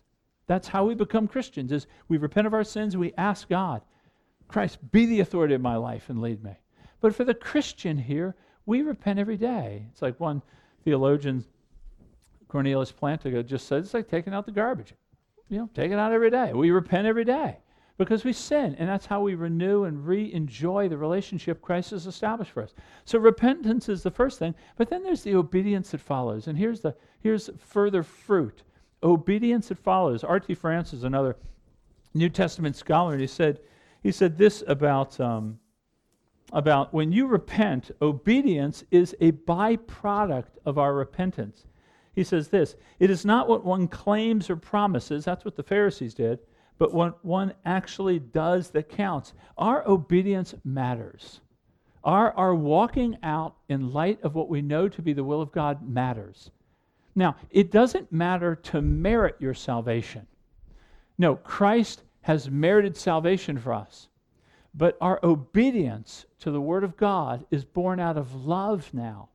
That's 0.46 0.68
how 0.68 0.84
we 0.84 0.94
become 0.94 1.28
Christians 1.28 1.72
is 1.72 1.86
we 2.08 2.18
repent 2.18 2.46
of 2.46 2.54
our 2.54 2.64
sins, 2.64 2.96
we 2.96 3.12
ask 3.16 3.48
God, 3.48 3.82
Christ, 4.48 4.78
be 4.92 5.06
the 5.06 5.20
authority 5.20 5.54
of 5.54 5.60
my 5.60 5.76
life 5.76 6.10
and 6.10 6.20
lead 6.20 6.44
me. 6.44 6.52
But 7.00 7.14
for 7.14 7.24
the 7.24 7.34
Christian 7.34 7.96
here, 7.96 8.34
we 8.66 8.82
repent 8.82 9.18
every 9.18 9.36
day. 9.36 9.86
It's 9.90 10.02
like 10.02 10.20
one 10.20 10.42
theologian, 10.84 11.44
Cornelius 12.48 12.92
Plantinga, 12.92 13.44
just 13.46 13.66
said, 13.66 13.80
it's 13.80 13.94
like 13.94 14.08
taking 14.08 14.34
out 14.34 14.46
the 14.46 14.52
garbage. 14.52 14.94
You 15.48 15.58
know, 15.58 15.70
take 15.74 15.92
it 15.92 15.98
out 15.98 16.12
every 16.12 16.30
day. 16.30 16.52
We 16.52 16.70
repent 16.70 17.06
every 17.06 17.24
day 17.24 17.58
because 17.96 18.24
we 18.24 18.32
sin, 18.32 18.74
and 18.78 18.88
that's 18.88 19.06
how 19.06 19.20
we 19.20 19.34
renew 19.34 19.84
and 19.84 20.06
re 20.06 20.32
enjoy 20.32 20.88
the 20.88 20.98
relationship 20.98 21.62
Christ 21.62 21.92
has 21.92 22.06
established 22.06 22.50
for 22.50 22.62
us. 22.62 22.74
So 23.04 23.18
repentance 23.18 23.88
is 23.88 24.02
the 24.02 24.10
first 24.10 24.38
thing, 24.38 24.54
but 24.76 24.90
then 24.90 25.04
there's 25.04 25.22
the 25.22 25.36
obedience 25.36 25.90
that 25.90 26.00
follows. 26.00 26.48
And 26.48 26.58
here's 26.58 26.80
the 26.80 26.96
here's 27.20 27.50
further 27.58 28.02
fruit. 28.02 28.62
Obedience 29.02 29.68
that 29.68 29.78
follows. 29.78 30.24
R.T. 30.24 30.54
France 30.54 30.92
is 30.92 31.04
another 31.04 31.36
New 32.14 32.28
Testament 32.28 32.74
scholar, 32.74 33.12
and 33.12 33.20
he 33.20 33.26
said 33.26 33.60
he 34.02 34.10
said 34.10 34.38
this 34.38 34.64
about 34.66 35.20
um, 35.20 35.60
about 36.52 36.92
when 36.92 37.12
you 37.12 37.26
repent, 37.26 37.92
obedience 38.02 38.82
is 38.90 39.14
a 39.20 39.32
byproduct 39.32 40.58
of 40.64 40.78
our 40.78 40.94
repentance. 40.94 41.66
He 42.12 42.24
says 42.24 42.48
this: 42.48 42.74
it 42.98 43.08
is 43.08 43.24
not 43.24 43.48
what 43.48 43.64
one 43.64 43.86
claims 43.86 44.50
or 44.50 44.56
promises. 44.56 45.24
That's 45.24 45.44
what 45.44 45.54
the 45.54 45.62
Pharisees 45.62 46.14
did 46.14 46.40
but 46.78 46.92
what 46.92 47.24
one 47.24 47.54
actually 47.64 48.18
does 48.18 48.70
that 48.70 48.88
counts. 48.88 49.32
Our 49.56 49.86
obedience 49.88 50.54
matters. 50.64 51.40
Our, 52.02 52.32
our 52.32 52.54
walking 52.54 53.16
out 53.22 53.56
in 53.68 53.92
light 53.92 54.22
of 54.22 54.34
what 54.34 54.48
we 54.48 54.60
know 54.60 54.88
to 54.88 55.02
be 55.02 55.12
the 55.12 55.24
will 55.24 55.40
of 55.40 55.52
God 55.52 55.88
matters. 55.88 56.50
Now, 57.14 57.36
it 57.50 57.70
doesn't 57.70 58.12
matter 58.12 58.56
to 58.56 58.82
merit 58.82 59.36
your 59.38 59.54
salvation. 59.54 60.26
No, 61.16 61.36
Christ 61.36 62.02
has 62.22 62.50
merited 62.50 62.96
salvation 62.96 63.58
for 63.58 63.72
us. 63.72 64.08
But 64.74 64.98
our 65.00 65.20
obedience 65.22 66.26
to 66.40 66.50
the 66.50 66.60
Word 66.60 66.82
of 66.82 66.96
God 66.96 67.46
is 67.50 67.64
born 67.64 68.00
out 68.00 68.16
of 68.16 68.34
love 68.34 68.92
now. 68.92 69.28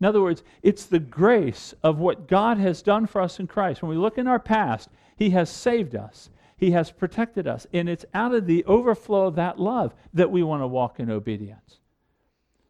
In 0.00 0.06
other 0.06 0.22
words, 0.22 0.42
it's 0.62 0.86
the 0.86 0.98
grace 0.98 1.74
of 1.82 1.98
what 1.98 2.28
God 2.28 2.58
has 2.58 2.82
done 2.82 3.06
for 3.06 3.20
us 3.20 3.38
in 3.38 3.46
Christ. 3.46 3.82
When 3.82 3.90
we 3.90 3.96
look 3.96 4.16
in 4.18 4.26
our 4.26 4.38
past, 4.38 4.88
He 5.16 5.30
has 5.30 5.50
saved 5.50 5.94
us. 5.94 6.30
He 6.56 6.70
has 6.70 6.90
protected 6.90 7.46
us. 7.46 7.66
And 7.72 7.88
it's 7.88 8.04
out 8.14 8.34
of 8.34 8.46
the 8.46 8.64
overflow 8.64 9.26
of 9.26 9.36
that 9.36 9.60
love 9.60 9.94
that 10.14 10.30
we 10.30 10.42
want 10.42 10.62
to 10.62 10.66
walk 10.66 10.98
in 10.98 11.10
obedience. 11.10 11.80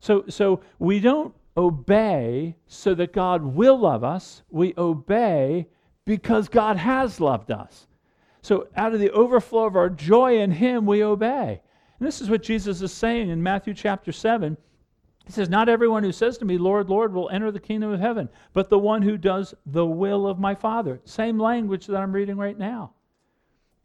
So, 0.01 0.25
so 0.29 0.61
we 0.79 1.01
don't 1.01 1.35
obey 1.57 2.57
so 2.67 2.95
that 2.95 3.13
God 3.13 3.43
will 3.43 3.79
love 3.79 4.05
us. 4.05 4.43
We 4.51 4.75
obey 4.77 5.69
because 6.05 6.49
God 6.49 6.77
has 6.77 7.21
loved 7.21 7.51
us. 7.51 7.87
So 8.43 8.69
out 8.77 8.95
of 8.95 9.01
the 9.01 9.11
overflow 9.11 9.67
of 9.67 9.77
our 9.77 9.89
joy 9.89 10.39
in 10.41 10.53
Him, 10.53 10.87
we 10.87 11.03
obey. 11.03 11.61
And 11.99 12.07
this 12.07 12.21
is 12.21 12.29
what 12.29 12.43
Jesus 12.43 12.83
is 12.83 12.93
saying 12.93 13.31
in 13.31 13.43
Matthew 13.43 13.75
chapter 13.75 14.13
7. 14.13 14.57
He 15.25 15.33
says, 15.33 15.49
Not 15.49 15.69
everyone 15.69 16.05
who 16.05 16.13
says 16.13 16.39
to 16.39 16.45
me, 16.45 16.59
Lord, 16.59 16.89
Lord, 16.89 17.13
will 17.13 17.29
enter 17.31 17.51
the 17.51 17.59
kingdom 17.59 17.91
of 17.91 17.99
heaven, 17.99 18.29
but 18.53 18.69
the 18.69 18.79
one 18.79 19.03
who 19.03 19.17
does 19.17 19.55
the 19.65 19.87
will 19.87 20.27
of 20.27 20.39
my 20.39 20.55
Father. 20.55 21.01
Same 21.05 21.39
language 21.39 21.87
that 21.87 21.97
I'm 21.97 22.13
reading 22.13 22.37
right 22.37 22.57
now 22.57 22.93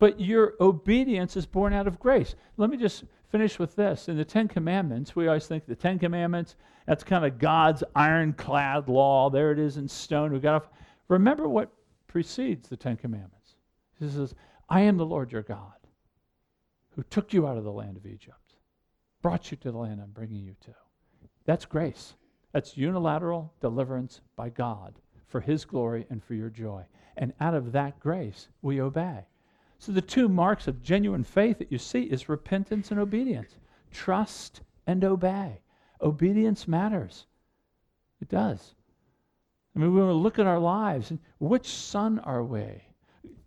but 0.02 0.20
your 0.20 0.56
obedience 0.60 1.38
is 1.38 1.46
born 1.46 1.74
out 1.74 1.86
of 1.86 2.00
grace. 2.00 2.34
Let 2.58 2.72
me 2.72 2.78
just 2.78 3.04
finish 3.30 3.60
with 3.60 3.76
this. 3.76 4.10
In 4.10 4.18
the 4.18 4.26
Ten 4.26 4.48
Commandments, 4.48 5.16
we 5.16 5.28
always 5.28 5.46
think 5.46 5.68
the 5.68 5.76
Ten 5.76 6.00
Commandments, 6.00 6.56
that's 6.88 7.04
kind 7.04 7.24
of 7.24 7.38
God's 7.38 7.84
ironclad 7.96 8.90
law. 8.90 9.30
There 9.30 9.52
it 9.52 9.60
is 9.60 9.78
in 9.78 9.88
stone. 9.88 10.32
We've 10.32 10.42
got 10.42 10.64
to 10.64 10.70
remember 11.08 11.48
what 11.48 11.72
precedes 12.08 12.68
the 12.68 12.78
Ten 12.78 12.98
Commandments. 12.98 13.58
He 14.00 14.10
says, 14.10 14.34
I 14.68 14.82
am 14.82 14.98
the 14.98 15.06
Lord 15.06 15.32
your 15.32 15.44
God 15.44 15.78
who 16.96 17.04
took 17.04 17.32
you 17.32 17.46
out 17.46 17.58
of 17.58 17.64
the 17.64 17.72
land 17.72 17.96
of 17.96 18.08
Egypt, 18.08 18.56
brought 19.22 19.52
you 19.52 19.58
to 19.58 19.72
the 19.72 19.78
land 19.78 20.02
I'm 20.02 20.10
bringing 20.10 20.44
you 20.44 20.56
to. 20.62 20.74
That's 21.46 21.66
grace. 21.66 22.16
That's 22.54 22.76
unilateral 22.76 23.54
deliverance 23.62 24.22
by 24.36 24.50
God 24.50 24.96
for 25.28 25.42
his 25.42 25.64
glory 25.64 26.08
and 26.10 26.24
for 26.24 26.34
your 26.34 26.50
joy. 26.50 26.86
And 27.18 27.34
out 27.40 27.54
of 27.54 27.72
that 27.74 28.00
grace, 28.00 28.48
we 28.64 28.82
obey. 28.82 29.28
So 29.82 29.92
the 29.92 30.00
two 30.00 30.30
marks 30.30 30.68
of 30.68 30.84
genuine 30.84 31.24
faith 31.24 31.58
that 31.58 31.72
you 31.72 31.80
see 31.80 32.04
is 32.04 32.30
repentance 32.30 32.92
and 32.92 33.00
obedience. 33.00 33.56
Trust 33.92 34.62
and 34.86 35.04
obey. 35.04 35.60
Obedience 36.00 36.68
matters. 36.68 37.26
It 38.22 38.30
does. 38.30 38.76
I 39.76 39.80
mean, 39.80 39.92
we 39.92 40.00
want 40.00 40.12
to 40.12 40.18
look 40.18 40.38
at 40.38 40.46
our 40.46 40.60
lives 40.60 41.10
and 41.10 41.18
which 41.40 41.68
son 41.68 42.20
are 42.20 42.44
we? 42.44 42.84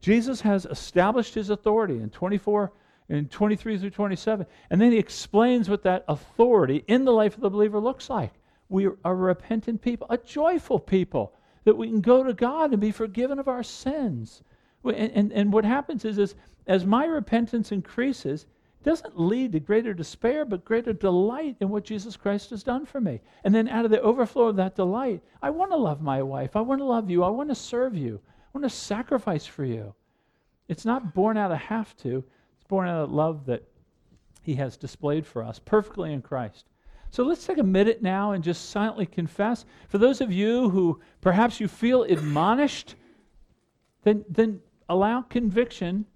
Jesus 0.01 0.41
has 0.41 0.66
established 0.66 1.35
his 1.35 1.51
authority 1.51 1.99
in 1.99 2.11
24 2.11 2.72
in 3.11 3.28
23 3.28 3.78
through 3.78 3.91
27. 3.91 4.45
And 4.70 4.80
then 4.80 4.91
he 4.91 4.99
explains 4.99 5.70
what 5.70 5.85
that 5.85 6.05
authority 6.09 6.82
in 6.89 7.05
the 7.05 7.12
life 7.12 7.37
of 7.37 7.43
the 7.43 7.51
believer 7.51 7.78
looks 7.78 8.11
like. 8.11 8.32
We 8.68 8.87
are 8.87 8.97
a 9.05 9.14
repentant 9.14 9.82
people, 9.82 10.09
a 10.11 10.18
joyful 10.18 10.80
people, 10.80 11.37
that 11.62 11.76
we 11.76 11.87
can 11.87 12.01
go 12.01 12.24
to 12.24 12.35
God 12.35 12.72
and 12.72 12.80
be 12.80 12.91
forgiven 12.91 13.39
of 13.39 13.47
our 13.47 13.62
sins. 13.62 14.43
And, 14.85 15.12
and, 15.12 15.32
and 15.32 15.53
what 15.53 15.64
happens 15.64 16.05
is, 16.05 16.18
is, 16.18 16.35
as 16.66 16.85
my 16.85 17.05
repentance 17.05 17.72
increases, 17.72 18.47
it 18.80 18.85
doesn't 18.85 19.18
lead 19.18 19.53
to 19.53 19.61
greater 19.61 19.95
despair, 19.95 20.45
but 20.45 20.64
greater 20.64 20.93
delight 20.93 21.57
in 21.61 21.68
what 21.70 21.85
Jesus 21.85 22.16
Christ 22.16 22.51
has 22.51 22.62
done 22.62 22.85
for 22.85 23.01
me. 23.01 23.20
And 23.45 23.55
then 23.55 23.68
out 23.68 23.85
of 23.85 23.91
the 23.91 24.01
overflow 24.03 24.49
of 24.49 24.57
that 24.57 24.76
delight, 24.76 25.22
I 25.43 25.51
want 25.51 25.70
to 25.70 25.76
love 25.76 26.03
my 26.03 26.22
wife. 26.22 26.57
I 26.57 26.61
want 26.61 26.80
to 26.80 26.85
love 26.85 27.11
you. 27.11 27.22
I 27.24 27.28
want 27.28 27.49
to 27.49 27.55
serve 27.55 27.97
you. 27.97 28.20
I 28.26 28.59
want 28.59 28.70
to 28.70 28.76
sacrifice 28.76 29.47
for 29.47 29.64
you. 29.64 29.95
It's 30.68 30.85
not 30.85 31.14
born 31.14 31.37
out 31.37 31.53
of 31.53 31.59
have 31.59 31.97
to, 31.99 32.24
it's 32.57 32.68
born 32.68 32.89
out 32.89 33.05
of 33.05 33.12
love 33.12 33.47
that 33.47 33.62
He 34.43 34.55
has 34.55 34.76
displayed 34.76 35.26
for 35.26 35.43
us 35.43 35.59
perfectly 35.59 36.12
in 36.12 36.22
Christ. 36.22 36.66
So 37.11 37.22
let's 37.22 37.47
take 37.47 37.59
a 37.59 37.62
minute 37.62 38.03
now 38.03 38.32
and 38.32 38.43
just 38.43 38.70
silently 38.70 39.07
confess. 39.07 39.64
For 39.89 39.99
those 39.99 40.20
of 40.20 40.32
you 40.32 40.70
who 40.70 41.01
perhaps 41.20 41.61
you 41.61 41.68
feel 41.68 42.03
admonished, 42.03 42.97
then, 44.03 44.24
then 44.28 44.61
allow 44.89 45.22
conviction 45.22 46.07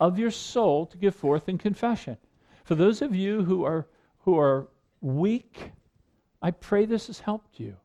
of 0.00 0.18
your 0.18 0.30
soul 0.30 0.86
to 0.86 0.96
give 0.96 1.14
forth 1.14 1.48
in 1.48 1.58
confession. 1.58 2.16
For 2.64 2.74
those 2.74 3.02
of 3.02 3.14
you 3.14 3.44
who 3.44 3.64
are, 3.64 3.86
who 4.20 4.38
are 4.38 4.68
weak, 5.00 5.72
I 6.42 6.50
pray 6.50 6.84
this 6.84 7.06
has 7.06 7.20
helped 7.20 7.58
you. 7.60 7.76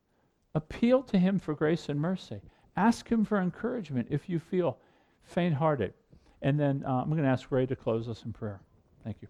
Appeal 0.56 1.04
to 1.04 1.18
Him 1.18 1.40
for 1.40 1.54
grace 1.54 1.90
and 1.90 2.00
mercy. 2.00 2.42
Ask 2.76 3.10
Him 3.10 3.24
for 3.24 3.40
encouragement 3.40 4.08
if 4.10 4.30
you 4.30 4.40
feel 4.40 4.78
faint 5.24 5.56
hearted. 5.56 5.94
And 6.42 6.60
then 6.60 6.84
uh, 6.86 7.02
I'm 7.02 7.10
going 7.10 7.22
to 7.22 7.30
ask 7.30 7.52
Ray 7.52 7.66
to 7.68 7.76
close 7.76 8.10
us 8.10 8.24
in 8.26 8.34
prayer. 8.34 8.60
Thank 9.04 9.18
you. 9.22 9.28